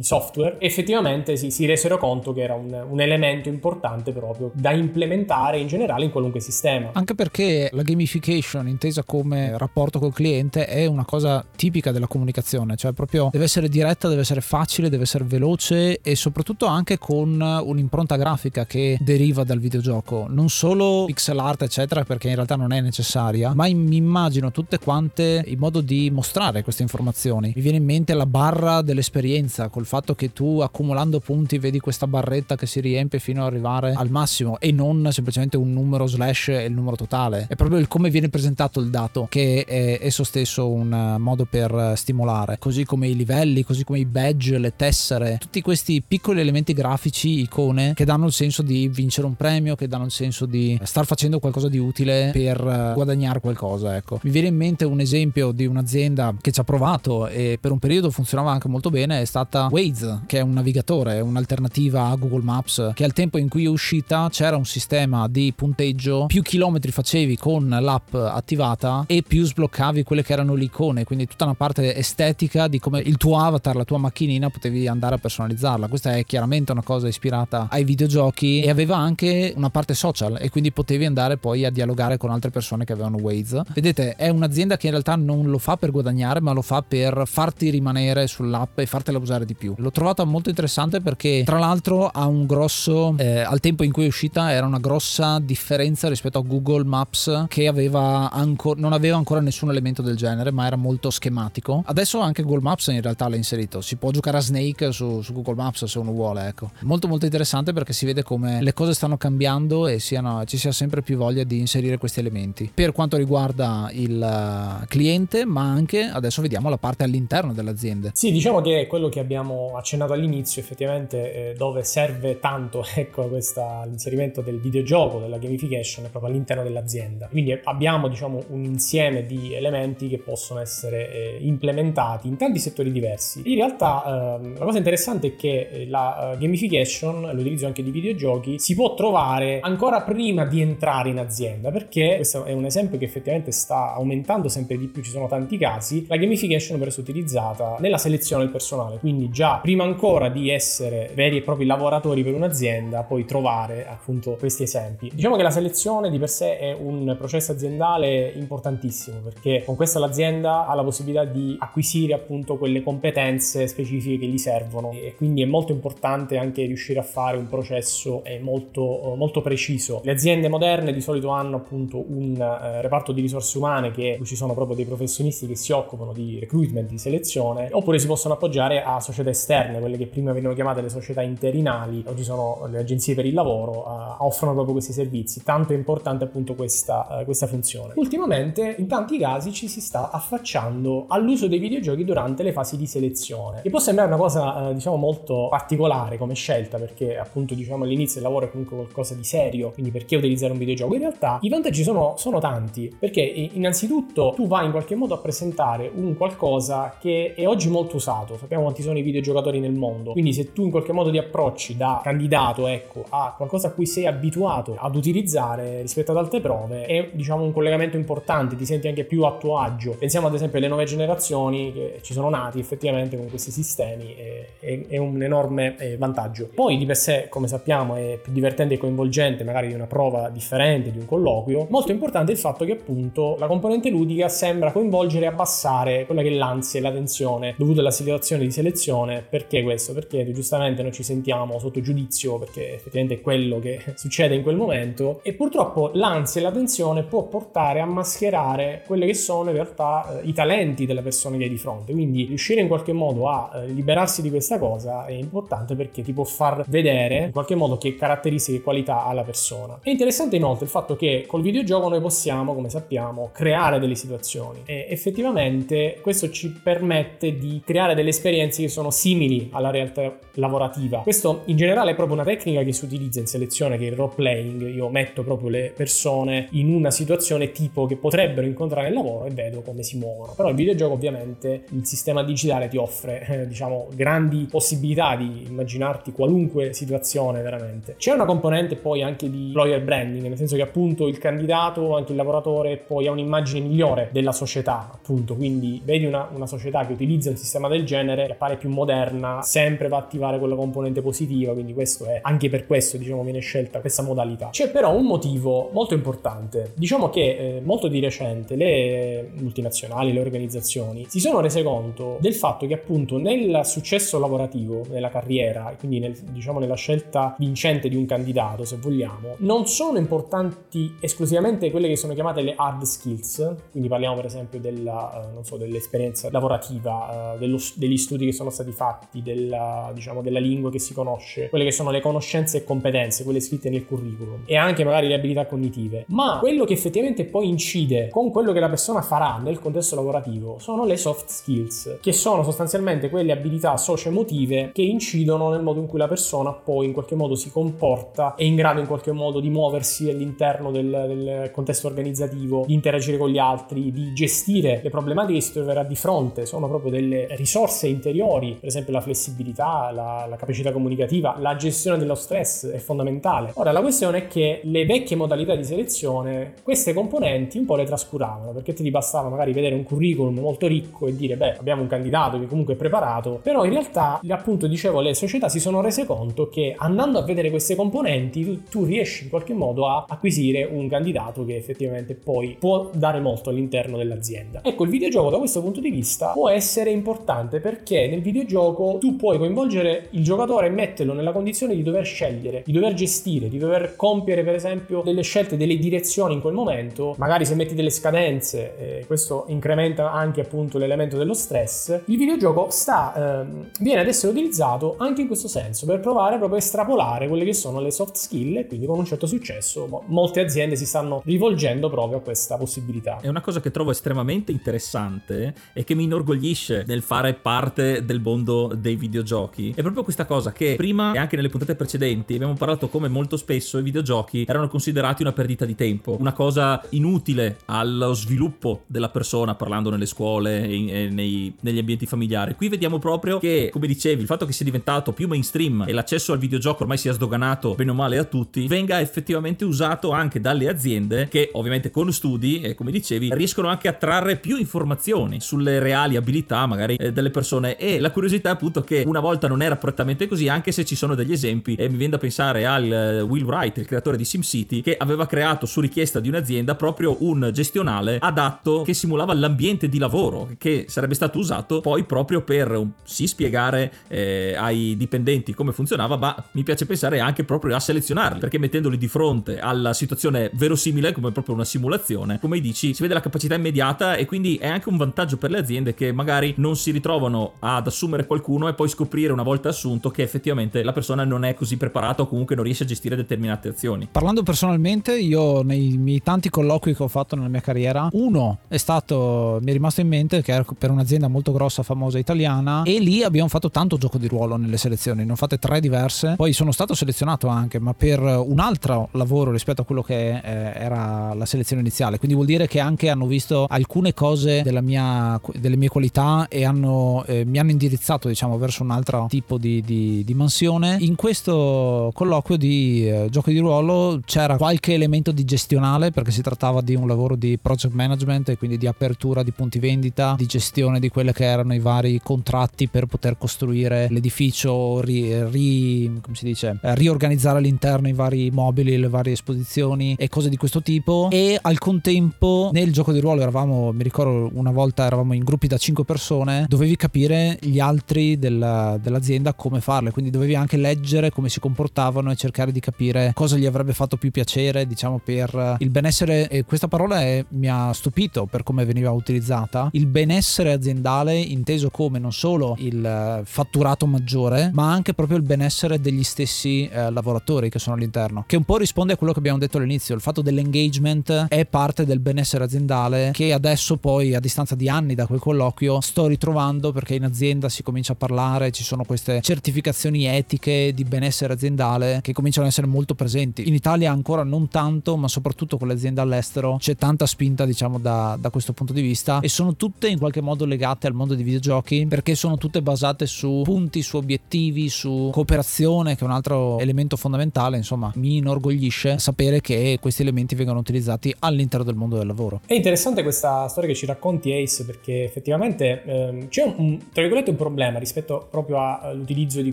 di 0.00 0.06
software, 0.06 0.56
effettivamente 0.58 1.36
si, 1.36 1.50
si 1.50 1.66
resero 1.66 1.98
conto 1.98 2.32
che 2.32 2.40
era 2.40 2.54
un, 2.54 2.86
un, 2.88 3.00
elemento 3.00 3.48
importante 3.50 4.12
proprio 4.12 4.50
da 4.54 4.72
implementare 4.72 5.58
in 5.58 5.66
generale 5.66 6.04
in 6.04 6.10
qualunque 6.10 6.40
sistema. 6.40 6.90
Anche 6.94 7.14
perché 7.14 7.68
la 7.72 7.82
gamification, 7.82 8.66
intesa 8.66 9.02
come 9.04 9.56
rapporto 9.58 9.98
col 9.98 10.14
cliente, 10.14 10.66
è 10.66 10.86
una 10.86 11.04
cosa 11.04 11.44
tipica 11.54 11.92
della 11.92 12.06
comunicazione, 12.06 12.76
cioè 12.76 12.92
proprio 12.92 13.28
deve 13.30 13.44
essere 13.44 13.68
diretta, 13.68 14.08
deve 14.08 14.22
essere 14.22 14.40
facile, 14.40 14.88
deve 14.88 15.02
essere 15.02 15.24
veloce 15.24 16.00
e 16.00 16.16
soprattutto 16.16 16.64
anche 16.64 16.96
con 16.96 17.38
un'impronta 17.40 18.16
grafica 18.16 18.64
che 18.64 18.96
deriva 19.00 19.44
dal 19.44 19.58
videogioco, 19.58 20.26
non 20.28 20.48
solo 20.48 21.04
pixel 21.04 21.38
art 21.38 21.62
eccetera 21.62 22.04
perché 22.04 22.28
in 22.28 22.36
realtà 22.36 22.56
non 22.56 22.72
è 22.72 22.80
necessaria, 22.80 23.52
ma 23.54 23.68
mi 23.68 23.96
immagino 23.96 24.50
tutte 24.50 24.78
quante 24.78 25.44
il 25.46 25.58
modo 25.58 25.82
di 25.82 26.10
mostrare 26.10 26.62
queste 26.62 26.82
informazioni. 26.82 27.52
Mi 27.54 27.60
viene 27.60 27.76
in 27.76 27.84
mente 27.84 28.14
la 28.14 28.26
barra 28.26 28.80
dell'esperienza 28.80 29.68
col 29.68 29.88
fatto 29.90 30.14
che 30.14 30.32
tu 30.32 30.60
accumulando 30.60 31.18
punti 31.18 31.58
vedi 31.58 31.80
questa 31.80 32.06
barretta 32.06 32.54
che 32.54 32.66
si 32.66 32.78
riempie 32.78 33.18
fino 33.18 33.40
ad 33.40 33.48
arrivare 33.48 33.92
al 33.92 34.08
massimo 34.08 34.60
e 34.60 34.70
non 34.70 35.08
semplicemente 35.10 35.56
un 35.56 35.72
numero 35.72 36.06
slash 36.06 36.48
e 36.50 36.64
il 36.66 36.72
numero 36.72 36.94
totale. 36.94 37.46
È 37.48 37.56
proprio 37.56 37.80
il 37.80 37.88
come 37.88 38.08
viene 38.08 38.28
presentato 38.28 38.78
il 38.78 38.88
dato 38.88 39.26
che 39.28 39.64
è 39.64 39.98
esso 40.00 40.22
stesso 40.22 40.68
un 40.68 41.16
modo 41.18 41.44
per 41.44 41.94
stimolare, 41.96 42.58
così 42.60 42.84
come 42.84 43.08
i 43.08 43.16
livelli, 43.16 43.64
così 43.64 43.82
come 43.82 43.98
i 43.98 44.04
badge, 44.04 44.58
le 44.58 44.76
tessere, 44.76 45.38
tutti 45.40 45.60
questi 45.60 46.00
piccoli 46.06 46.38
elementi 46.38 46.72
grafici, 46.72 47.40
icone 47.40 47.94
che 47.94 48.04
danno 48.04 48.26
il 48.26 48.32
senso 48.32 48.62
di 48.62 48.86
vincere 48.86 49.26
un 49.26 49.34
premio, 49.34 49.74
che 49.74 49.88
danno 49.88 50.04
il 50.04 50.12
senso 50.12 50.46
di 50.46 50.78
star 50.84 51.04
facendo 51.04 51.40
qualcosa 51.40 51.68
di 51.68 51.78
utile 51.78 52.30
per 52.32 52.92
guadagnare 52.94 53.40
qualcosa, 53.40 53.96
ecco. 53.96 54.20
Mi 54.22 54.30
viene 54.30 54.46
in 54.46 54.56
mente 54.56 54.84
un 54.84 55.00
esempio 55.00 55.50
di 55.50 55.66
un'azienda 55.66 56.32
che 56.40 56.52
ci 56.52 56.60
ha 56.60 56.64
provato 56.64 57.26
e 57.26 57.58
per 57.60 57.72
un 57.72 57.80
periodo 57.80 58.12
funzionava 58.12 58.52
anche 58.52 58.68
molto 58.68 58.90
bene, 58.90 59.20
è 59.20 59.24
stata 59.24 59.66
Waze, 59.70 60.22
che 60.26 60.38
è 60.38 60.40
un 60.40 60.52
navigatore, 60.52 61.20
un'alternativa 61.20 62.06
a 62.06 62.16
Google 62.16 62.42
Maps, 62.42 62.90
che 62.92 63.04
al 63.04 63.12
tempo 63.12 63.38
in 63.38 63.48
cui 63.48 63.64
è 63.64 63.68
uscita 63.68 64.28
c'era 64.28 64.56
un 64.56 64.64
sistema 64.64 65.28
di 65.28 65.52
punteggio, 65.54 66.26
più 66.26 66.42
chilometri 66.42 66.90
facevi 66.90 67.36
con 67.36 67.68
l'app 67.68 68.12
attivata 68.14 69.04
e 69.06 69.22
più 69.26 69.44
sbloccavi 69.44 70.02
quelle 70.02 70.24
che 70.24 70.32
erano 70.32 70.54
le 70.54 70.64
icone, 70.64 71.04
quindi 71.04 71.26
tutta 71.26 71.44
una 71.44 71.54
parte 71.54 71.94
estetica 71.94 72.66
di 72.66 72.80
come 72.80 73.00
il 73.00 73.16
tuo 73.16 73.38
avatar, 73.38 73.76
la 73.76 73.84
tua 73.84 73.98
macchinina 73.98 74.50
potevi 74.50 74.88
andare 74.88 75.14
a 75.14 75.18
personalizzarla. 75.18 75.86
Questa 75.86 76.16
è 76.16 76.24
chiaramente 76.24 76.72
una 76.72 76.82
cosa 76.82 77.06
ispirata 77.06 77.68
ai 77.70 77.84
videogiochi 77.84 78.62
e 78.62 78.70
aveva 78.70 78.96
anche 78.96 79.52
una 79.56 79.70
parte 79.70 79.94
social 79.94 80.38
e 80.40 80.50
quindi 80.50 80.72
potevi 80.72 81.04
andare 81.04 81.36
poi 81.36 81.64
a 81.64 81.70
dialogare 81.70 82.16
con 82.16 82.30
altre 82.30 82.50
persone 82.50 82.84
che 82.84 82.92
avevano 82.92 83.18
Waze. 83.18 83.62
Vedete, 83.72 84.16
è 84.16 84.28
un'azienda 84.30 84.76
che 84.76 84.86
in 84.86 84.92
realtà 84.92 85.14
non 85.14 85.48
lo 85.48 85.58
fa 85.58 85.76
per 85.76 85.92
guadagnare, 85.92 86.40
ma 86.40 86.50
lo 86.50 86.62
fa 86.62 86.82
per 86.82 87.22
farti 87.26 87.70
rimanere 87.70 88.26
sull'app 88.26 88.80
e 88.80 88.86
fartela 88.86 89.18
usare 89.18 89.44
di 89.44 89.54
più 89.54 89.59
più. 89.60 89.74
L'ho 89.76 89.90
trovata 89.90 90.24
molto 90.24 90.48
interessante 90.48 91.02
perché 91.02 91.42
tra 91.44 91.58
l'altro 91.58 92.06
ha 92.06 92.26
un 92.26 92.46
grosso, 92.46 93.14
eh, 93.18 93.40
al 93.40 93.60
tempo 93.60 93.84
in 93.84 93.92
cui 93.92 94.04
è 94.04 94.06
uscita 94.06 94.52
era 94.52 94.64
una 94.64 94.78
grossa 94.78 95.38
differenza 95.38 96.08
rispetto 96.08 96.38
a 96.38 96.42
Google 96.42 96.84
Maps 96.84 97.44
che 97.48 97.66
aveva 97.66 98.30
anco, 98.30 98.72
non 98.74 98.94
aveva 98.94 99.16
ancora 99.16 99.40
nessun 99.40 99.68
elemento 99.68 100.00
del 100.00 100.16
genere 100.16 100.50
ma 100.50 100.66
era 100.66 100.76
molto 100.76 101.10
schematico. 101.10 101.82
Adesso 101.84 102.20
anche 102.20 102.42
Google 102.42 102.62
Maps 102.62 102.86
in 102.86 103.02
realtà 103.02 103.28
l'ha 103.28 103.36
inserito, 103.36 103.82
si 103.82 103.96
può 103.96 104.10
giocare 104.10 104.38
a 104.38 104.40
Snake 104.40 104.92
su, 104.92 105.20
su 105.20 105.34
Google 105.34 105.56
Maps 105.56 105.84
se 105.84 105.98
uno 105.98 106.12
vuole, 106.12 106.48
ecco. 106.48 106.70
Molto 106.80 107.06
molto 107.06 107.26
interessante 107.26 107.74
perché 107.74 107.92
si 107.92 108.06
vede 108.06 108.22
come 108.22 108.62
le 108.62 108.72
cose 108.72 108.94
stanno 108.94 109.18
cambiando 109.18 109.86
e 109.86 109.98
siano, 109.98 110.42
ci 110.46 110.56
sia 110.56 110.72
sempre 110.72 111.02
più 111.02 111.18
voglia 111.18 111.44
di 111.44 111.58
inserire 111.58 111.98
questi 111.98 112.20
elementi. 112.20 112.70
Per 112.72 112.92
quanto 112.92 113.18
riguarda 113.18 113.90
il 113.92 114.22
eh, 114.22 114.86
cliente 114.86 115.44
ma 115.44 115.62
anche 115.62 116.04
adesso 116.04 116.40
vediamo 116.40 116.70
la 116.70 116.78
parte 116.78 117.04
all'interno 117.04 117.52
dell'azienda. 117.52 118.10
Sì, 118.14 118.32
diciamo 118.32 118.62
che 118.62 118.86
quello 118.88 119.08
che 119.08 119.20
abbiamo 119.20 119.49
abbiamo 119.50 119.76
accennato 119.76 120.12
all'inizio, 120.12 120.62
effettivamente 120.62 121.50
eh, 121.50 121.54
dove 121.54 121.82
serve 121.82 122.38
tanto 122.38 122.84
ecco, 122.94 123.28
questa, 123.28 123.84
l'inserimento 123.84 124.40
del 124.40 124.60
videogioco, 124.60 125.18
della 125.18 125.38
gamification, 125.38 126.06
è 126.06 126.08
proprio 126.08 126.30
all'interno 126.30 126.62
dell'azienda. 126.62 127.26
Quindi 127.28 127.58
abbiamo 127.64 128.08
diciamo, 128.08 128.44
un 128.48 128.64
insieme 128.64 129.26
di 129.26 129.54
elementi 129.54 130.08
che 130.08 130.18
possono 130.18 130.60
essere 130.60 131.10
eh, 131.12 131.38
implementati 131.40 132.28
in 132.28 132.36
tanti 132.36 132.58
settori 132.58 132.92
diversi. 132.92 133.42
In 133.44 133.56
realtà 133.56 134.38
ehm, 134.40 134.58
la 134.58 134.64
cosa 134.64 134.78
interessante 134.78 135.28
è 135.28 135.36
che 135.36 135.86
la 135.88 136.32
uh, 136.34 136.38
gamification, 136.38 137.30
l'utilizzo 137.32 137.66
anche 137.66 137.82
di 137.82 137.90
videogiochi, 137.90 138.58
si 138.58 138.74
può 138.74 138.94
trovare 138.94 139.60
ancora 139.60 140.02
prima 140.02 140.44
di 140.44 140.60
entrare 140.60 141.10
in 141.10 141.18
azienda, 141.18 141.70
perché 141.70 142.16
questo 142.16 142.44
è 142.44 142.52
un 142.52 142.64
esempio 142.64 142.98
che 142.98 143.04
effettivamente 143.04 143.50
sta 143.50 143.94
aumentando 143.94 144.48
sempre 144.48 144.76
di 144.76 144.86
più, 144.86 145.02
ci 145.02 145.10
sono 145.10 145.26
tanti 145.26 145.56
casi. 145.58 146.06
La 146.08 146.16
gamification 146.16 146.78
per 146.78 146.88
essere 146.88 147.02
utilizzata 147.02 147.76
nella 147.80 147.98
selezione 147.98 148.42
del 148.44 148.52
personale, 148.52 148.98
quindi 148.98 149.30
già 149.40 149.56
prima 149.56 149.84
ancora 149.84 150.28
di 150.28 150.50
essere 150.50 151.12
veri 151.14 151.38
e 151.38 151.40
propri 151.40 151.64
lavoratori 151.64 152.22
per 152.22 152.34
un'azienda, 152.34 153.04
poi 153.04 153.24
trovare 153.24 153.86
appunto 153.88 154.36
questi 154.38 154.64
esempi. 154.64 155.10
Diciamo 155.14 155.36
che 155.36 155.42
la 155.42 155.50
selezione 155.50 156.10
di 156.10 156.18
per 156.18 156.28
sé 156.28 156.58
è 156.58 156.76
un 156.78 157.14
processo 157.16 157.52
aziendale 157.52 158.32
importantissimo 158.34 159.20
perché 159.20 159.62
con 159.64 159.76
questo 159.76 159.98
l'azienda 159.98 160.66
ha 160.66 160.74
la 160.74 160.84
possibilità 160.84 161.24
di 161.24 161.56
acquisire 161.58 162.12
appunto 162.12 162.58
quelle 162.58 162.82
competenze 162.82 163.66
specifiche 163.66 164.18
che 164.18 164.26
gli 164.26 164.36
servono 164.36 164.90
e 164.92 165.14
quindi 165.16 165.40
è 165.40 165.46
molto 165.46 165.72
importante 165.72 166.36
anche 166.36 166.66
riuscire 166.66 166.98
a 166.98 167.02
fare 167.02 167.38
un 167.38 167.48
processo 167.48 168.22
molto, 168.42 169.14
molto 169.16 169.40
preciso. 169.40 170.02
Le 170.04 170.12
aziende 170.12 170.50
moderne 170.50 170.92
di 170.92 171.00
solito 171.00 171.30
hanno 171.30 171.56
appunto 171.56 171.96
un 171.96 172.36
eh, 172.38 172.82
reparto 172.82 173.12
di 173.12 173.22
risorse 173.22 173.56
umane 173.56 173.90
che 173.90 174.20
ci 174.22 174.36
sono 174.36 174.52
proprio 174.52 174.76
dei 174.76 174.84
professionisti 174.84 175.46
che 175.46 175.56
si 175.56 175.72
occupano 175.72 176.12
di 176.12 176.38
recruitment, 176.38 176.90
di 176.90 176.98
selezione, 176.98 177.70
oppure 177.72 177.98
si 177.98 178.06
possono 178.06 178.34
appoggiare 178.34 178.82
a 178.82 179.00
società 179.00 179.28
esterne, 179.30 179.78
quelle 179.78 179.96
che 179.96 180.06
prima 180.06 180.30
venivano 180.32 180.54
chiamate 180.54 180.80
le 180.80 180.88
società 180.88 181.22
interinali, 181.22 182.04
oggi 182.06 182.24
sono 182.24 182.66
le 182.70 182.78
agenzie 182.78 183.14
per 183.14 183.26
il 183.26 183.34
lavoro, 183.34 183.86
uh, 183.86 184.24
offrono 184.24 184.52
proprio 184.52 184.74
questi 184.74 184.92
servizi. 184.92 185.42
Tanto 185.42 185.72
è 185.72 185.76
importante 185.76 186.24
appunto 186.24 186.54
questa, 186.54 187.20
uh, 187.20 187.24
questa 187.24 187.46
funzione. 187.46 187.94
Ultimamente 187.96 188.74
in 188.78 188.86
tanti 188.86 189.18
casi 189.18 189.52
ci 189.52 189.68
si 189.68 189.80
sta 189.80 190.10
affacciando 190.10 191.06
all'uso 191.08 191.48
dei 191.48 191.58
videogiochi 191.58 192.04
durante 192.04 192.42
le 192.42 192.52
fasi 192.52 192.76
di 192.76 192.86
selezione, 192.86 193.62
che 193.62 193.70
può 193.70 193.78
sembrare 193.78 194.08
una 194.08 194.18
cosa 194.18 194.68
uh, 194.68 194.74
diciamo 194.74 194.96
molto 194.96 195.48
particolare 195.50 196.18
come 196.18 196.34
scelta 196.34 196.78
perché 196.78 197.18
appunto 197.18 197.54
diciamo 197.54 197.84
all'inizio 197.84 198.20
il 198.20 198.26
lavoro 198.26 198.46
è 198.46 198.50
comunque 198.50 198.76
qualcosa 198.76 199.14
di 199.14 199.24
serio, 199.24 199.70
quindi 199.70 199.90
perché 199.90 200.16
utilizzare 200.16 200.52
un 200.52 200.58
videogioco? 200.58 200.94
In 200.94 201.00
realtà 201.00 201.38
i 201.42 201.48
vantaggi 201.48 201.82
sono, 201.82 202.14
sono 202.16 202.38
tanti 202.40 202.94
perché 202.96 203.20
innanzitutto 203.20 204.32
tu 204.34 204.46
vai 204.46 204.66
in 204.66 204.70
qualche 204.70 204.94
modo 204.94 205.14
a 205.14 205.18
presentare 205.18 205.90
un 205.94 206.16
qualcosa 206.16 206.96
che 207.00 207.34
è 207.34 207.46
oggi 207.46 207.68
molto 207.68 207.96
usato, 207.96 208.36
sappiamo 208.36 208.62
quanti 208.62 208.82
sono 208.82 208.98
i 208.98 209.02
videogiocatori 209.20 209.60
nel 209.60 209.72
mondo, 209.72 210.12
quindi 210.12 210.32
se 210.32 210.52
tu 210.52 210.64
in 210.64 210.70
qualche 210.70 210.92
modo 210.92 211.10
ti 211.10 211.18
approcci 211.18 211.76
da 211.76 212.00
candidato 212.02 212.66
ecco, 212.66 213.04
a 213.08 213.34
qualcosa 213.36 213.68
a 213.68 213.70
cui 213.72 213.86
sei 213.86 214.06
abituato 214.06 214.76
ad 214.78 214.96
utilizzare 214.96 215.80
rispetto 215.80 216.10
ad 216.10 216.16
altre 216.16 216.40
prove 216.40 216.84
è 216.84 217.10
diciamo 217.12 217.44
un 217.44 217.52
collegamento 217.52 217.96
importante, 217.96 218.56
ti 218.56 218.64
senti 218.64 218.88
anche 218.88 219.04
più 219.04 219.22
a 219.24 219.36
tuo 219.38 219.58
agio. 219.58 219.96
Pensiamo 219.98 220.26
ad 220.26 220.34
esempio 220.34 220.58
alle 220.58 220.68
nuove 220.68 220.84
generazioni 220.84 221.72
che 221.72 221.98
ci 222.02 222.12
sono 222.12 222.28
nati 222.28 222.58
effettivamente 222.58 223.16
con 223.16 223.28
questi 223.28 223.50
sistemi, 223.50 224.14
è, 224.14 224.46
è, 224.58 224.86
è 224.88 224.96
un 224.96 225.22
enorme 225.22 225.76
eh, 225.78 225.96
vantaggio. 225.96 226.48
Poi 226.54 226.76
di 226.76 226.86
per 226.86 226.96
sé, 226.96 227.26
come 227.28 227.46
sappiamo, 227.48 227.94
è 227.94 228.18
più 228.22 228.32
divertente 228.32 228.74
e 228.74 228.78
coinvolgente 228.78 229.44
magari 229.44 229.68
di 229.68 229.74
una 229.74 229.86
prova 229.86 230.28
differente, 230.28 230.90
di 230.90 230.98
un 230.98 231.06
colloquio. 231.06 231.66
Molto 231.70 231.92
importante 231.92 232.32
il 232.32 232.38
fatto 232.38 232.64
che 232.64 232.72
appunto 232.72 233.36
la 233.38 233.46
componente 233.46 233.90
ludica 233.90 234.28
sembra 234.28 234.72
coinvolgere 234.72 235.24
e 235.26 235.28
abbassare 235.28 236.06
quella 236.06 236.22
che 236.22 236.28
è 236.28 236.32
l'ansia 236.32 236.80
e 236.80 236.82
la 236.82 236.90
tensione 236.90 237.54
dovuta 237.56 237.80
alla 237.80 237.90
situazione 237.90 238.44
di 238.44 238.50
selezione. 238.50 239.09
Perché 239.28 239.62
questo? 239.62 239.92
Perché 239.92 240.30
giustamente 240.32 240.82
noi 240.82 240.92
ci 240.92 241.02
sentiamo 241.02 241.58
sotto 241.58 241.80
giudizio 241.80 242.38
perché 242.38 242.74
effettivamente 242.74 243.14
è 243.14 243.20
quello 243.20 243.58
che 243.58 243.82
succede 243.96 244.34
in 244.34 244.42
quel 244.42 244.56
momento 244.56 245.20
e 245.22 245.34
purtroppo 245.34 245.90
l'ansia 245.94 246.40
e 246.40 246.44
la 246.44 246.50
tensione 246.50 247.02
può 247.02 247.24
portare 247.24 247.80
a 247.80 247.86
mascherare 247.86 248.82
quelle 248.86 249.06
che 249.06 249.14
sono 249.14 249.50
in 249.50 249.56
realtà 249.56 250.20
eh, 250.20 250.26
i 250.28 250.32
talenti 250.32 250.86
della 250.86 251.02
persona 251.02 251.36
che 251.36 251.44
hai 251.44 251.48
di 251.48 251.58
fronte. 251.58 251.92
Quindi 251.92 252.24
riuscire 252.24 252.60
in 252.60 252.68
qualche 252.68 252.92
modo 252.92 253.28
a 253.28 253.50
eh, 253.54 253.66
liberarsi 253.68 254.22
di 254.22 254.30
questa 254.30 254.58
cosa 254.58 255.06
è 255.06 255.12
importante 255.12 255.74
perché 255.74 256.02
ti 256.02 256.12
può 256.12 256.24
far 256.24 256.64
vedere 256.68 257.24
in 257.24 257.32
qualche 257.32 257.54
modo 257.54 257.76
che 257.78 257.96
caratteristiche 257.96 258.58
e 258.58 258.62
qualità 258.62 259.04
ha 259.04 259.12
la 259.12 259.22
persona. 259.22 259.78
È 259.82 259.90
interessante 259.90 260.36
inoltre 260.36 260.64
il 260.64 260.70
fatto 260.70 260.96
che 260.96 261.24
col 261.26 261.42
videogioco 261.42 261.88
noi 261.88 262.00
possiamo, 262.00 262.54
come 262.54 262.70
sappiamo, 262.70 263.30
creare 263.32 263.78
delle 263.78 263.94
situazioni 263.94 264.62
e 264.64 264.86
effettivamente 264.88 265.98
questo 266.00 266.30
ci 266.30 266.50
permette 266.50 267.36
di 267.36 267.60
creare 267.64 267.94
delle 267.94 268.10
esperienze 268.10 268.62
che 268.62 268.68
sono 268.68 268.90
simili 269.00 269.48
alla 269.52 269.70
realtà 269.70 270.18
lavorativa. 270.34 270.98
Questo 270.98 271.42
in 271.46 271.56
generale 271.56 271.92
è 271.92 271.94
proprio 271.94 272.16
una 272.16 272.24
tecnica 272.24 272.62
che 272.62 272.74
si 272.74 272.84
utilizza 272.84 273.18
in 273.18 273.26
selezione 273.26 273.78
che 273.78 273.86
è 273.86 273.90
il 273.90 273.96
role 273.96 274.12
playing. 274.14 274.74
Io 274.74 274.90
metto 274.90 275.22
proprio 275.22 275.48
le 275.48 275.72
persone 275.74 276.48
in 276.50 276.70
una 276.70 276.90
situazione 276.90 277.50
tipo 277.50 277.86
che 277.86 277.96
potrebbero 277.96 278.46
incontrare 278.46 278.88
nel 278.88 278.94
lavoro 278.94 279.24
e 279.24 279.30
vedo 279.30 279.62
come 279.62 279.82
si 279.82 279.96
muovono. 279.96 280.34
Però 280.36 280.50
il 280.50 280.54
videogioco 280.54 280.92
ovviamente 280.92 281.64
il 281.70 281.86
sistema 281.86 282.22
digitale 282.22 282.68
ti 282.68 282.76
offre 282.76 283.26
eh, 283.26 283.46
diciamo 283.46 283.88
grandi 283.94 284.46
possibilità 284.50 285.16
di 285.16 285.46
immaginarti 285.48 286.12
qualunque 286.12 286.74
situazione 286.74 287.40
veramente. 287.40 287.94
C'è 287.96 288.12
una 288.12 288.26
componente 288.26 288.76
poi 288.76 289.02
anche 289.02 289.30
di 289.30 289.46
employer 289.46 289.82
branding, 289.82 290.26
nel 290.26 290.36
senso 290.36 290.56
che 290.56 290.62
appunto 290.62 291.08
il 291.08 291.16
candidato, 291.16 291.96
anche 291.96 292.10
il 292.12 292.18
lavoratore 292.18 292.76
poi 292.76 293.06
ha 293.06 293.12
un'immagine 293.12 293.66
migliore 293.66 294.10
della 294.12 294.32
società, 294.32 294.90
appunto, 294.92 295.36
quindi 295.36 295.80
vedi 295.82 296.04
una, 296.04 296.28
una 296.32 296.46
società 296.46 296.86
che 296.86 296.92
utilizza 296.92 297.30
un 297.30 297.36
sistema 297.36 297.68
del 297.68 297.84
genere 297.84 298.26
che 298.26 298.32
appare 298.32 298.56
più 298.56 298.68
moderna, 298.80 299.42
sempre 299.42 299.88
va 299.88 299.96
a 299.96 300.00
attivare 300.00 300.38
quella 300.38 300.54
componente 300.54 301.02
positiva, 301.02 301.52
quindi 301.52 301.74
questo 301.74 302.06
è 302.06 302.20
anche 302.22 302.48
per 302.48 302.66
questo 302.66 302.96
diciamo 302.96 303.22
viene 303.22 303.40
scelta 303.40 303.80
questa 303.80 304.02
modalità. 304.02 304.48
C'è 304.50 304.70
però 304.70 304.94
un 304.94 305.04
motivo 305.04 305.68
molto 305.72 305.94
importante. 305.94 306.72
Diciamo 306.74 307.10
che 307.10 307.20
eh, 307.20 307.60
molto 307.62 307.88
di 307.88 308.00
recente 308.00 308.56
le 308.56 309.30
multinazionali, 309.34 310.12
le 310.12 310.20
organizzazioni 310.20 311.06
si 311.08 311.20
sono 311.20 311.40
rese 311.40 311.62
conto 311.62 312.16
del 312.20 312.34
fatto 312.34 312.66
che 312.66 312.74
appunto 312.74 313.18
nel 313.18 313.60
successo 313.64 314.18
lavorativo, 314.18 314.82
nella 314.90 315.10
carriera, 315.10 315.74
quindi 315.78 315.98
nel, 315.98 316.14
diciamo 316.14 316.58
nella 316.58 316.74
scelta 316.74 317.34
vincente 317.38 317.88
di 317.88 317.96
un 317.96 318.06
candidato, 318.06 318.64
se 318.64 318.76
vogliamo, 318.76 319.34
non 319.38 319.66
sono 319.66 319.98
importanti 319.98 320.96
esclusivamente 321.00 321.70
quelle 321.70 321.88
che 321.88 321.96
sono 321.96 322.14
chiamate 322.14 322.40
le 322.40 322.54
hard 322.56 322.82
skills, 322.82 323.54
quindi 323.70 323.88
parliamo 323.88 324.16
per 324.16 324.26
esempio 324.26 324.58
della, 324.58 325.32
uh, 325.36 325.42
so, 325.42 325.56
dell'esperienza 325.56 326.28
lavorativa, 326.30 327.34
uh, 327.34 327.38
dello, 327.38 327.58
degli 327.74 327.96
studi 327.96 328.26
che 328.26 328.32
sono 328.32 328.50
stati 328.50 328.69
fatti, 328.72 329.22
della, 329.22 329.90
diciamo, 329.94 330.22
della 330.22 330.38
lingua 330.38 330.70
che 330.70 330.78
si 330.78 330.94
conosce, 330.94 331.48
quelle 331.48 331.64
che 331.64 331.72
sono 331.72 331.90
le 331.90 332.00
conoscenze 332.00 332.58
e 332.58 332.64
competenze, 332.64 333.24
quelle 333.24 333.40
scritte 333.40 333.70
nel 333.70 333.86
curriculum 333.86 334.42
e 334.46 334.56
anche 334.56 334.84
magari 334.84 335.08
le 335.08 335.14
abilità 335.14 335.46
cognitive, 335.46 336.04
ma 336.08 336.38
quello 336.40 336.64
che 336.64 336.72
effettivamente 336.72 337.24
poi 337.24 337.48
incide 337.48 338.08
con 338.08 338.30
quello 338.30 338.52
che 338.52 338.60
la 338.60 338.68
persona 338.68 339.02
farà 339.02 339.38
nel 339.42 339.58
contesto 339.58 339.94
lavorativo 339.94 340.58
sono 340.58 340.84
le 340.84 340.96
soft 340.96 341.28
skills, 341.28 341.98
che 342.00 342.12
sono 342.12 342.42
sostanzialmente 342.42 343.10
quelle 343.10 343.32
abilità 343.32 343.76
socio-emotive 343.76 344.70
che 344.72 344.82
incidono 344.82 345.50
nel 345.50 345.62
modo 345.62 345.80
in 345.80 345.86
cui 345.86 345.98
la 345.98 346.08
persona 346.08 346.52
poi 346.52 346.86
in 346.86 346.92
qualche 346.92 347.14
modo 347.14 347.34
si 347.34 347.50
comporta, 347.50 348.34
è 348.34 348.42
in 348.42 348.54
grado 348.54 348.80
in 348.80 348.86
qualche 348.86 349.12
modo 349.12 349.40
di 349.40 349.50
muoversi 349.50 350.08
all'interno 350.08 350.70
del, 350.70 350.88
del 350.90 351.50
contesto 351.52 351.86
organizzativo, 351.86 352.64
di 352.66 352.74
interagire 352.74 353.16
con 353.16 353.28
gli 353.28 353.38
altri, 353.38 353.90
di 353.92 354.12
gestire 354.12 354.80
le 354.82 354.90
problematiche 354.90 355.38
che 355.38 355.44
si 355.44 355.52
troverà 355.52 355.82
di 355.82 355.96
fronte, 355.96 356.46
sono 356.46 356.68
proprio 356.68 356.90
delle 356.90 357.26
risorse 357.36 357.86
interiori, 357.86 358.58
per 358.60 358.68
esempio 358.68 358.92
la 358.92 359.00
flessibilità, 359.00 359.90
la, 359.90 360.26
la 360.28 360.36
capacità 360.36 360.70
comunicativa, 360.70 361.36
la 361.38 361.56
gestione 361.56 361.96
dello 361.96 362.14
stress 362.14 362.68
è 362.68 362.76
fondamentale. 362.76 363.52
Ora 363.54 363.72
la 363.72 363.80
questione 363.80 364.18
è 364.18 364.26
che 364.26 364.60
le 364.64 364.84
vecchie 364.84 365.16
modalità 365.16 365.56
di 365.56 365.64
selezione, 365.64 366.54
queste 366.62 366.92
componenti 366.92 367.56
un 367.56 367.64
po' 367.64 367.76
le 367.76 367.84
trascuravano, 367.84 368.52
perché 368.52 368.74
ti 368.74 368.88
bastava 368.90 369.30
magari 369.30 369.54
vedere 369.54 369.74
un 369.74 369.82
curriculum 369.82 370.38
molto 370.38 370.66
ricco 370.66 371.06
e 371.06 371.16
dire 371.16 371.36
beh 371.36 371.56
abbiamo 371.56 371.80
un 371.80 371.88
candidato 371.88 372.38
che 372.38 372.46
comunque 372.46 372.74
è 372.74 372.76
preparato, 372.76 373.40
però 373.42 373.64
in 373.64 373.70
realtà 373.70 374.20
appunto 374.28 374.66
dicevo 374.66 375.00
le 375.00 375.14
società 375.14 375.48
si 375.48 375.58
sono 375.58 375.80
rese 375.80 376.04
conto 376.04 376.48
che 376.48 376.74
andando 376.76 377.18
a 377.18 377.22
vedere 377.22 377.48
queste 377.48 377.74
componenti 377.74 378.44
tu, 378.44 378.62
tu 378.64 378.84
riesci 378.84 379.24
in 379.24 379.30
qualche 379.30 379.54
modo 379.54 379.88
a 379.88 380.04
acquisire 380.06 380.64
un 380.64 380.86
candidato 380.88 381.46
che 381.46 381.56
effettivamente 381.56 382.14
poi 382.14 382.56
può 382.58 382.90
dare 382.92 383.20
molto 383.20 383.48
all'interno 383.48 383.96
dell'azienda. 383.96 384.60
Ecco, 384.62 384.84
il 384.84 384.90
videogioco 384.90 385.30
da 385.30 385.38
questo 385.38 385.62
punto 385.62 385.80
di 385.80 385.90
vista 385.90 386.32
può 386.32 386.50
essere 386.50 386.90
importante 386.90 387.60
perché 387.60 388.06
nel 388.06 388.20
videogioco 388.20 388.49
tu 388.98 389.16
puoi 389.16 389.38
coinvolgere 389.38 390.08
il 390.10 390.24
giocatore 390.24 390.66
e 390.66 390.70
metterlo 390.70 391.12
nella 391.12 391.32
condizione 391.32 391.74
di 391.74 391.82
dover 391.82 392.04
scegliere, 392.04 392.62
di 392.64 392.72
dover 392.72 392.94
gestire, 392.94 393.48
di 393.48 393.58
dover 393.58 393.96
compiere 393.96 394.42
per 394.42 394.54
esempio 394.54 395.02
delle 395.02 395.22
scelte, 395.22 395.56
delle 395.56 395.76
direzioni 395.78 396.34
in 396.34 396.40
quel 396.40 396.54
momento, 396.54 397.14
magari 397.18 397.44
se 397.44 397.54
metti 397.54 397.74
delle 397.74 397.90
scadenze, 397.90 398.76
eh, 398.78 399.06
questo 399.06 399.44
incrementa 399.48 400.12
anche 400.12 400.40
appunto 400.40 400.78
l'elemento 400.78 401.16
dello 401.16 401.34
stress, 401.34 402.02
il 402.06 402.16
videogioco 402.16 402.68
sta, 402.70 403.40
ehm, 403.40 403.70
viene 403.80 404.00
ad 404.00 404.06
essere 404.06 404.32
utilizzato 404.32 404.96
anche 404.98 405.20
in 405.20 405.26
questo 405.26 405.48
senso 405.48 405.86
per 405.86 406.00
provare 406.00 406.36
proprio 406.36 406.56
a 406.56 406.60
estrapolare 406.60 407.28
quelle 407.28 407.44
che 407.44 407.54
sono 407.54 407.80
le 407.80 407.90
soft 407.90 408.16
skill 408.16 408.56
e 408.58 408.66
quindi 408.66 408.86
con 408.86 408.98
un 408.98 409.04
certo 409.04 409.26
successo 409.26 410.02
molte 410.06 410.40
aziende 410.40 410.76
si 410.76 410.86
stanno 410.86 411.22
rivolgendo 411.24 411.88
proprio 411.88 412.18
a 412.18 412.20
questa 412.20 412.56
possibilità. 412.56 413.18
È 413.20 413.28
una 413.28 413.40
cosa 413.40 413.60
che 413.60 413.70
trovo 413.70 413.90
estremamente 413.90 414.52
interessante 414.52 415.54
e 415.72 415.84
che 415.84 415.94
mi 415.94 416.04
inorgoglisce 416.04 416.84
nel 416.86 417.02
fare 417.02 417.34
parte 417.34 418.04
del 418.04 418.20
mondo 418.20 418.39
mondo 418.40 418.72
dei 418.74 418.96
videogiochi 418.96 419.72
è 419.74 419.82
proprio 419.82 420.02
questa 420.02 420.24
cosa 420.24 420.52
che 420.52 420.74
prima 420.76 421.12
e 421.12 421.18
anche 421.18 421.36
nelle 421.36 421.48
puntate 421.48 421.74
precedenti 421.74 422.34
abbiamo 422.34 422.54
parlato 422.54 422.88
come 422.88 423.08
molto 423.08 423.36
spesso 423.36 423.78
i 423.78 423.82
videogiochi 423.82 424.44
erano 424.48 424.68
considerati 424.68 425.22
una 425.22 425.32
perdita 425.32 425.64
di 425.64 425.74
tempo, 425.74 426.16
una 426.18 426.32
cosa 426.32 426.82
inutile 426.90 427.58
allo 427.66 428.12
sviluppo 428.14 428.82
della 428.86 429.10
persona 429.10 429.54
parlando 429.54 429.90
nelle 429.90 430.06
scuole 430.06 430.66
e 430.66 431.08
nei, 431.10 431.54
negli 431.60 431.78
ambienti 431.78 432.06
familiari. 432.06 432.54
Qui 432.54 432.68
vediamo 432.68 432.98
proprio 432.98 433.38
che, 433.38 433.68
come 433.72 433.86
dicevi, 433.86 434.22
il 434.22 434.26
fatto 434.26 434.46
che 434.46 434.52
sia 434.52 434.64
diventato 434.64 435.12
più 435.12 435.28
mainstream 435.28 435.84
e 435.86 435.92
l'accesso 435.92 436.32
al 436.32 436.38
videogioco 436.38 436.82
ormai 436.82 436.98
sia 436.98 437.12
sdoganato 437.12 437.74
bene 437.74 437.90
o 437.90 437.94
male 437.94 438.18
a 438.18 438.24
tutti, 438.24 438.66
venga 438.66 439.00
effettivamente 439.00 439.64
usato 439.64 440.10
anche 440.10 440.40
dalle 440.40 440.68
aziende 440.68 441.28
che 441.28 441.50
ovviamente 441.52 441.90
con 441.90 442.12
studi, 442.12 442.60
e 442.60 442.74
come 442.74 442.90
dicevi, 442.90 443.32
riescono 443.34 443.68
anche 443.68 443.88
a 443.88 443.92
trarre 443.92 444.36
più 444.36 444.56
informazioni 444.56 445.40
sulle 445.40 445.78
reali 445.78 446.16
abilità 446.16 446.66
magari 446.66 446.96
eh, 446.96 447.12
delle 447.12 447.30
persone 447.30 447.76
e 447.76 448.00
la 448.00 448.10
curiosità 448.10 448.29
è 448.36 448.48
appunto 448.48 448.82
che 448.82 449.04
una 449.06 449.20
volta 449.20 449.48
non 449.48 449.62
era 449.62 449.76
prettamente 449.76 450.28
così 450.28 450.48
anche 450.48 450.72
se 450.72 450.84
ci 450.84 450.94
sono 450.94 451.14
degli 451.14 451.32
esempi 451.32 451.74
e 451.74 451.88
mi 451.88 451.96
viene 451.96 452.12
da 452.12 452.18
pensare 452.18 452.66
al 452.66 453.22
uh, 453.22 453.26
Will 453.26 453.44
Wright, 453.44 453.78
il 453.78 453.86
creatore 453.86 454.16
di 454.16 454.24
SimCity, 454.24 454.80
che 454.80 454.96
aveva 454.96 455.26
creato 455.26 455.66
su 455.66 455.80
richiesta 455.80 456.20
di 456.20 456.28
un'azienda 456.28 456.74
proprio 456.74 457.16
un 457.20 457.50
gestionale 457.52 458.18
adatto 458.20 458.82
che 458.82 458.94
simulava 458.94 459.34
l'ambiente 459.34 459.88
di 459.88 459.98
lavoro 459.98 460.50
che 460.58 460.86
sarebbe 460.88 461.14
stato 461.14 461.38
usato 461.38 461.80
poi 461.80 462.04
proprio 462.04 462.42
per 462.42 462.80
sì 463.04 463.26
spiegare 463.26 463.92
eh, 464.08 464.54
ai 464.56 464.96
dipendenti 464.96 465.54
come 465.54 465.72
funzionava, 465.72 466.16
ma 466.16 466.44
mi 466.52 466.62
piace 466.62 466.86
pensare 466.86 467.20
anche 467.20 467.44
proprio 467.44 467.74
a 467.74 467.80
selezionarli, 467.80 468.38
perché 468.38 468.58
mettendoli 468.58 468.98
di 468.98 469.08
fronte 469.08 469.58
alla 469.58 469.92
situazione 469.92 470.50
verosimile 470.54 471.12
come 471.12 471.32
proprio 471.32 471.54
una 471.54 471.64
simulazione, 471.64 472.38
come 472.40 472.60
dici, 472.60 472.94
si 472.94 473.02
vede 473.02 473.14
la 473.14 473.20
capacità 473.20 473.54
immediata 473.54 474.16
e 474.16 474.24
quindi 474.26 474.56
è 474.56 474.68
anche 474.68 474.88
un 474.88 474.96
vantaggio 474.96 475.36
per 475.36 475.50
le 475.50 475.58
aziende 475.58 475.94
che 475.94 476.12
magari 476.12 476.54
non 476.56 476.76
si 476.76 476.90
ritrovano 476.90 477.54
ad 477.60 477.86
assumere 477.86 478.19
qualcuno 478.26 478.68
e 478.68 478.74
poi 478.74 478.88
scoprire 478.88 479.32
una 479.32 479.42
volta 479.42 479.68
assunto 479.68 480.10
che 480.10 480.22
effettivamente 480.22 480.82
la 480.82 480.92
persona 480.92 481.24
non 481.24 481.44
è 481.44 481.54
così 481.54 481.76
preparata 481.76 482.22
o 482.22 482.28
comunque 482.28 482.54
non 482.54 482.64
riesce 482.64 482.84
a 482.84 482.86
gestire 482.86 483.16
determinate 483.16 483.68
azioni. 483.68 484.08
Parlando 484.10 484.42
personalmente, 484.42 485.18
io 485.18 485.62
nei 485.62 485.96
miei 485.96 486.22
tanti 486.22 486.50
colloqui 486.50 486.94
che 486.94 487.02
ho 487.02 487.08
fatto 487.08 487.36
nella 487.36 487.48
mia 487.48 487.60
carriera, 487.60 488.08
uno 488.12 488.58
è 488.68 488.76
stato, 488.76 489.58
mi 489.62 489.70
è 489.70 489.72
rimasto 489.72 490.00
in 490.00 490.08
mente 490.08 490.42
che 490.42 490.52
era 490.52 490.64
per 490.78 490.90
un'azienda 490.90 491.28
molto 491.28 491.52
grossa, 491.52 491.82
famosa 491.82 492.18
italiana 492.18 492.82
e 492.82 492.98
lì 492.98 493.22
abbiamo 493.22 493.48
fatto 493.48 493.70
tanto 493.70 493.96
gioco 493.96 494.18
di 494.18 494.28
ruolo 494.28 494.56
nelle 494.56 494.76
selezioni, 494.76 495.24
ne 495.24 495.32
ho 495.32 495.36
fatte 495.36 495.58
tre 495.58 495.80
diverse, 495.80 496.34
poi 496.36 496.52
sono 496.52 496.72
stato 496.72 496.94
selezionato 496.94 497.48
anche, 497.48 497.78
ma 497.78 497.94
per 497.94 498.20
un 498.20 498.58
altro 498.58 499.08
lavoro 499.12 499.50
rispetto 499.50 499.82
a 499.82 499.84
quello 499.84 500.02
che 500.02 500.30
eh, 500.30 500.40
era 500.42 501.34
la 501.34 501.46
selezione 501.46 501.82
iniziale, 501.82 502.18
quindi 502.18 502.34
vuol 502.34 502.46
dire 502.46 502.66
che 502.66 502.80
anche 502.80 503.08
hanno 503.08 503.26
visto 503.26 503.66
alcune 503.68 504.14
cose 504.14 504.62
mia, 504.82 505.40
delle 505.54 505.76
mie 505.76 505.88
qualità 505.88 506.46
e 506.48 506.64
hanno, 506.64 507.24
eh, 507.26 507.44
mi 507.44 507.58
hanno 507.58 507.70
indirizzato 507.70 508.09
diciamo 508.18 508.58
verso 508.58 508.82
un 508.82 508.90
altro 508.90 509.26
tipo 509.28 509.58
di, 509.58 509.82
di, 509.82 510.24
di 510.24 510.34
mansione. 510.34 510.96
In 511.00 511.14
questo 511.14 512.10
colloquio 512.14 512.56
di 512.56 513.08
eh, 513.08 513.28
giochi 513.30 513.52
di 513.52 513.58
ruolo 513.58 514.20
c'era 514.24 514.56
qualche 514.56 514.94
elemento 514.94 515.32
di 515.32 515.44
gestionale 515.44 516.10
perché 516.10 516.30
si 516.30 516.42
trattava 516.42 516.80
di 516.80 516.94
un 516.94 517.06
lavoro 517.06 517.36
di 517.36 517.58
project 517.60 517.94
management 517.94 518.48
e 518.50 518.58
quindi 518.58 518.78
di 518.78 518.86
apertura 518.86 519.42
di 519.42 519.52
punti 519.52 519.78
vendita, 519.78 520.34
di 520.36 520.46
gestione 520.46 520.98
di 520.98 521.08
quelli 521.08 521.32
che 521.32 521.44
erano 521.44 521.74
i 521.74 521.78
vari 521.78 522.20
contratti 522.22 522.88
per 522.88 523.06
poter 523.06 523.36
costruire 523.38 524.08
l'edificio, 524.10 525.00
ri, 525.00 525.44
ri, 525.48 526.20
dice, 526.40 526.78
eh, 526.82 526.94
riorganizzare 526.94 527.58
all'interno 527.58 528.08
i 528.08 528.12
vari 528.12 528.50
mobili, 528.50 528.96
le 528.96 529.08
varie 529.08 529.32
esposizioni 529.32 530.14
e 530.18 530.28
cose 530.28 530.48
di 530.48 530.56
questo 530.56 530.82
tipo 530.82 531.28
e 531.30 531.58
al 531.60 531.78
contempo 531.78 532.70
nel 532.72 532.92
gioco 532.92 533.12
di 533.12 533.20
ruolo 533.20 533.42
eravamo, 533.42 533.92
mi 533.92 534.02
ricordo 534.02 534.50
una 534.54 534.70
volta 534.70 535.04
eravamo 535.04 535.34
in 535.34 535.44
gruppi 535.44 535.66
da 535.66 535.76
5 535.76 536.04
persone, 536.04 536.66
dovevi 536.68 536.96
capire 536.96 537.58
gli 537.60 537.78
altri 537.78 537.89
della, 538.38 538.98
dell'azienda 539.00 539.54
come 539.54 539.80
farle, 539.80 540.10
quindi 540.10 540.30
dovevi 540.30 540.54
anche 540.54 540.76
leggere 540.76 541.30
come 541.30 541.48
si 541.48 541.60
comportavano 541.60 542.30
e 542.30 542.36
cercare 542.36 542.72
di 542.72 542.80
capire 542.80 543.32
cosa 543.34 543.56
gli 543.56 543.66
avrebbe 543.66 543.92
fatto 543.92 544.16
più 544.16 544.30
piacere, 544.30 544.86
diciamo 544.86 545.20
per 545.22 545.76
il 545.78 545.90
benessere. 545.90 546.48
E 546.48 546.64
questa 546.64 546.88
parola 546.88 547.20
è, 547.20 547.44
mi 547.50 547.68
ha 547.68 547.92
stupito 547.92 548.46
per 548.46 548.62
come 548.62 548.84
veniva 548.84 549.10
utilizzata, 549.10 549.88
il 549.92 550.06
benessere 550.06 550.72
aziendale 550.72 551.36
inteso 551.36 551.90
come 551.90 552.18
non 552.18 552.32
solo 552.32 552.76
il 552.78 553.42
fatturato 553.44 554.06
maggiore, 554.06 554.70
ma 554.72 554.92
anche 554.92 555.14
proprio 555.14 555.36
il 555.36 555.42
benessere 555.44 556.00
degli 556.00 556.22
stessi 556.22 556.86
eh, 556.86 557.10
lavoratori 557.10 557.70
che 557.70 557.78
sono 557.78 557.96
all'interno, 557.96 558.44
che 558.46 558.56
un 558.56 558.64
po' 558.64 558.76
risponde 558.76 559.14
a 559.14 559.16
quello 559.16 559.32
che 559.32 559.38
abbiamo 559.38 559.58
detto 559.58 559.78
all'inizio, 559.78 560.14
il 560.14 560.20
fatto 560.20 560.42
dell'engagement 560.42 561.46
è 561.48 561.64
parte 561.66 562.04
del 562.04 562.20
benessere 562.20 562.64
aziendale 562.64 563.30
che 563.32 563.52
adesso 563.52 563.96
poi 563.96 564.34
a 564.34 564.40
distanza 564.40 564.74
di 564.74 564.88
anni 564.88 565.14
da 565.14 565.26
quel 565.26 565.40
colloquio 565.40 566.00
sto 566.00 566.26
ritrovando 566.26 566.92
perché 566.92 567.14
in 567.14 567.24
azienda 567.24 567.68
si 567.68 567.79
comincia 567.82 568.12
a 568.12 568.16
parlare, 568.16 568.70
ci 568.70 568.84
sono 568.84 569.04
queste 569.04 569.40
certificazioni 569.42 570.26
etiche 570.26 570.92
di 570.94 571.04
benessere 571.04 571.52
aziendale 571.52 572.20
che 572.22 572.32
cominciano 572.32 572.66
ad 572.66 572.72
essere 572.72 572.86
molto 572.86 573.14
presenti. 573.14 573.66
In 573.68 573.74
Italia 573.74 574.10
ancora 574.10 574.42
non 574.42 574.68
tanto, 574.68 575.16
ma 575.16 575.28
soprattutto 575.28 575.76
con 575.78 575.88
le 575.88 575.94
aziende 575.94 576.20
all'estero 576.20 576.76
c'è 576.78 576.96
tanta 576.96 577.26
spinta 577.26 577.64
diciamo 577.64 577.98
da, 577.98 578.36
da 578.40 578.50
questo 578.50 578.72
punto 578.72 578.92
di 578.92 579.02
vista 579.02 579.40
e 579.40 579.48
sono 579.48 579.76
tutte 579.76 580.08
in 580.08 580.18
qualche 580.18 580.40
modo 580.40 580.64
legate 580.64 581.06
al 581.06 581.14
mondo 581.14 581.34
dei 581.34 581.44
videogiochi 581.44 582.06
perché 582.06 582.34
sono 582.34 582.56
tutte 582.56 582.82
basate 582.82 583.26
su 583.26 583.62
punti, 583.64 584.02
su 584.02 584.16
obiettivi, 584.16 584.88
su 584.88 585.30
cooperazione 585.32 586.14
che 586.14 586.20
è 586.22 586.24
un 586.24 586.32
altro 586.32 586.78
elemento 586.78 587.16
fondamentale, 587.16 587.76
insomma 587.76 588.12
mi 588.16 588.36
inorgoglisce 588.36 589.18
sapere 589.18 589.60
che 589.60 589.98
questi 590.00 590.22
elementi 590.22 590.54
vengono 590.54 590.78
utilizzati 590.78 591.34
all'interno 591.40 591.84
del 591.84 591.94
mondo 591.94 592.16
del 592.16 592.26
lavoro. 592.26 592.60
È 592.66 592.74
interessante 592.74 593.22
questa 593.22 593.68
storia 593.68 593.88
che 593.88 593.94
ci 593.96 594.06
racconti 594.06 594.52
Ace 594.52 594.84
perché 594.84 595.24
effettivamente 595.24 596.02
ehm, 596.04 596.48
c'è 596.48 596.62
un, 596.62 596.98
tra 597.12 597.22
virgolette 597.22 597.50
un 597.50 597.56
problema 597.56 597.69
rispetto 597.98 598.46
proprio 598.50 598.78
all'utilizzo 598.78 599.60
di 599.62 599.72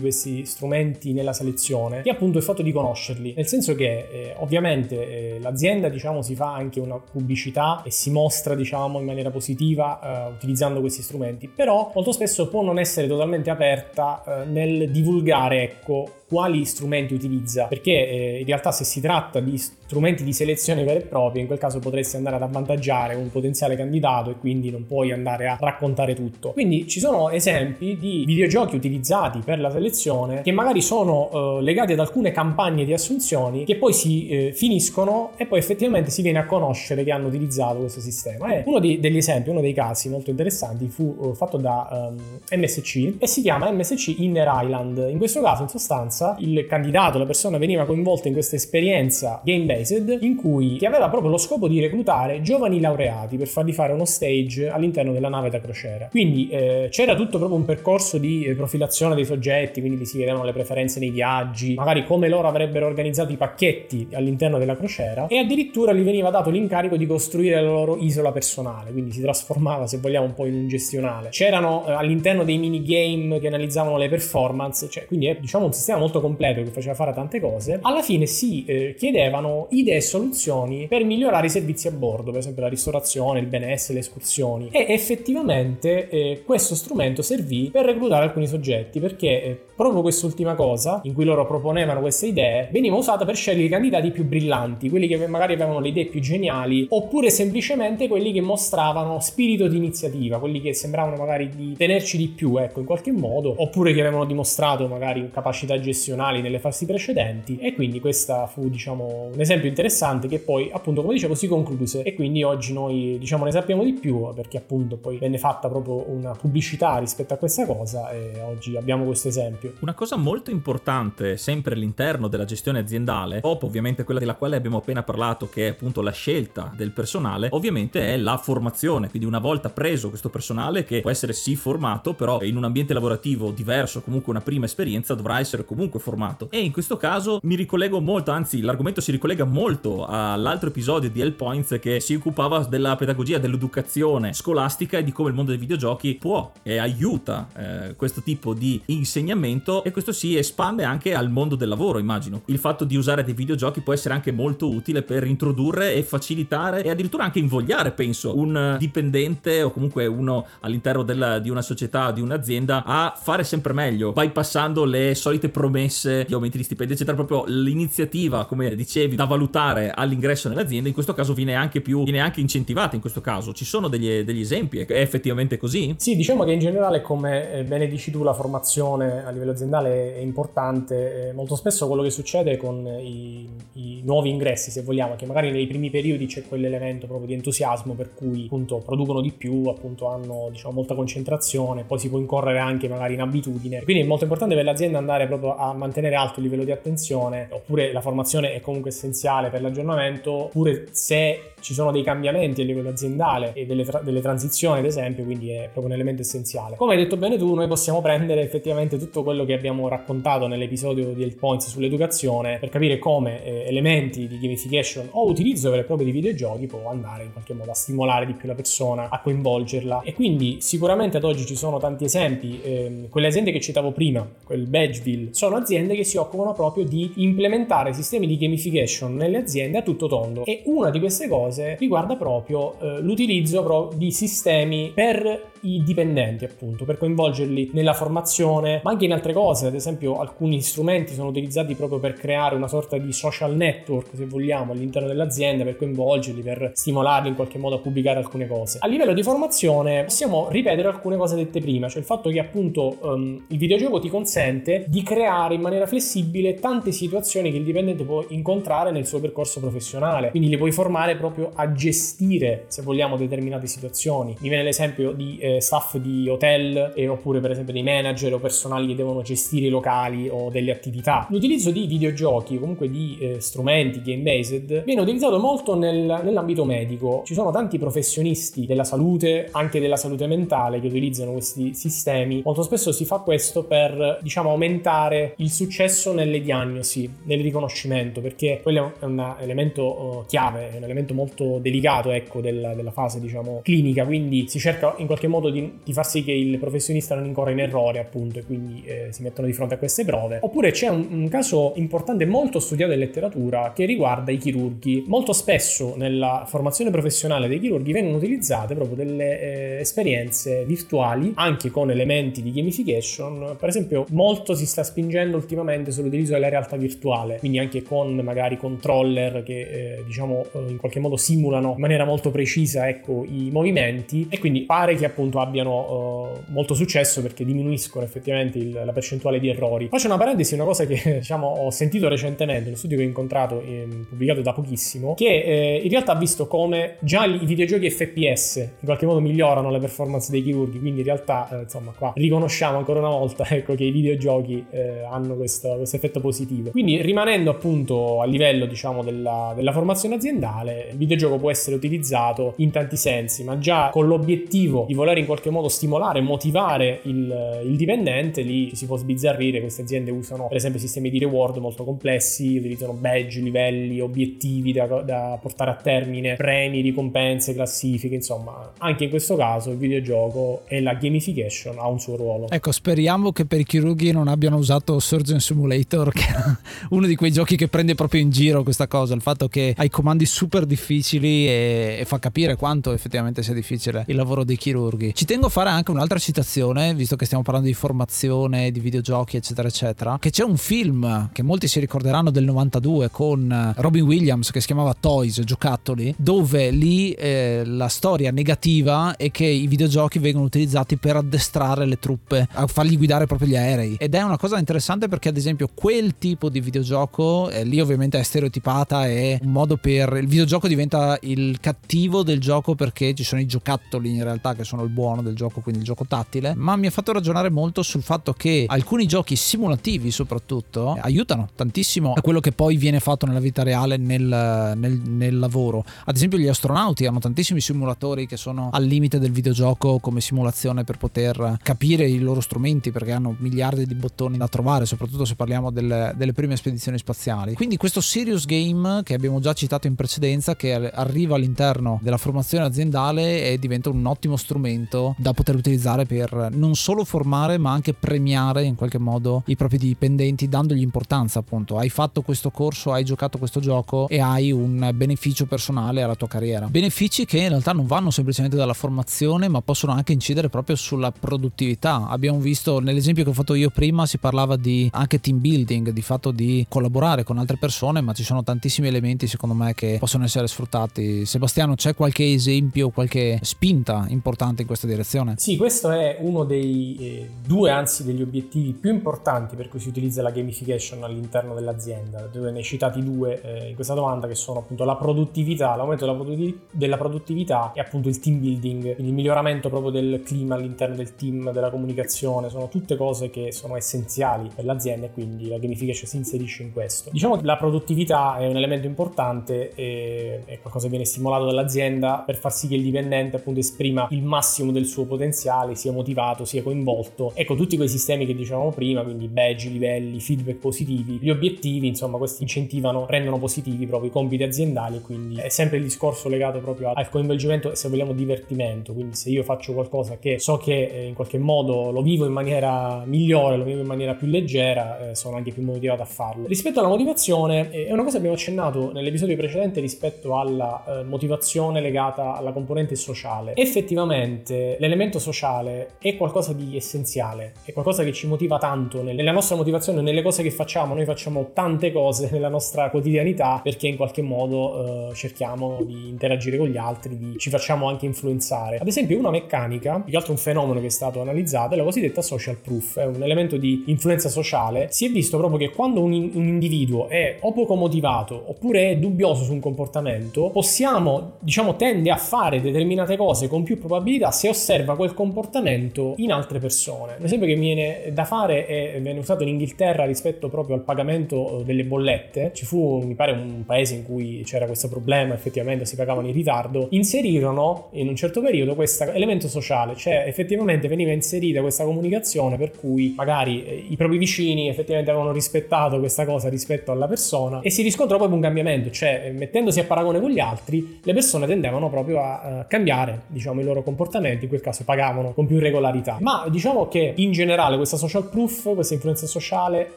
questi 0.00 0.44
strumenti 0.44 1.12
nella 1.12 1.32
selezione 1.32 2.02
che 2.02 2.10
appunto 2.10 2.38
è 2.38 2.40
il 2.40 2.46
fatto 2.46 2.62
di 2.62 2.72
conoscerli, 2.72 3.34
nel 3.36 3.46
senso 3.46 3.74
che 3.74 4.08
eh, 4.10 4.34
ovviamente 4.38 5.36
eh, 5.36 5.40
l'azienda 5.40 5.88
diciamo 5.88 6.22
si 6.22 6.34
fa 6.34 6.52
anche 6.52 6.80
una 6.80 6.98
pubblicità 6.98 7.82
e 7.84 7.90
si 7.90 8.10
mostra 8.10 8.54
diciamo 8.54 8.98
in 8.98 9.04
maniera 9.04 9.30
positiva 9.30 10.28
eh, 10.28 10.30
utilizzando 10.32 10.80
questi 10.80 11.02
strumenti, 11.02 11.48
però 11.48 11.90
molto 11.94 12.12
spesso 12.12 12.48
può 12.48 12.62
non 12.62 12.78
essere 12.78 13.06
totalmente 13.06 13.50
aperta 13.50 14.22
eh, 14.24 14.44
nel 14.46 14.90
divulgare 14.90 15.62
ecco 15.62 16.17
quali 16.28 16.66
strumenti 16.66 17.14
utilizza, 17.14 17.64
perché 17.64 18.08
eh, 18.08 18.38
in 18.40 18.44
realtà 18.44 18.70
se 18.70 18.84
si 18.84 19.00
tratta 19.00 19.40
di 19.40 19.56
strumenti 19.56 20.22
di 20.22 20.34
selezione 20.34 20.84
vere 20.84 21.00
e 21.00 21.06
proprie, 21.06 21.40
in 21.40 21.46
quel 21.46 21.58
caso 21.58 21.78
potresti 21.78 22.16
andare 22.16 22.36
ad 22.36 22.42
avvantaggiare 22.42 23.14
un 23.14 23.30
potenziale 23.30 23.76
candidato 23.76 24.30
e 24.30 24.34
quindi 24.34 24.70
non 24.70 24.86
puoi 24.86 25.10
andare 25.10 25.48
a 25.48 25.56
raccontare 25.58 26.14
tutto. 26.14 26.50
Quindi 26.50 26.86
ci 26.86 27.00
sono 27.00 27.30
esempi 27.30 27.96
di 27.96 28.24
videogiochi 28.26 28.76
utilizzati 28.76 29.40
per 29.42 29.58
la 29.58 29.70
selezione 29.70 30.42
che 30.42 30.52
magari 30.52 30.82
sono 30.82 31.30
eh, 31.58 31.62
legati 31.62 31.94
ad 31.94 32.00
alcune 32.00 32.30
campagne 32.30 32.84
di 32.84 32.92
assunzioni 32.92 33.64
che 33.64 33.76
poi 33.76 33.94
si 33.94 34.28
eh, 34.28 34.52
finiscono 34.52 35.30
e 35.36 35.46
poi 35.46 35.58
effettivamente 35.58 36.10
si 36.10 36.20
viene 36.20 36.40
a 36.40 36.44
conoscere 36.44 37.04
che 37.04 37.10
hanno 37.10 37.28
utilizzato 37.28 37.78
questo 37.78 38.00
sistema. 38.00 38.52
E 38.52 38.64
uno 38.66 38.80
di, 38.80 39.00
degli 39.00 39.16
esempi, 39.16 39.48
uno 39.48 39.62
dei 39.62 39.72
casi 39.72 40.10
molto 40.10 40.28
interessanti 40.28 40.88
fu 40.88 41.16
uh, 41.18 41.34
fatto 41.34 41.56
da 41.56 41.88
um, 42.10 42.16
ehm, 42.50 42.60
MSC 42.60 43.14
e 43.18 43.26
si 43.26 43.40
chiama 43.40 43.70
MSC 43.70 44.18
Inner 44.18 44.50
Island. 44.62 45.08
In 45.08 45.16
questo 45.16 45.40
caso 45.40 45.62
in 45.62 45.68
sostanza 45.68 46.17
sostanza 46.18 46.36
il 46.40 46.66
candidato, 46.66 47.18
la 47.18 47.26
persona 47.26 47.58
veniva 47.58 47.84
coinvolta 47.86 48.26
in 48.26 48.34
questa 48.34 48.56
esperienza 48.56 49.40
game 49.44 49.64
based 49.64 50.18
in 50.20 50.34
cui 50.34 50.76
che 50.76 50.86
aveva 50.86 51.08
proprio 51.08 51.30
lo 51.30 51.38
scopo 51.38 51.68
di 51.68 51.80
reclutare 51.80 52.40
giovani 52.40 52.80
laureati 52.80 53.36
per 53.36 53.46
fargli 53.46 53.72
fare 53.72 53.92
uno 53.92 54.04
stage 54.04 54.68
all'interno 54.68 55.12
della 55.12 55.28
nave 55.28 55.50
da 55.50 55.60
crociera. 55.60 56.08
Quindi 56.10 56.48
eh, 56.48 56.88
c'era 56.90 57.14
tutto 57.14 57.38
proprio 57.38 57.56
un 57.56 57.64
percorso 57.64 58.18
di 58.18 58.44
eh, 58.44 58.54
profilazione 58.54 59.14
dei 59.14 59.24
soggetti, 59.24 59.80
quindi 59.80 60.04
si 60.04 60.18
vedevano 60.18 60.44
le 60.44 60.52
preferenze 60.52 60.98
nei 60.98 61.10
viaggi, 61.10 61.74
magari 61.74 62.04
come 62.04 62.28
loro 62.28 62.48
avrebbero 62.48 62.86
organizzato 62.86 63.32
i 63.32 63.36
pacchetti 63.36 64.08
all'interno 64.12 64.58
della 64.58 64.76
crociera 64.76 65.26
e 65.28 65.38
addirittura 65.38 65.92
gli 65.92 66.02
veniva 66.02 66.30
dato 66.30 66.50
l'incarico 66.50 66.96
di 66.96 67.06
costruire 67.06 67.56
la 67.56 67.68
loro 67.68 67.96
isola 67.98 68.32
personale, 68.32 68.90
quindi 68.90 69.12
si 69.12 69.20
trasformava 69.20 69.86
se 69.86 69.98
vogliamo 69.98 70.26
un 70.26 70.34
po' 70.34 70.46
in 70.46 70.54
un 70.54 70.68
gestionale. 70.68 71.28
C'erano 71.30 71.84
eh, 71.86 71.92
all'interno 71.92 72.44
dei 72.44 72.58
minigame 72.58 73.38
che 73.38 73.46
analizzavano 73.46 73.96
le 73.96 74.08
performance, 74.08 74.88
cioè 74.88 75.06
quindi 75.06 75.26
è 75.26 75.36
diciamo 75.38 75.66
un 75.66 75.72
sistema 75.72 75.98
molto 75.98 76.07
molto 76.08 76.20
completo 76.20 76.62
che 76.62 76.70
faceva 76.70 76.94
fare 76.94 77.12
tante 77.12 77.38
cose, 77.38 77.78
alla 77.82 78.00
fine 78.00 78.24
si 78.26 78.64
eh, 78.64 78.94
chiedevano 78.96 79.66
idee 79.70 79.96
e 79.96 80.00
soluzioni 80.00 80.86
per 80.88 81.04
migliorare 81.04 81.46
i 81.46 81.50
servizi 81.50 81.86
a 81.86 81.90
bordo, 81.90 82.30
per 82.30 82.40
esempio 82.40 82.62
la 82.62 82.68
ristorazione, 82.68 83.40
il 83.40 83.46
benessere, 83.46 83.94
le 83.94 84.00
escursioni. 84.00 84.68
E 84.72 84.86
effettivamente 84.88 86.08
eh, 86.08 86.42
questo 86.44 86.74
strumento 86.74 87.20
servì 87.20 87.68
per 87.70 87.84
reclutare 87.84 88.24
alcuni 88.24 88.46
soggetti, 88.46 89.00
perché 89.00 89.42
eh, 89.42 89.60
proprio 89.76 90.00
quest'ultima 90.00 90.54
cosa, 90.54 91.00
in 91.04 91.12
cui 91.12 91.24
loro 91.24 91.46
proponevano 91.46 92.00
queste 92.00 92.26
idee, 92.26 92.68
veniva 92.72 92.96
usata 92.96 93.24
per 93.24 93.36
scegliere 93.36 93.66
i 93.66 93.68
candidati 93.68 94.10
più 94.10 94.24
brillanti, 94.24 94.88
quelli 94.88 95.06
che 95.06 95.26
magari 95.26 95.52
avevano 95.52 95.80
le 95.80 95.88
idee 95.88 96.06
più 96.06 96.20
geniali, 96.20 96.86
oppure 96.88 97.30
semplicemente 97.30 98.08
quelli 98.08 98.32
che 98.32 98.40
mostravano 98.40 99.20
spirito 99.20 99.68
di 99.68 99.76
iniziativa, 99.76 100.38
quelli 100.38 100.60
che 100.60 100.72
sembravano 100.72 101.16
magari 101.16 101.50
di 101.54 101.74
tenerci 101.76 102.16
di 102.16 102.28
più, 102.28 102.56
ecco, 102.56 102.80
in 102.80 102.86
qualche 102.86 103.12
modo, 103.12 103.54
oppure 103.58 103.92
che 103.92 104.00
avevano 104.00 104.24
dimostrato 104.24 104.88
magari 104.88 105.30
capacità 105.30 105.78
gestionale 105.78 105.97
gestionali 105.98 106.40
nelle 106.40 106.60
fasi 106.60 106.86
precedenti 106.86 107.58
e 107.58 107.74
quindi 107.74 107.98
questo 107.98 108.48
fu 108.52 108.68
diciamo 108.68 109.30
un 109.32 109.40
esempio 109.40 109.68
interessante 109.68 110.28
che 110.28 110.38
poi 110.38 110.70
appunto 110.72 111.02
come 111.02 111.14
dicevo 111.14 111.34
si 111.34 111.48
concluse 111.48 112.02
e 112.02 112.14
quindi 112.14 112.44
oggi 112.44 112.72
noi 112.72 113.16
diciamo 113.18 113.44
ne 113.44 113.50
sappiamo 113.50 113.82
di 113.82 113.92
più 113.92 114.32
perché 114.32 114.58
appunto 114.58 114.96
poi 114.96 115.18
venne 115.18 115.38
fatta 115.38 115.68
proprio 115.68 116.08
una 116.08 116.32
pubblicità 116.32 116.98
rispetto 116.98 117.34
a 117.34 117.36
questa 117.36 117.66
cosa 117.66 118.10
e 118.10 118.40
oggi 118.42 118.76
abbiamo 118.76 119.04
questo 119.04 119.28
esempio. 119.28 119.74
Una 119.80 119.94
cosa 119.94 120.16
molto 120.16 120.50
importante 120.50 121.36
sempre 121.36 121.74
all'interno 121.74 122.28
della 122.28 122.44
gestione 122.44 122.78
aziendale, 122.78 123.40
dopo 123.40 123.66
ovviamente 123.66 124.04
quella 124.04 124.20
della 124.20 124.34
quale 124.34 124.56
abbiamo 124.56 124.78
appena 124.78 125.02
parlato 125.02 125.48
che 125.48 125.66
è 125.66 125.70
appunto 125.70 126.00
la 126.00 126.12
scelta 126.12 126.72
del 126.76 126.92
personale, 126.92 127.48
ovviamente 127.50 128.14
è 128.14 128.16
la 128.16 128.36
formazione, 128.36 129.08
quindi 129.08 129.26
una 129.26 129.40
volta 129.40 129.68
preso 129.70 130.08
questo 130.08 130.28
personale 130.28 130.84
che 130.84 131.00
può 131.00 131.10
essere 131.10 131.32
sì 131.32 131.56
formato, 131.56 132.14
però 132.14 132.42
in 132.42 132.56
un 132.56 132.64
ambiente 132.64 132.94
lavorativo 132.94 133.50
diverso, 133.50 134.02
comunque 134.02 134.30
una 134.30 134.40
prima 134.40 134.66
esperienza 134.66 135.14
dovrà 135.14 135.40
essere 135.40 135.64
comunque 135.64 135.87
formato. 135.96 136.48
E 136.50 136.60
in 136.60 136.72
questo 136.72 136.98
caso 136.98 137.40
mi 137.44 137.54
ricollego 137.54 138.00
molto, 138.00 138.30
anzi 138.30 138.60
l'argomento 138.60 139.00
si 139.00 139.10
ricollega 139.10 139.44
molto 139.44 140.04
all'altro 140.04 140.68
episodio 140.68 141.08
di 141.08 141.22
Hellpoints 141.22 141.78
che 141.80 142.00
si 142.00 142.14
occupava 142.14 142.64
della 142.64 142.96
pedagogia, 142.96 143.38
dell'educazione 143.38 144.34
scolastica 144.34 144.98
e 144.98 145.04
di 145.04 145.12
come 145.12 145.30
il 145.30 145.34
mondo 145.34 145.52
dei 145.52 145.60
videogiochi 145.60 146.16
può 146.16 146.52
e 146.62 146.76
aiuta 146.76 147.48
eh, 147.56 147.94
questo 147.96 148.20
tipo 148.20 148.52
di 148.52 148.80
insegnamento 148.86 149.82
e 149.84 149.90
questo 149.90 150.12
si 150.12 150.36
espande 150.36 150.84
anche 150.84 151.14
al 151.14 151.30
mondo 151.30 151.56
del 151.56 151.68
lavoro, 151.68 151.98
immagino. 151.98 152.42
Il 152.46 152.58
fatto 152.58 152.84
di 152.84 152.96
usare 152.96 153.24
dei 153.24 153.34
videogiochi 153.34 153.80
può 153.80 153.92
essere 153.92 154.14
anche 154.14 154.32
molto 154.32 154.68
utile 154.68 155.02
per 155.02 155.24
introdurre 155.24 155.94
e 155.94 156.02
facilitare 156.02 156.82
e 156.82 156.90
addirittura 156.90 157.24
anche 157.24 157.38
invogliare, 157.38 157.92
penso, 157.92 158.36
un 158.36 158.76
dipendente 158.78 159.62
o 159.62 159.70
comunque 159.70 160.06
uno 160.06 160.46
all'interno 160.60 161.02
della, 161.02 161.38
di 161.38 161.50
una 161.50 161.62
società, 161.62 162.10
di 162.10 162.20
un'azienda 162.20 162.84
a 162.84 163.14
fare 163.16 163.44
sempre 163.44 163.72
meglio, 163.72 164.12
bypassando 164.12 164.84
le 164.84 165.14
solite 165.14 165.48
promesse 165.48 165.77
di 165.86 166.34
aumenti 166.34 166.56
di 166.56 166.64
stipendi, 166.64 166.92
eccetera. 166.94 167.16
Proprio 167.16 167.44
l'iniziativa, 167.46 168.46
come 168.46 168.74
dicevi, 168.74 169.16
da 169.16 169.24
valutare 169.24 169.90
all'ingresso 169.94 170.48
nell'azienda, 170.48 170.88
in 170.88 170.94
questo 170.94 171.14
caso 171.14 171.34
viene 171.34 171.54
anche 171.54 171.80
più, 171.80 172.02
viene 172.04 172.20
anche 172.20 172.40
incentivata. 172.40 172.94
In 172.94 173.00
questo 173.00 173.20
caso 173.20 173.52
ci 173.52 173.64
sono 173.64 173.88
degli, 173.88 174.22
degli 174.22 174.40
esempi, 174.40 174.78
è 174.78 175.00
effettivamente 175.00 175.56
così? 175.56 175.94
Sì, 175.98 176.16
diciamo 176.16 176.44
che 176.44 176.52
in 176.52 176.58
generale, 176.58 177.00
come 177.00 177.52
eh, 177.52 177.64
bene 177.64 177.86
dici 177.86 178.10
tu, 178.10 178.22
la 178.22 178.32
formazione 178.32 179.24
a 179.24 179.30
livello 179.30 179.52
aziendale 179.52 180.16
è 180.16 180.20
importante. 180.20 181.32
Molto 181.34 181.56
spesso 181.56 181.86
quello 181.86 182.02
che 182.02 182.10
succede 182.10 182.56
con 182.56 182.86
i, 182.86 183.48
i 183.74 184.00
nuovi 184.04 184.30
ingressi, 184.30 184.70
se 184.70 184.82
vogliamo, 184.82 185.16
che 185.16 185.26
magari 185.26 185.50
nei 185.50 185.66
primi 185.66 185.90
periodi 185.90 186.26
c'è 186.26 186.44
quell'elemento 186.46 187.06
proprio 187.06 187.26
di 187.26 187.34
entusiasmo 187.34 187.94
per 187.94 188.14
cui 188.14 188.44
appunto 188.44 188.78
producono 188.78 189.20
di 189.20 189.32
più, 189.32 189.66
appunto 189.66 190.08
hanno 190.08 190.48
diciamo 190.50 190.74
molta 190.74 190.94
concentrazione, 190.94 191.84
poi 191.84 191.98
si 191.98 192.08
può 192.08 192.18
incorrere 192.18 192.58
anche 192.58 192.88
magari 192.88 193.14
in 193.14 193.20
abitudine. 193.20 193.82
Quindi 193.82 194.02
è 194.02 194.06
molto 194.06 194.24
importante 194.24 194.54
per 194.54 194.64
l'azienda 194.64 194.98
andare 194.98 195.26
proprio 195.26 195.56
a 195.56 195.67
mantenere 195.72 196.14
alto 196.14 196.40
il 196.40 196.44
livello 196.44 196.64
di 196.64 196.72
attenzione, 196.72 197.48
oppure 197.50 197.92
la 197.92 198.00
formazione 198.00 198.54
è 198.54 198.60
comunque 198.60 198.90
essenziale 198.90 199.50
per 199.50 199.62
l'aggiornamento, 199.62 200.32
oppure 200.32 200.88
se 200.92 201.52
ci 201.60 201.74
sono 201.74 201.90
dei 201.90 202.02
cambiamenti 202.02 202.62
a 202.62 202.64
livello 202.64 202.90
aziendale 202.90 203.52
e 203.54 203.66
delle, 203.66 203.84
tra- 203.84 204.00
delle, 204.00 204.20
transizioni 204.20 204.78
ad 204.78 204.84
esempio, 204.84 205.24
quindi 205.24 205.50
è 205.50 205.62
proprio 205.64 205.86
un 205.86 205.92
elemento 205.92 206.22
essenziale. 206.22 206.76
Come 206.76 206.94
hai 206.94 207.02
detto 207.02 207.16
bene 207.16 207.36
tu, 207.36 207.54
noi 207.54 207.66
possiamo 207.66 208.00
prendere 208.00 208.42
effettivamente 208.42 208.98
tutto 208.98 209.22
quello 209.22 209.44
che 209.44 209.54
abbiamo 209.54 209.88
raccontato 209.88 210.46
nell'episodio 210.46 211.12
di 211.12 211.26
Points 211.38 211.68
sull'educazione 211.68 212.58
per 212.58 212.68
capire 212.68 212.98
come 212.98 213.44
eh, 213.44 213.66
elementi 213.66 214.26
di 214.26 214.38
gamification 214.38 215.08
o 215.12 215.28
utilizzo 215.28 215.70
vero 215.70 215.82
e 215.82 215.84
proprio 215.84 216.06
di 216.06 216.12
videogiochi 216.12 216.66
può 216.66 216.88
andare 216.88 217.24
in 217.24 217.32
qualche 217.32 217.54
modo 217.54 217.70
a 217.70 217.74
stimolare 217.74 218.26
di 218.26 218.32
più 218.34 218.48
la 218.48 218.54
persona, 218.54 219.08
a 219.10 219.20
coinvolgerla 219.20 220.02
e 220.02 220.14
quindi 220.14 220.58
sicuramente 220.60 221.16
ad 221.16 221.24
oggi 221.24 221.44
ci 221.44 221.56
sono 221.56 221.78
tanti 221.78 222.04
esempi, 222.04 222.60
eh, 222.62 223.06
quelle 223.10 223.26
aziende 223.26 223.52
che 223.52 223.60
citavo 223.60 223.92
prima, 223.92 224.26
quel 224.44 224.66
Badgeville, 224.66 225.32
sono 225.32 225.47
aziende 225.56 225.94
che 225.94 226.04
si 226.04 226.16
occupano 226.16 226.52
proprio 226.52 226.84
di 226.84 227.12
implementare 227.16 227.92
sistemi 227.92 228.26
di 228.26 228.36
gamification 228.36 229.14
nelle 229.14 229.38
aziende 229.38 229.78
a 229.78 229.82
tutto 229.82 230.06
tondo. 230.06 230.44
E 230.44 230.62
una 230.64 230.90
di 230.90 230.98
queste 230.98 231.28
cose 231.28 231.76
riguarda 231.78 232.16
proprio 232.16 232.78
eh, 232.80 233.00
l'utilizzo 233.00 233.92
di 233.94 234.10
sistemi 234.10 234.92
per 234.94 235.50
i 235.62 235.82
dipendenti, 235.82 236.44
appunto, 236.44 236.84
per 236.84 236.98
coinvolgerli 236.98 237.70
nella 237.72 237.94
formazione, 237.94 238.80
ma 238.82 238.90
anche 238.90 239.04
in 239.04 239.12
altre 239.12 239.32
cose. 239.32 239.66
Ad 239.66 239.74
esempio, 239.74 240.18
alcuni 240.18 240.60
strumenti 240.60 241.14
sono 241.14 241.28
utilizzati 241.28 241.74
proprio 241.74 241.98
per 241.98 242.14
creare 242.14 242.54
una 242.54 242.68
sorta 242.68 242.96
di 242.98 243.12
social 243.12 243.54
network, 243.54 244.08
se 244.14 244.26
vogliamo, 244.26 244.72
all'interno 244.72 245.08
dell'azienda, 245.08 245.64
per 245.64 245.76
coinvolgerli, 245.76 246.42
per 246.42 246.72
stimolarli 246.74 247.28
in 247.28 247.34
qualche 247.34 247.58
modo 247.58 247.76
a 247.76 247.78
pubblicare 247.78 248.18
alcune 248.18 248.46
cose. 248.46 248.78
A 248.80 248.86
livello 248.86 249.12
di 249.12 249.22
formazione 249.22 250.04
possiamo 250.04 250.48
ripetere 250.50 250.88
alcune 250.88 251.16
cose 251.16 251.36
dette 251.36 251.60
prima, 251.60 251.88
cioè 251.88 252.00
il 252.00 252.04
fatto 252.04 252.30
che 252.30 252.38
appunto 252.38 252.96
um, 253.00 253.44
il 253.48 253.58
videogioco 253.58 253.98
ti 253.98 254.08
consente 254.08 254.84
di 254.88 255.02
creare 255.02 255.54
in 255.54 255.60
maniera 255.60 255.86
flessibile 255.86 256.54
tante 256.54 256.92
situazioni 256.92 257.50
che 257.50 257.56
il 257.58 257.64
dipendente 257.64 258.04
può 258.04 258.24
incontrare 258.28 258.90
nel 258.90 259.06
suo 259.06 259.20
percorso 259.20 259.60
professionale, 259.60 260.30
quindi 260.30 260.48
li 260.48 260.56
puoi 260.56 260.72
formare 260.72 261.16
proprio 261.16 261.50
a 261.54 261.72
gestire, 261.72 262.64
se 262.68 262.82
vogliamo, 262.82 263.16
determinate 263.16 263.66
situazioni. 263.66 264.36
Mi 264.40 264.48
viene 264.48 264.64
l'esempio 264.64 265.12
di 265.12 265.38
eh, 265.56 265.60
staff 265.60 265.96
di 265.96 266.28
hotel 266.28 266.92
e 266.94 267.08
oppure 267.08 267.40
per 267.40 267.52
esempio 267.52 267.72
dei 267.72 267.82
manager 267.82 268.34
o 268.34 268.38
personali 268.38 268.86
che 268.88 268.94
devono 268.94 269.22
gestire 269.22 269.66
i 269.66 269.70
locali 269.70 270.28
o 270.28 270.50
delle 270.50 270.72
attività. 270.72 271.26
L'utilizzo 271.30 271.70
di 271.70 271.86
videogiochi 271.86 272.56
o 272.56 272.60
comunque 272.60 272.90
di 272.90 273.16
eh, 273.20 273.40
strumenti 273.40 274.02
game 274.02 274.22
based 274.22 274.84
viene 274.84 275.00
utilizzato 275.00 275.38
molto 275.38 275.76
nel, 275.76 276.20
nell'ambito 276.22 276.64
medico. 276.64 277.22
Ci 277.24 277.34
sono 277.34 277.50
tanti 277.50 277.78
professionisti 277.78 278.66
della 278.66 278.84
salute, 278.84 279.48
anche 279.52 279.80
della 279.80 279.96
salute 279.96 280.26
mentale, 280.26 280.80
che 280.80 280.88
utilizzano 280.88 281.32
questi 281.32 281.74
sistemi. 281.74 282.42
Molto 282.44 282.62
spesso 282.62 282.92
si 282.92 283.04
fa 283.04 283.18
questo 283.18 283.64
per 283.64 284.18
diciamo 284.22 284.50
aumentare 284.50 285.34
il 285.36 285.50
successo 285.50 286.12
nelle 286.12 286.40
diagnosi, 286.40 287.08
nel 287.24 287.40
riconoscimento, 287.40 288.20
perché 288.20 288.60
quello 288.62 288.94
è 288.98 289.04
un 289.04 289.34
elemento 289.38 289.82
uh, 289.82 290.26
chiave, 290.26 290.72
è 290.72 290.76
un 290.76 290.84
elemento 290.84 291.14
molto 291.14 291.58
delicato 291.58 292.10
ecco, 292.10 292.40
della, 292.40 292.74
della 292.74 292.90
fase 292.90 293.20
diciamo 293.20 293.60
clinica, 293.62 294.04
quindi 294.04 294.46
si 294.48 294.58
cerca 294.58 294.94
in 294.98 295.06
qualche 295.06 295.28
modo 295.28 295.37
modo 295.38 295.50
di, 295.50 295.78
di, 295.82 295.92
far 295.92 296.06
sì 296.06 296.22
che 296.22 296.32
il 296.32 296.58
professionista 296.58 297.14
non 297.14 297.24
incorra 297.24 297.50
in 297.50 297.60
errore, 297.60 297.98
appunto, 297.98 298.38
e 298.38 298.44
quindi 298.44 298.82
eh, 298.84 299.08
si 299.10 299.22
mettono 299.22 299.46
di 299.46 299.52
fronte 299.52 299.74
a 299.74 299.78
queste 299.78 300.04
prove. 300.04 300.38
Oppure 300.42 300.70
c'è 300.70 300.88
un, 300.88 301.06
un, 301.10 301.28
caso 301.28 301.72
importante, 301.76 302.26
molto 302.26 302.60
studiato 302.60 302.92
in 302.92 302.98
letteratura, 302.98 303.72
che 303.74 303.84
riguarda 303.84 304.30
i 304.30 304.36
chirurghi. 304.36 305.04
Molto 305.06 305.32
spesso 305.32 305.94
nella 305.96 306.44
formazione 306.46 306.90
professionale 306.90 307.48
dei 307.48 307.60
chirurghi 307.60 307.92
vengono 307.92 308.16
utilizzate 308.16 308.74
proprio 308.74 308.96
delle 308.96 309.40
eh, 309.40 309.80
esperienze 309.80 310.64
virtuali, 310.64 311.32
anche 311.34 311.70
con 311.70 311.90
elementi 311.90 312.42
di 312.42 312.52
gamification. 312.52 313.56
Per 313.58 313.68
esempio, 313.68 314.06
molto 314.10 314.54
si 314.54 314.66
sta 314.66 314.82
spingendo 314.82 315.36
ultimamente 315.36 315.90
sull'utilizzo 315.90 316.32
della 316.32 316.48
realtà 316.48 316.76
virtuale, 316.76 317.38
quindi 317.38 317.58
anche 317.58 317.82
con 317.82 318.14
magari 318.16 318.56
controller 318.56 319.42
che 319.42 319.60
eh, 319.60 320.02
diciamo 320.04 320.46
eh, 320.52 320.70
in 320.70 320.76
qualche 320.76 321.00
modo 321.00 321.16
simulano 321.16 321.72
in 321.74 321.80
maniera 321.80 322.04
molto 322.04 322.30
precisa 322.30 322.88
ecco, 322.88 323.24
i 323.28 323.50
movimenti 323.50 324.26
e 324.30 324.38
quindi 324.38 324.62
pare 324.62 324.94
che 324.94 325.04
appunto 325.04 325.27
appunto 325.28 325.40
abbiano 325.40 326.32
uh, 326.42 326.52
molto 326.52 326.74
successo 326.74 327.22
perché 327.22 327.44
diminuiscono 327.44 328.04
effettivamente 328.04 328.58
il, 328.58 328.82
la 328.84 328.92
percentuale 328.92 329.38
di 329.38 329.48
errori. 329.48 329.88
Faccio 329.88 330.06
una 330.06 330.16
parentesi, 330.16 330.54
una 330.54 330.64
cosa 330.64 330.86
che 330.86 331.00
diciamo 331.20 331.46
ho 331.46 331.70
sentito 331.70 332.08
recentemente, 332.08 332.68
uno 332.68 332.76
studio 332.76 332.96
che 332.96 333.04
ho 333.04 333.06
incontrato, 333.06 333.62
in, 333.64 334.06
pubblicato 334.08 334.40
da 334.40 334.52
pochissimo, 334.52 335.14
che 335.14 335.42
eh, 335.42 335.80
in 335.82 335.90
realtà 335.90 336.12
ha 336.12 336.18
visto 336.18 336.46
come 336.46 336.96
già 337.00 337.24
i 337.24 337.44
videogiochi 337.44 337.90
FPS 337.90 338.56
in 338.56 338.84
qualche 338.84 339.06
modo 339.06 339.20
migliorano 339.20 339.70
le 339.70 339.78
performance 339.78 340.30
dei 340.30 340.42
chirurghi, 340.42 340.78
quindi 340.78 341.00
in 341.00 341.06
realtà 341.06 341.48
eh, 341.50 341.62
insomma 341.62 341.92
qua 341.96 342.12
riconosciamo 342.14 342.78
ancora 342.78 343.00
una 343.00 343.10
volta 343.10 343.46
ecco, 343.50 343.74
che 343.74 343.84
i 343.84 343.90
videogiochi 343.90 344.64
eh, 344.70 345.02
hanno 345.08 345.34
questo, 345.34 345.76
questo, 345.76 345.96
effetto 345.96 346.20
positivo. 346.20 346.70
Quindi 346.70 347.00
rimanendo 347.02 347.50
appunto 347.50 348.20
a 348.20 348.26
livello 348.26 348.66
diciamo 348.66 349.02
della, 349.02 349.52
della 349.54 349.72
formazione 349.72 350.16
aziendale, 350.16 350.88
il 350.90 350.96
videogioco 350.96 351.36
può 351.36 351.50
essere 351.50 351.76
utilizzato 351.76 352.54
in 352.56 352.70
tanti 352.70 352.96
sensi, 352.96 353.44
ma 353.44 353.58
già 353.58 353.90
con 353.90 354.06
l'obiettivo 354.06 354.84
di 354.86 354.94
voler 354.94 355.17
in 355.18 355.26
qualche 355.26 355.50
modo 355.50 355.68
stimolare, 355.68 356.20
motivare 356.20 357.00
il, 357.02 357.62
il 357.64 357.76
dipendente, 357.76 358.42
lì 358.42 358.74
si 358.74 358.86
può 358.86 358.96
sbizzarrire, 358.96 359.60
queste 359.60 359.82
aziende 359.82 360.10
usano 360.10 360.48
per 360.48 360.56
esempio 360.56 360.80
sistemi 360.80 361.10
di 361.10 361.18
reward 361.18 361.56
molto 361.58 361.84
complessi, 361.84 362.56
utilizzano 362.56 362.92
badge, 362.92 363.40
livelli, 363.40 364.00
obiettivi 364.00 364.72
da, 364.72 364.86
da 364.86 365.38
portare 365.40 365.70
a 365.70 365.74
termine, 365.74 366.36
premi, 366.36 366.80
ricompense, 366.80 367.54
classifiche, 367.54 368.14
insomma 368.14 368.72
anche 368.78 369.04
in 369.04 369.10
questo 369.10 369.36
caso 369.36 369.70
il 369.70 369.76
videogioco 369.76 370.62
e 370.66 370.80
la 370.80 370.94
gamification 370.94 371.78
ha 371.78 371.88
un 371.88 372.00
suo 372.00 372.16
ruolo. 372.16 372.48
Ecco, 372.50 372.72
speriamo 372.72 373.32
che 373.32 373.44
per 373.44 373.60
i 373.60 373.64
chirurghi 373.64 374.12
non 374.12 374.28
abbiano 374.28 374.56
usato 374.56 374.98
Surgeon 374.98 375.40
Simulator, 375.40 376.12
che 376.12 376.26
è 376.26 376.56
uno 376.90 377.06
di 377.06 377.14
quei 377.14 377.32
giochi 377.32 377.56
che 377.56 377.68
prende 377.68 377.94
proprio 377.94 378.20
in 378.20 378.30
giro 378.30 378.62
questa 378.62 378.86
cosa, 378.86 379.14
il 379.14 379.20
fatto 379.20 379.48
che 379.48 379.74
hai 379.76 379.88
comandi 379.88 380.26
super 380.26 380.66
difficili 380.66 381.46
e, 381.46 381.96
e 382.00 382.04
fa 382.04 382.18
capire 382.18 382.56
quanto 382.56 382.92
effettivamente 382.92 383.42
sia 383.42 383.54
difficile 383.54 384.04
il 384.08 384.16
lavoro 384.16 384.44
dei 384.44 384.56
chirurghi 384.56 385.07
videogiochi. 385.08 385.14
Ci 385.14 385.24
tengo 385.24 385.46
a 385.46 385.50
fare 385.50 385.70
anche 385.70 385.90
un'altra 385.90 386.18
citazione, 386.18 386.94
visto 386.94 387.16
che 387.16 387.24
stiamo 387.24 387.42
parlando 387.42 387.68
di 387.68 387.74
formazione, 387.74 388.70
di 388.70 388.80
videogiochi, 388.80 389.36
eccetera, 389.36 389.68
eccetera, 389.68 390.18
che 390.20 390.30
c'è 390.30 390.44
un 390.44 390.56
film 390.56 391.30
che 391.32 391.42
molti 391.42 391.68
si 391.68 391.80
ricorderanno 391.80 392.30
del 392.30 392.44
92 392.44 393.10
con 393.10 393.74
Robin 393.76 394.04
Williams 394.04 394.50
che 394.50 394.60
si 394.60 394.66
chiamava 394.66 394.94
Toys, 394.98 395.40
giocattoli, 395.40 396.14
dove 396.16 396.70
lì 396.70 397.12
eh, 397.12 397.62
la 397.64 397.88
storia 397.88 398.30
negativa 398.30 399.16
è 399.16 399.30
che 399.30 399.46
i 399.46 399.66
videogiochi 399.66 400.18
vengono 400.18 400.44
utilizzati 400.44 400.96
per 400.96 401.16
addestrare 401.16 401.86
le 401.86 401.98
truppe, 401.98 402.46
a 402.52 402.66
fargli 402.66 402.96
guidare 402.96 403.26
proprio 403.26 403.48
gli 403.48 403.56
aerei. 403.56 403.96
Ed 403.98 404.14
è 404.14 404.22
una 404.22 404.36
cosa 404.36 404.58
interessante 404.58 405.08
perché 405.08 405.28
ad 405.28 405.36
esempio 405.36 405.68
quel 405.72 406.16
tipo 406.18 406.48
di 406.48 406.60
videogioco, 406.60 407.50
eh, 407.50 407.64
lì 407.64 407.80
ovviamente 407.80 408.18
è 408.18 408.22
stereotipata, 408.22 409.06
è 409.06 409.38
un 409.42 409.50
modo 409.50 409.76
per... 409.76 410.16
il 410.20 410.26
videogioco 410.26 410.68
diventa 410.68 411.18
il 411.22 411.58
cattivo 411.60 412.22
del 412.22 412.40
gioco 412.40 412.74
perché 412.74 413.14
ci 413.14 413.24
sono 413.24 413.40
i 413.40 413.46
giocattoli 413.46 414.14
in 414.14 414.22
realtà 414.22 414.54
che 414.54 414.64
sono 414.64 414.82
il 414.82 414.90
buono 414.98 415.22
del 415.22 415.36
gioco, 415.36 415.60
quindi 415.60 415.82
il 415.82 415.86
gioco 415.86 416.04
tattile, 416.06 416.54
ma 416.56 416.74
mi 416.74 416.88
ha 416.88 416.90
fatto 416.90 417.12
ragionare 417.12 417.50
molto 417.50 417.84
sul 417.84 418.02
fatto 418.02 418.32
che 418.32 418.64
alcuni 418.66 419.06
giochi 419.06 419.36
simulativi 419.36 420.10
soprattutto 420.10 420.98
aiutano 421.00 421.50
tantissimo 421.54 422.14
a 422.14 422.20
quello 422.20 422.40
che 422.40 422.50
poi 422.50 422.76
viene 422.76 422.98
fatto 422.98 423.24
nella 423.24 423.38
vita 423.38 423.62
reale 423.62 423.96
nel, 423.96 424.74
nel, 424.76 425.00
nel 425.04 425.38
lavoro. 425.38 425.84
Ad 426.06 426.16
esempio 426.16 426.36
gli 426.36 426.48
astronauti 426.48 427.06
hanno 427.06 427.20
tantissimi 427.20 427.60
simulatori 427.60 428.26
che 428.26 428.36
sono 428.36 428.70
al 428.72 428.82
limite 428.82 429.20
del 429.20 429.30
videogioco 429.30 430.00
come 430.00 430.20
simulazione 430.20 430.82
per 430.82 430.98
poter 430.98 431.58
capire 431.62 432.08
i 432.08 432.18
loro 432.18 432.40
strumenti 432.40 432.90
perché 432.90 433.12
hanno 433.12 433.36
miliardi 433.38 433.86
di 433.86 433.94
bottoni 433.94 434.36
da 434.36 434.48
trovare, 434.48 434.84
soprattutto 434.84 435.24
se 435.24 435.36
parliamo 435.36 435.70
delle, 435.70 436.12
delle 436.16 436.32
prime 436.32 436.56
spedizioni 436.56 436.98
spaziali. 436.98 437.54
Quindi 437.54 437.76
questo 437.76 438.00
serious 438.00 438.46
game 438.46 439.02
che 439.04 439.14
abbiamo 439.14 439.38
già 439.38 439.52
citato 439.52 439.86
in 439.86 439.94
precedenza 439.94 440.56
che 440.56 440.74
arriva 440.74 441.36
all'interno 441.36 442.00
della 442.02 442.16
formazione 442.16 442.64
aziendale 442.64 443.44
e 443.44 443.58
diventa 443.60 443.90
un 443.90 444.04
ottimo 444.04 444.36
strumento 444.36 444.87
da 445.16 445.32
poter 445.32 445.54
utilizzare 445.54 446.04
per 446.06 446.48
non 446.52 446.74
solo 446.74 447.04
formare 447.04 447.58
ma 447.58 447.72
anche 447.72 447.94
premiare 447.94 448.64
in 448.64 448.74
qualche 448.74 448.98
modo 448.98 449.42
i 449.46 449.56
propri 449.56 449.78
dipendenti 449.78 450.48
dandogli 450.48 450.80
importanza 450.80 451.38
appunto. 451.38 451.76
Hai 451.78 451.88
fatto 451.88 452.22
questo 452.22 452.50
corso, 452.50 452.92
hai 452.92 453.04
giocato 453.04 453.38
questo 453.38 453.60
gioco 453.60 454.08
e 454.08 454.20
hai 454.20 454.52
un 454.52 454.90
beneficio 454.94 455.46
personale 455.46 456.02
alla 456.02 456.14
tua 456.14 456.28
carriera. 456.28 456.66
Benefici 456.66 457.24
che 457.24 457.38
in 457.38 457.48
realtà 457.48 457.72
non 457.72 457.86
vanno 457.86 458.10
semplicemente 458.10 458.56
dalla 458.56 458.74
formazione 458.74 459.48
ma 459.48 459.60
possono 459.60 459.92
anche 459.92 460.12
incidere 460.12 460.48
proprio 460.48 460.76
sulla 460.76 461.10
produttività. 461.12 462.08
Abbiamo 462.08 462.38
visto 462.38 462.80
nell'esempio 462.80 463.24
che 463.24 463.30
ho 463.30 463.34
fatto 463.34 463.54
io 463.54 463.70
prima 463.70 464.06
si 464.06 464.18
parlava 464.18 464.56
di 464.56 464.88
anche 464.92 465.20
team 465.20 465.40
building, 465.40 465.90
di 465.90 466.02
fatto 466.02 466.30
di 466.30 466.64
collaborare 466.68 467.24
con 467.24 467.38
altre 467.38 467.56
persone 467.56 468.00
ma 468.00 468.12
ci 468.12 468.24
sono 468.24 468.42
tantissimi 468.42 468.88
elementi 468.88 469.26
secondo 469.26 469.54
me 469.54 469.74
che 469.74 469.96
possono 469.98 470.24
essere 470.24 470.46
sfruttati. 470.46 471.26
Sebastiano 471.26 471.74
c'è 471.74 471.94
qualche 471.94 472.32
esempio, 472.32 472.90
qualche 472.90 473.38
spinta 473.42 474.06
importante 474.08 474.62
in 474.62 474.68
questa 474.78 474.86
direzione? 474.86 475.34
Sì, 475.36 475.56
questo 475.56 475.90
è 475.90 476.18
uno 476.20 476.44
dei 476.44 476.96
eh, 477.00 477.30
due 477.44 477.70
anzi 477.70 478.04
degli 478.04 478.22
obiettivi 478.22 478.72
più 478.72 478.92
importanti 478.92 479.56
per 479.56 479.68
cui 479.68 479.80
si 479.80 479.88
utilizza 479.88 480.22
la 480.22 480.30
gamification 480.30 481.02
all'interno 481.02 481.54
dell'azienda, 481.54 482.28
dove 482.30 482.50
ne 482.52 482.58
hai 482.58 482.64
citati 482.64 483.02
due 483.02 483.40
eh, 483.42 483.68
in 483.70 483.74
questa 483.74 483.94
domanda 483.94 484.28
che 484.28 484.36
sono 484.36 484.60
appunto 484.60 484.84
la 484.84 484.96
produttività, 484.96 485.74
l'aumento 485.74 486.04
della, 486.04 486.16
produttiv- 486.16 486.58
della 486.70 486.96
produttività 486.96 487.72
e 487.74 487.80
appunto 487.80 488.08
il 488.08 488.20
team 488.20 488.38
building, 488.38 488.98
il 488.98 489.12
miglioramento 489.12 489.68
proprio 489.68 489.90
del 489.90 490.22
clima 490.24 490.54
all'interno 490.54 490.94
del 490.94 491.16
team, 491.16 491.50
della 491.50 491.70
comunicazione, 491.70 492.48
sono 492.48 492.68
tutte 492.68 492.96
cose 492.96 493.30
che 493.30 493.50
sono 493.52 493.76
essenziali 493.76 494.48
per 494.54 494.64
l'azienda 494.64 495.06
e 495.06 495.10
quindi 495.12 495.48
la 495.48 495.58
gamification 495.58 496.06
si 496.06 496.16
inserisce 496.16 496.62
in 496.62 496.72
questo. 496.72 497.10
Diciamo 497.10 497.36
che 497.36 497.44
la 497.44 497.56
produttività 497.56 498.36
è 498.36 498.46
un 498.46 498.56
elemento 498.56 498.86
importante 498.86 499.72
e 499.74 500.42
è 500.44 500.60
qualcosa 500.60 500.84
che 500.84 500.90
viene 500.90 501.04
stimolato 501.04 501.44
dall'azienda 501.46 502.22
per 502.24 502.36
far 502.36 502.52
sì 502.52 502.68
che 502.68 502.74
il 502.74 502.82
dipendente 502.82 503.36
appunto 503.36 503.60
esprima 503.60 504.06
il 504.10 504.22
massimo 504.22 504.57
del 504.66 504.86
suo 504.86 505.04
potenziale, 505.04 505.74
sia 505.74 505.92
motivato, 505.92 506.44
sia 506.44 506.62
coinvolto. 506.62 507.32
Ecco, 507.34 507.54
tutti 507.54 507.76
quei 507.76 507.88
sistemi 507.88 508.26
che 508.26 508.34
dicevamo 508.34 508.70
prima, 508.70 509.02
quindi 509.02 509.28
badge, 509.28 509.68
livelli, 509.68 510.20
feedback 510.20 510.58
positivi, 510.58 511.18
gli 511.20 511.30
obiettivi, 511.30 511.86
insomma, 511.86 512.18
questi 512.18 512.42
incentivano, 512.42 513.06
rendono 513.08 513.38
positivi 513.38 513.86
proprio 513.86 514.10
i 514.10 514.12
compiti 514.12 514.42
aziendali 514.42 515.00
quindi 515.00 515.36
è 515.40 515.48
sempre 515.48 515.78
il 515.78 515.82
discorso 515.82 516.28
legato 516.28 516.60
proprio 516.60 516.92
al 516.92 517.08
coinvolgimento 517.08 517.72
e 517.72 517.76
se 517.76 517.88
vogliamo 517.88 518.12
divertimento. 518.12 518.92
Quindi 518.92 519.16
se 519.16 519.30
io 519.30 519.42
faccio 519.42 519.72
qualcosa 519.72 520.18
che 520.18 520.38
so 520.38 520.56
che 520.56 520.84
eh, 520.86 521.06
in 521.06 521.14
qualche 521.14 521.38
modo 521.38 521.90
lo 521.90 522.02
vivo 522.02 522.26
in 522.26 522.32
maniera 522.32 523.02
migliore, 523.04 523.56
lo 523.56 523.64
vivo 523.64 523.80
in 523.80 523.86
maniera 523.86 524.14
più 524.14 524.26
leggera, 524.26 525.10
eh, 525.10 525.14
sono 525.14 525.36
anche 525.36 525.52
più 525.52 525.62
motivato 525.62 526.02
a 526.02 526.06
farlo. 526.06 526.46
Rispetto 526.46 526.80
alla 526.80 526.88
motivazione, 526.88 527.70
eh, 527.70 527.86
è 527.86 527.92
una 527.92 528.02
cosa 528.02 528.12
che 528.12 528.18
abbiamo 528.18 528.36
accennato 528.36 528.92
nell'episodio 528.92 529.36
precedente 529.36 529.80
rispetto 529.80 530.38
alla 530.38 531.04
motivazione 531.04 531.80
legata 531.80 532.34
alla 532.34 532.52
componente 532.52 532.94
sociale. 532.94 533.54
Effettivamente 533.54 534.47
l'elemento 534.54 535.18
sociale 535.18 535.90
è 535.98 536.16
qualcosa 536.16 536.52
di 536.52 536.76
essenziale, 536.76 537.54
è 537.64 537.72
qualcosa 537.72 538.04
che 538.04 538.12
ci 538.12 538.26
motiva 538.26 538.58
tanto 538.58 539.02
nella 539.02 539.32
nostra 539.32 539.56
motivazione, 539.56 540.00
nelle 540.00 540.22
cose 540.22 540.42
che 540.42 540.50
facciamo. 540.50 540.94
Noi 540.94 541.04
facciamo 541.04 541.50
tante 541.52 541.92
cose 541.92 542.28
nella 542.32 542.48
nostra 542.48 542.90
quotidianità 542.90 543.60
perché 543.62 543.88
in 543.88 543.96
qualche 543.96 544.22
modo 544.22 545.10
eh, 545.10 545.14
cerchiamo 545.14 545.82
di 545.84 546.08
interagire 546.08 546.56
con 546.56 546.68
gli 546.68 546.76
altri, 546.76 547.16
di, 547.16 547.38
ci 547.38 547.50
facciamo 547.50 547.88
anche 547.88 548.06
influenzare. 548.06 548.78
Ad 548.78 548.86
esempio 548.86 549.18
una 549.18 549.30
meccanica, 549.30 550.00
più 550.00 550.10
che 550.10 550.16
altro 550.16 550.32
un 550.32 550.38
fenomeno 550.38 550.80
che 550.80 550.86
è 550.86 550.90
stato 550.90 551.20
analizzato, 551.20 551.74
è 551.74 551.76
la 551.76 551.84
cosiddetta 551.84 552.22
social 552.22 552.56
proof, 552.56 552.98
è 552.98 553.06
un 553.06 553.22
elemento 553.22 553.56
di 553.56 553.84
influenza 553.86 554.28
sociale. 554.28 554.88
Si 554.90 555.06
è 555.06 555.10
visto 555.10 555.36
proprio 555.38 555.58
che 555.58 555.74
quando 555.74 556.00
un, 556.02 556.12
un 556.12 556.46
individuo 556.46 557.08
è 557.08 557.36
o 557.40 557.52
poco 557.52 557.74
motivato 557.74 558.42
oppure 558.46 558.90
è 558.90 558.96
dubbioso 558.96 559.44
su 559.44 559.52
un 559.52 559.60
comportamento, 559.60 560.50
possiamo, 560.50 561.32
diciamo, 561.40 561.76
tende 561.76 562.10
a 562.10 562.16
fare 562.16 562.60
determinate 562.60 563.16
cose 563.16 563.48
con 563.48 563.62
più 563.62 563.78
probabilità 563.78 564.30
se 564.38 564.48
osserva 564.48 564.94
quel 564.94 565.14
comportamento 565.14 566.14
in 566.18 566.30
altre 566.30 566.60
persone. 566.60 567.16
Un 567.18 567.24
esempio 567.24 567.48
che 567.48 567.56
mi 567.56 567.74
viene 567.74 568.12
da 568.12 568.24
fare 568.24 568.66
è 568.66 569.00
viene 569.00 569.18
usato 569.18 569.42
in 569.42 569.48
Inghilterra 569.48 570.04
rispetto 570.04 570.48
proprio 570.48 570.76
al 570.76 570.82
pagamento 570.82 571.58
eh, 571.60 571.64
delle 571.64 571.82
bollette. 571.82 572.52
Ci 572.54 572.64
fu, 572.64 573.02
mi 573.04 573.16
pare, 573.16 573.32
un 573.32 573.64
paese 573.66 573.96
in 573.96 574.04
cui 574.04 574.42
c'era 574.44 574.66
questo 574.66 574.88
problema, 574.88 575.34
effettivamente 575.34 575.84
si 575.86 575.96
pagavano 575.96 576.28
in 576.28 576.34
ritardo. 576.34 576.86
Inserirono 576.90 577.88
in 577.94 578.06
un 578.06 578.14
certo 578.14 578.40
periodo 578.40 578.76
questo 578.76 579.10
elemento 579.10 579.48
sociale, 579.48 579.96
cioè 579.96 580.22
effettivamente 580.28 580.86
veniva 580.86 581.10
inserita 581.10 581.60
questa 581.60 581.82
comunicazione 581.82 582.56
per 582.56 582.70
cui 582.78 583.14
magari 583.16 583.64
eh, 583.64 583.86
i 583.88 583.96
propri 583.96 584.18
vicini 584.18 584.68
effettivamente 584.68 585.10
avevano 585.10 585.32
rispettato 585.32 585.98
questa 585.98 586.24
cosa 586.24 586.48
rispetto 586.48 586.92
alla 586.92 587.08
persona 587.08 587.60
e 587.60 587.70
si 587.70 587.82
riscontrò 587.82 588.18
proprio 588.18 588.36
un 588.36 588.42
cambiamento, 588.42 588.90
cioè 588.90 589.22
eh, 589.24 589.32
mettendosi 589.32 589.80
a 589.80 589.84
paragone 589.84 590.20
con 590.20 590.30
gli 590.30 590.38
altri, 590.38 591.00
le 591.02 591.12
persone 591.12 591.48
tendevano 591.48 591.90
proprio 591.90 592.20
a, 592.20 592.66
cambiare, 592.68 593.22
diciamo, 593.26 593.60
i 593.60 593.64
loro 593.64 593.82
comportamenti, 594.28 594.44
in 594.44 594.48
quel 594.50 594.60
caso 594.60 594.84
pagavano 594.84 595.32
con 595.32 595.46
più 595.46 595.58
regolarità. 595.58 596.18
Ma 596.20 596.46
diciamo 596.48 596.88
che 596.88 597.12
in 597.16 597.32
generale 597.32 597.76
questa 597.76 597.96
social 597.96 598.28
proof, 598.28 598.74
questa 598.74 598.94
influenza 598.94 599.26
sociale 599.26 599.96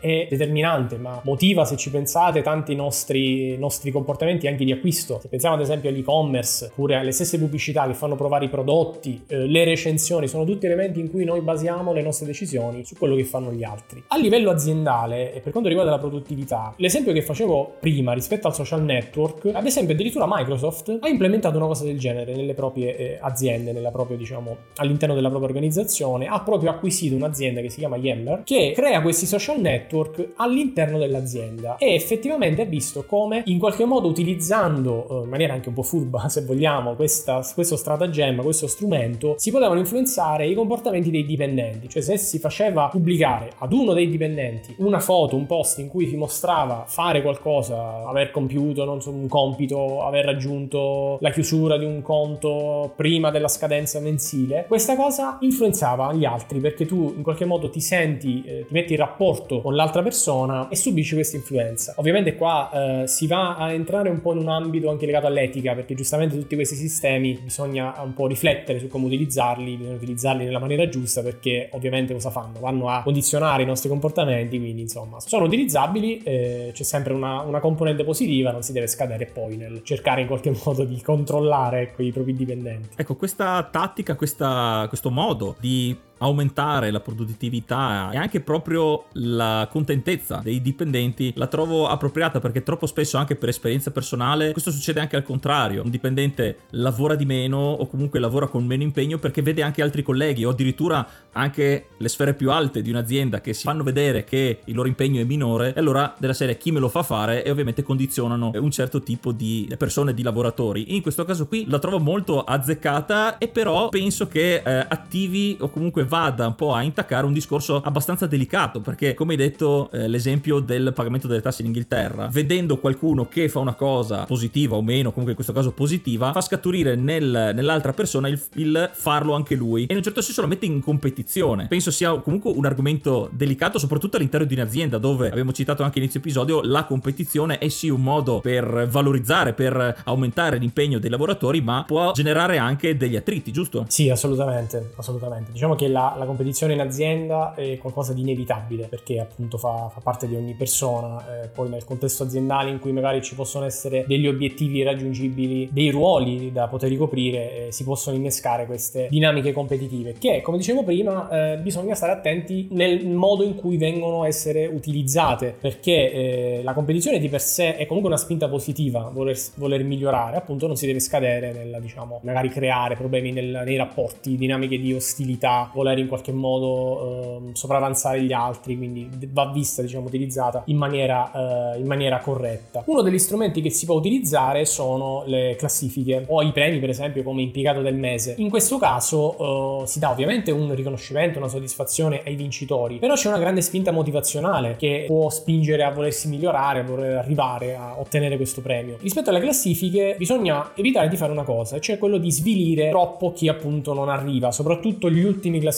è 0.00 0.26
determinante, 0.28 0.96
ma 0.96 1.20
motiva, 1.24 1.64
se 1.64 1.76
ci 1.76 1.90
pensate, 1.90 2.42
tanti 2.42 2.74
nostri, 2.74 3.56
nostri 3.58 3.90
comportamenti 3.90 4.46
anche 4.46 4.64
di 4.64 4.72
acquisto. 4.72 5.18
Se 5.20 5.28
pensiamo 5.28 5.56
ad 5.56 5.60
esempio 5.60 5.90
all'e-commerce, 5.90 6.66
oppure 6.66 6.96
alle 6.96 7.12
stesse 7.12 7.38
pubblicità 7.38 7.86
che 7.86 7.94
fanno 7.94 8.16
provare 8.16 8.46
i 8.46 8.48
prodotti, 8.48 9.22
eh, 9.26 9.46
le 9.46 9.64
recensioni, 9.64 10.26
sono 10.28 10.44
tutti 10.44 10.66
elementi 10.66 11.00
in 11.00 11.10
cui 11.10 11.24
noi 11.24 11.40
basiamo 11.40 11.92
le 11.92 12.02
nostre 12.02 12.26
decisioni 12.26 12.84
su 12.84 12.96
quello 12.96 13.14
che 13.14 13.24
fanno 13.24 13.52
gli 13.52 13.64
altri. 13.64 14.02
A 14.08 14.16
livello 14.16 14.50
aziendale, 14.50 15.34
e 15.34 15.40
per 15.40 15.52
quanto 15.52 15.68
riguarda 15.68 15.92
la 15.92 15.98
produttività, 15.98 16.72
l'esempio 16.76 17.12
che 17.12 17.22
facevo 17.22 17.74
prima 17.80 18.12
rispetto 18.12 18.46
al 18.46 18.54
social 18.54 18.82
network, 18.82 19.50
ad 19.52 19.66
esempio 19.66 19.94
addirittura 19.94 20.26
Microsoft 20.28 20.98
ha 21.00 21.08
implementato 21.08 21.56
una 21.56 21.66
cosa 21.66 21.84
del 21.84 21.98
genere 21.98 22.34
nelle 22.34 22.54
proprie 22.54 22.96
eh, 22.96 23.18
aziende, 23.20 23.72
nella 23.72 23.90
propria, 23.90 24.13
diciamo, 24.16 24.56
all'interno 24.76 25.14
della 25.14 25.28
propria 25.28 25.50
organizzazione, 25.50 26.26
ha 26.26 26.40
proprio 26.40 26.70
acquisito 26.70 27.14
un'azienda 27.14 27.60
che 27.60 27.70
si 27.70 27.78
chiama 27.78 27.96
Yammer, 27.96 28.42
che 28.44 28.72
crea 28.74 29.00
questi 29.02 29.26
social 29.26 29.60
network 29.60 30.32
all'interno 30.36 30.98
dell'azienda. 30.98 31.76
E 31.76 31.94
effettivamente 31.94 32.62
ha 32.62 32.66
visto 32.66 33.04
come 33.04 33.42
in 33.46 33.58
qualche 33.58 33.84
modo 33.84 34.08
utilizzando 34.08 35.20
eh, 35.20 35.24
in 35.24 35.28
maniera 35.28 35.54
anche 35.54 35.68
un 35.68 35.74
po' 35.74 35.82
furba, 35.82 36.28
se 36.30 36.42
vogliamo, 36.42 36.94
questa, 36.94 37.46
questo 37.54 37.76
stratagemma, 37.76 38.42
questo 38.42 38.66
strumento, 38.66 39.34
si 39.38 39.50
potevano 39.50 39.80
influenzare 39.80 40.46
i 40.46 40.54
comportamenti 40.54 41.10
dei 41.10 41.24
dipendenti, 41.24 41.88
cioè 41.88 42.02
se 42.02 42.16
si 42.16 42.38
faceva 42.38 42.88
pubblicare 42.88 43.52
ad 43.58 43.72
uno 43.72 43.92
dei 43.92 44.08
dipendenti 44.08 44.74
una 44.78 45.00
foto, 45.00 45.36
un 45.36 45.46
post 45.46 45.78
in 45.78 45.88
cui 45.88 46.08
si 46.08 46.16
mostrava 46.16 46.84
fare 46.86 47.22
qualcosa, 47.22 48.06
aver 48.06 48.30
compiuto 48.30 48.84
non 48.84 49.00
so, 49.00 49.10
un 49.10 49.28
compito, 49.28 50.02
aver 50.04 50.24
raggiunto 50.24 51.18
la 51.20 51.30
chiusura 51.30 51.76
di 51.76 51.84
un 51.84 52.02
conto 52.02 52.92
prima 52.96 53.30
della 53.30 53.48
scadenza 53.48 54.00
mensile, 54.04 54.64
questa 54.68 54.94
cosa 54.94 55.38
influenzava 55.40 56.12
gli 56.12 56.24
altri 56.24 56.60
perché 56.60 56.86
tu 56.86 57.12
in 57.16 57.22
qualche 57.22 57.44
modo 57.44 57.70
ti 57.70 57.80
senti, 57.80 58.42
eh, 58.46 58.64
ti 58.66 58.72
metti 58.72 58.92
in 58.92 58.98
rapporto 58.98 59.60
con 59.60 59.74
l'altra 59.74 60.02
persona 60.02 60.68
e 60.68 60.76
subisci 60.76 61.14
questa 61.14 61.36
influenza. 61.36 61.94
Ovviamente 61.96 62.36
qua 62.36 63.02
eh, 63.02 63.06
si 63.08 63.26
va 63.26 63.56
a 63.56 63.72
entrare 63.72 64.08
un 64.08 64.20
po' 64.20 64.32
in 64.32 64.38
un 64.38 64.48
ambito 64.48 64.90
anche 64.90 65.06
legato 65.06 65.26
all'etica 65.26 65.74
perché 65.74 65.94
giustamente 65.94 66.38
tutti 66.38 66.54
questi 66.54 66.76
sistemi 66.76 67.38
bisogna 67.42 67.94
un 68.02 68.14
po' 68.14 68.26
riflettere 68.26 68.78
su 68.78 68.88
come 68.88 69.06
utilizzarli, 69.06 69.76
bisogna 69.76 69.96
utilizzarli 69.96 70.44
nella 70.44 70.58
maniera 70.58 70.88
giusta 70.88 71.22
perché 71.22 71.68
ovviamente 71.72 72.12
cosa 72.12 72.30
fanno? 72.30 72.60
Vanno 72.60 72.88
a 72.88 73.02
condizionare 73.02 73.62
i 73.62 73.66
nostri 73.66 73.88
comportamenti, 73.88 74.58
quindi 74.58 74.82
insomma 74.82 75.20
sono 75.20 75.44
utilizzabili, 75.46 76.22
eh, 76.22 76.70
c'è 76.72 76.82
sempre 76.82 77.12
una, 77.12 77.40
una 77.40 77.60
componente 77.60 78.04
positiva, 78.04 78.50
non 78.50 78.62
si 78.62 78.72
deve 78.72 78.86
scadere 78.86 79.26
poi 79.26 79.56
nel 79.56 79.82
cercare 79.82 80.20
in 80.20 80.26
qualche 80.26 80.52
modo 80.64 80.84
di 80.84 81.00
controllare 81.00 81.80
ecco, 81.80 82.02
i 82.02 82.12
propri 82.12 82.34
dipendenti. 82.34 82.90
Ecco, 82.96 83.16
questa 83.16 83.66
tattica 83.70 83.93
tattica, 83.94 84.16
questa, 84.16 84.86
questo 84.88 85.10
modo 85.10 85.54
di 85.60 85.96
aumentare 86.18 86.90
la 86.90 87.00
produttività 87.00 88.10
e 88.12 88.16
anche 88.16 88.40
proprio 88.40 89.06
la 89.12 89.68
contentezza 89.70 90.40
dei 90.42 90.60
dipendenti 90.60 91.32
la 91.36 91.46
trovo 91.46 91.86
appropriata 91.88 92.40
perché 92.40 92.62
troppo 92.62 92.86
spesso 92.86 93.16
anche 93.16 93.36
per 93.36 93.48
esperienza 93.48 93.90
personale 93.90 94.52
questo 94.52 94.70
succede 94.70 95.00
anche 95.00 95.16
al 95.16 95.22
contrario. 95.22 95.82
Un 95.82 95.90
dipendente 95.90 96.58
lavora 96.70 97.14
di 97.14 97.24
meno 97.24 97.58
o 97.58 97.86
comunque 97.86 98.18
lavora 98.18 98.46
con 98.46 98.64
meno 98.64 98.82
impegno 98.82 99.18
perché 99.18 99.42
vede 99.42 99.62
anche 99.62 99.82
altri 99.82 100.02
colleghi 100.02 100.44
o 100.44 100.50
addirittura 100.50 101.06
anche 101.32 101.88
le 101.96 102.08
sfere 102.08 102.34
più 102.34 102.50
alte 102.50 102.82
di 102.82 102.90
un'azienda 102.90 103.40
che 103.40 103.52
si 103.52 103.62
fanno 103.62 103.82
vedere 103.82 104.24
che 104.24 104.60
il 104.64 104.74
loro 104.74 104.88
impegno 104.88 105.20
è 105.20 105.24
minore 105.24 105.74
e 105.74 105.80
allora 105.80 106.14
della 106.18 106.32
serie 106.32 106.56
chi 106.56 106.70
me 106.70 106.80
lo 106.80 106.88
fa 106.88 107.02
fare 107.02 107.44
e 107.44 107.50
ovviamente 107.50 107.82
condizionano 107.82 108.52
un 108.54 108.70
certo 108.70 109.02
tipo 109.02 109.32
di 109.32 109.72
persone 109.76 110.14
di 110.14 110.22
lavoratori. 110.22 110.94
In 110.94 111.02
questo 111.02 111.24
caso 111.24 111.46
qui 111.46 111.66
la 111.68 111.78
trovo 111.78 111.98
molto 111.98 112.42
azzeccata 112.42 113.38
e 113.38 113.48
però 113.48 113.88
penso 113.88 114.28
che 114.28 114.62
eh, 114.64 114.86
attivi 114.88 115.56
o 115.60 115.68
comunque 115.68 116.03
vada 116.04 116.46
un 116.46 116.54
po' 116.54 116.72
a 116.72 116.82
intaccare 116.82 117.26
un 117.26 117.32
discorso 117.32 117.80
abbastanza 117.84 118.26
delicato, 118.26 118.80
perché 118.80 119.14
come 119.14 119.32
hai 119.32 119.38
detto 119.38 119.90
eh, 119.92 120.08
l'esempio 120.08 120.60
del 120.60 120.92
pagamento 120.94 121.26
delle 121.26 121.40
tasse 121.40 121.62
in 121.62 121.68
Inghilterra, 121.68 122.28
vedendo 122.30 122.78
qualcuno 122.78 123.28
che 123.28 123.48
fa 123.48 123.58
una 123.58 123.74
cosa 123.74 124.24
positiva 124.24 124.76
o 124.76 124.82
meno, 124.82 125.10
comunque 125.10 125.30
in 125.30 125.34
questo 125.34 125.52
caso 125.52 125.72
positiva, 125.72 126.32
fa 126.32 126.40
scaturire 126.40 126.96
nel, 126.96 127.52
nell'altra 127.54 127.92
persona 127.92 128.28
il, 128.28 128.40
il, 128.54 128.90
farlo 128.92 129.34
anche 129.34 129.54
lui 129.54 129.84
e 129.84 129.86
in 129.90 129.96
un 129.96 130.02
certo 130.02 130.20
senso 130.20 130.40
lo 130.42 130.46
mette 130.46 130.66
in 130.66 130.80
competizione. 130.80 131.66
Penso 131.68 131.90
sia 131.90 132.12
comunque 132.20 132.50
un 132.50 132.66
argomento 132.66 133.28
delicato, 133.32 133.78
soprattutto 133.78 134.16
all'interno 134.16 134.46
di 134.46 134.54
un'azienda 134.54 134.98
dove 134.98 135.30
abbiamo 135.30 135.52
citato 135.52 135.82
anche 135.82 135.98
inizio 135.98 136.20
episodio, 136.20 136.62
la 136.62 136.84
competizione 136.84 137.58
è 137.58 137.68
sì 137.68 137.88
un 137.88 138.02
modo 138.02 138.40
per 138.40 138.88
valorizzare, 138.88 139.52
per 139.52 140.02
aumentare 140.04 140.58
l'impegno 140.58 140.98
dei 140.98 141.10
lavoratori, 141.10 141.60
ma 141.60 141.84
può 141.86 142.12
generare 142.12 142.58
anche 142.58 142.96
degli 142.96 143.16
attriti, 143.16 143.52
giusto? 143.52 143.84
Sì, 143.88 144.10
assolutamente, 144.10 144.92
assolutamente. 144.96 145.52
Diciamo 145.52 145.74
che 145.74 145.88
la, 145.94 146.14
la, 146.18 146.26
competizione 146.26 146.72
in 146.72 146.80
azienda 146.80 147.54
è 147.54 147.78
qualcosa 147.78 148.12
di 148.12 148.22
inevitabile 148.22 148.88
perché 148.88 149.20
appunto 149.20 149.56
fa, 149.56 149.88
fa 149.88 150.00
parte 150.00 150.26
di 150.26 150.34
ogni 150.34 150.54
persona, 150.54 151.42
eh, 151.42 151.48
poi 151.48 151.68
nel 151.68 151.84
contesto 151.84 152.24
aziendale 152.24 152.70
in 152.70 152.80
cui 152.80 152.92
magari 152.92 153.22
ci 153.22 153.36
possono 153.36 153.64
essere 153.64 154.04
degli 154.06 154.26
obiettivi 154.26 154.82
raggiungibili, 154.82 155.68
dei 155.72 155.90
ruoli 155.90 156.50
da 156.50 156.66
poter 156.66 156.88
ricoprire, 156.88 157.68
eh, 157.68 157.72
si 157.72 157.84
possono 157.84 158.16
innescare 158.16 158.66
queste 158.66 159.06
dinamiche 159.08 159.52
competitive 159.52 160.14
che 160.18 160.40
come 160.42 160.58
dicevo 160.58 160.82
prima 160.82 161.52
eh, 161.52 161.58
bisogna 161.58 161.94
stare 161.94 162.12
attenti 162.12 162.66
nel 162.72 163.06
modo 163.06 163.44
in 163.44 163.54
cui 163.54 163.76
vengono 163.76 164.22
a 164.22 164.26
essere 164.26 164.66
utilizzate 164.66 165.54
perché 165.58 166.12
eh, 166.12 166.60
la 166.64 166.72
competizione 166.72 167.18
di 167.20 167.28
per 167.28 167.40
sé 167.40 167.76
è 167.76 167.86
comunque 167.86 168.10
una 168.10 168.20
spinta 168.20 168.48
positiva, 168.48 169.10
voler, 169.12 169.38
voler 169.54 169.84
migliorare, 169.84 170.36
appunto 170.36 170.66
non 170.66 170.76
si 170.76 170.86
deve 170.86 170.98
scadere 170.98 171.52
nel 171.52 171.78
diciamo 171.80 172.20
magari 172.24 172.48
creare 172.48 172.96
problemi 172.96 173.30
nel, 173.30 173.62
nei 173.64 173.76
rapporti, 173.76 174.36
dinamiche 174.36 174.78
di 174.78 174.92
ostilità, 174.92 175.70
voler 175.72 175.83
in 175.92 176.08
qualche 176.08 176.32
modo 176.32 177.48
eh, 177.48 177.50
sopravanzare 177.52 178.22
gli 178.22 178.32
altri, 178.32 178.76
quindi 178.76 179.08
va 179.32 179.50
vista, 179.52 179.82
diciamo, 179.82 180.06
utilizzata 180.06 180.62
in 180.66 180.76
maniera, 180.76 181.74
eh, 181.74 181.78
in 181.78 181.86
maniera 181.86 182.18
corretta. 182.18 182.82
Uno 182.86 183.02
degli 183.02 183.18
strumenti 183.18 183.60
che 183.60 183.70
si 183.70 183.86
può 183.86 183.94
utilizzare 183.96 184.64
sono 184.64 185.22
le 185.26 185.54
classifiche 185.56 186.24
o 186.28 186.42
i 186.42 186.52
premi, 186.52 186.78
per 186.78 186.90
esempio, 186.90 187.22
come 187.22 187.42
impiegato 187.42 187.82
del 187.82 187.96
mese. 187.96 188.34
In 188.38 188.50
questo 188.50 188.78
caso 188.78 189.82
eh, 189.82 189.86
si 189.86 189.98
dà 189.98 190.10
ovviamente 190.10 190.50
un 190.50 190.74
riconoscimento, 190.74 191.38
una 191.38 191.48
soddisfazione 191.48 192.22
ai 192.24 192.34
vincitori, 192.34 192.98
però 192.98 193.14
c'è 193.14 193.28
una 193.28 193.38
grande 193.38 193.60
spinta 193.60 193.90
motivazionale 193.90 194.76
che 194.76 195.04
può 195.06 195.28
spingere 195.30 195.82
a 195.82 195.90
volersi 195.90 196.28
migliorare, 196.28 196.80
a 196.80 196.84
voler 196.84 197.16
arrivare 197.16 197.76
a 197.76 197.98
ottenere 197.98 198.36
questo 198.36 198.60
premio. 198.60 198.96
Rispetto 199.00 199.30
alle 199.30 199.40
classifiche 199.40 200.14
bisogna 200.18 200.72
evitare 200.74 201.08
di 201.08 201.16
fare 201.16 201.32
una 201.32 201.44
cosa, 201.44 201.78
cioè 201.78 201.98
quello 201.98 202.18
di 202.18 202.30
svilire 202.30 202.90
troppo 202.90 203.32
chi 203.32 203.48
appunto 203.48 203.92
non 203.92 204.08
arriva, 204.08 204.50
soprattutto 204.50 205.10
gli 205.10 205.22
ultimi 205.22 205.60
classificati. 205.60 205.73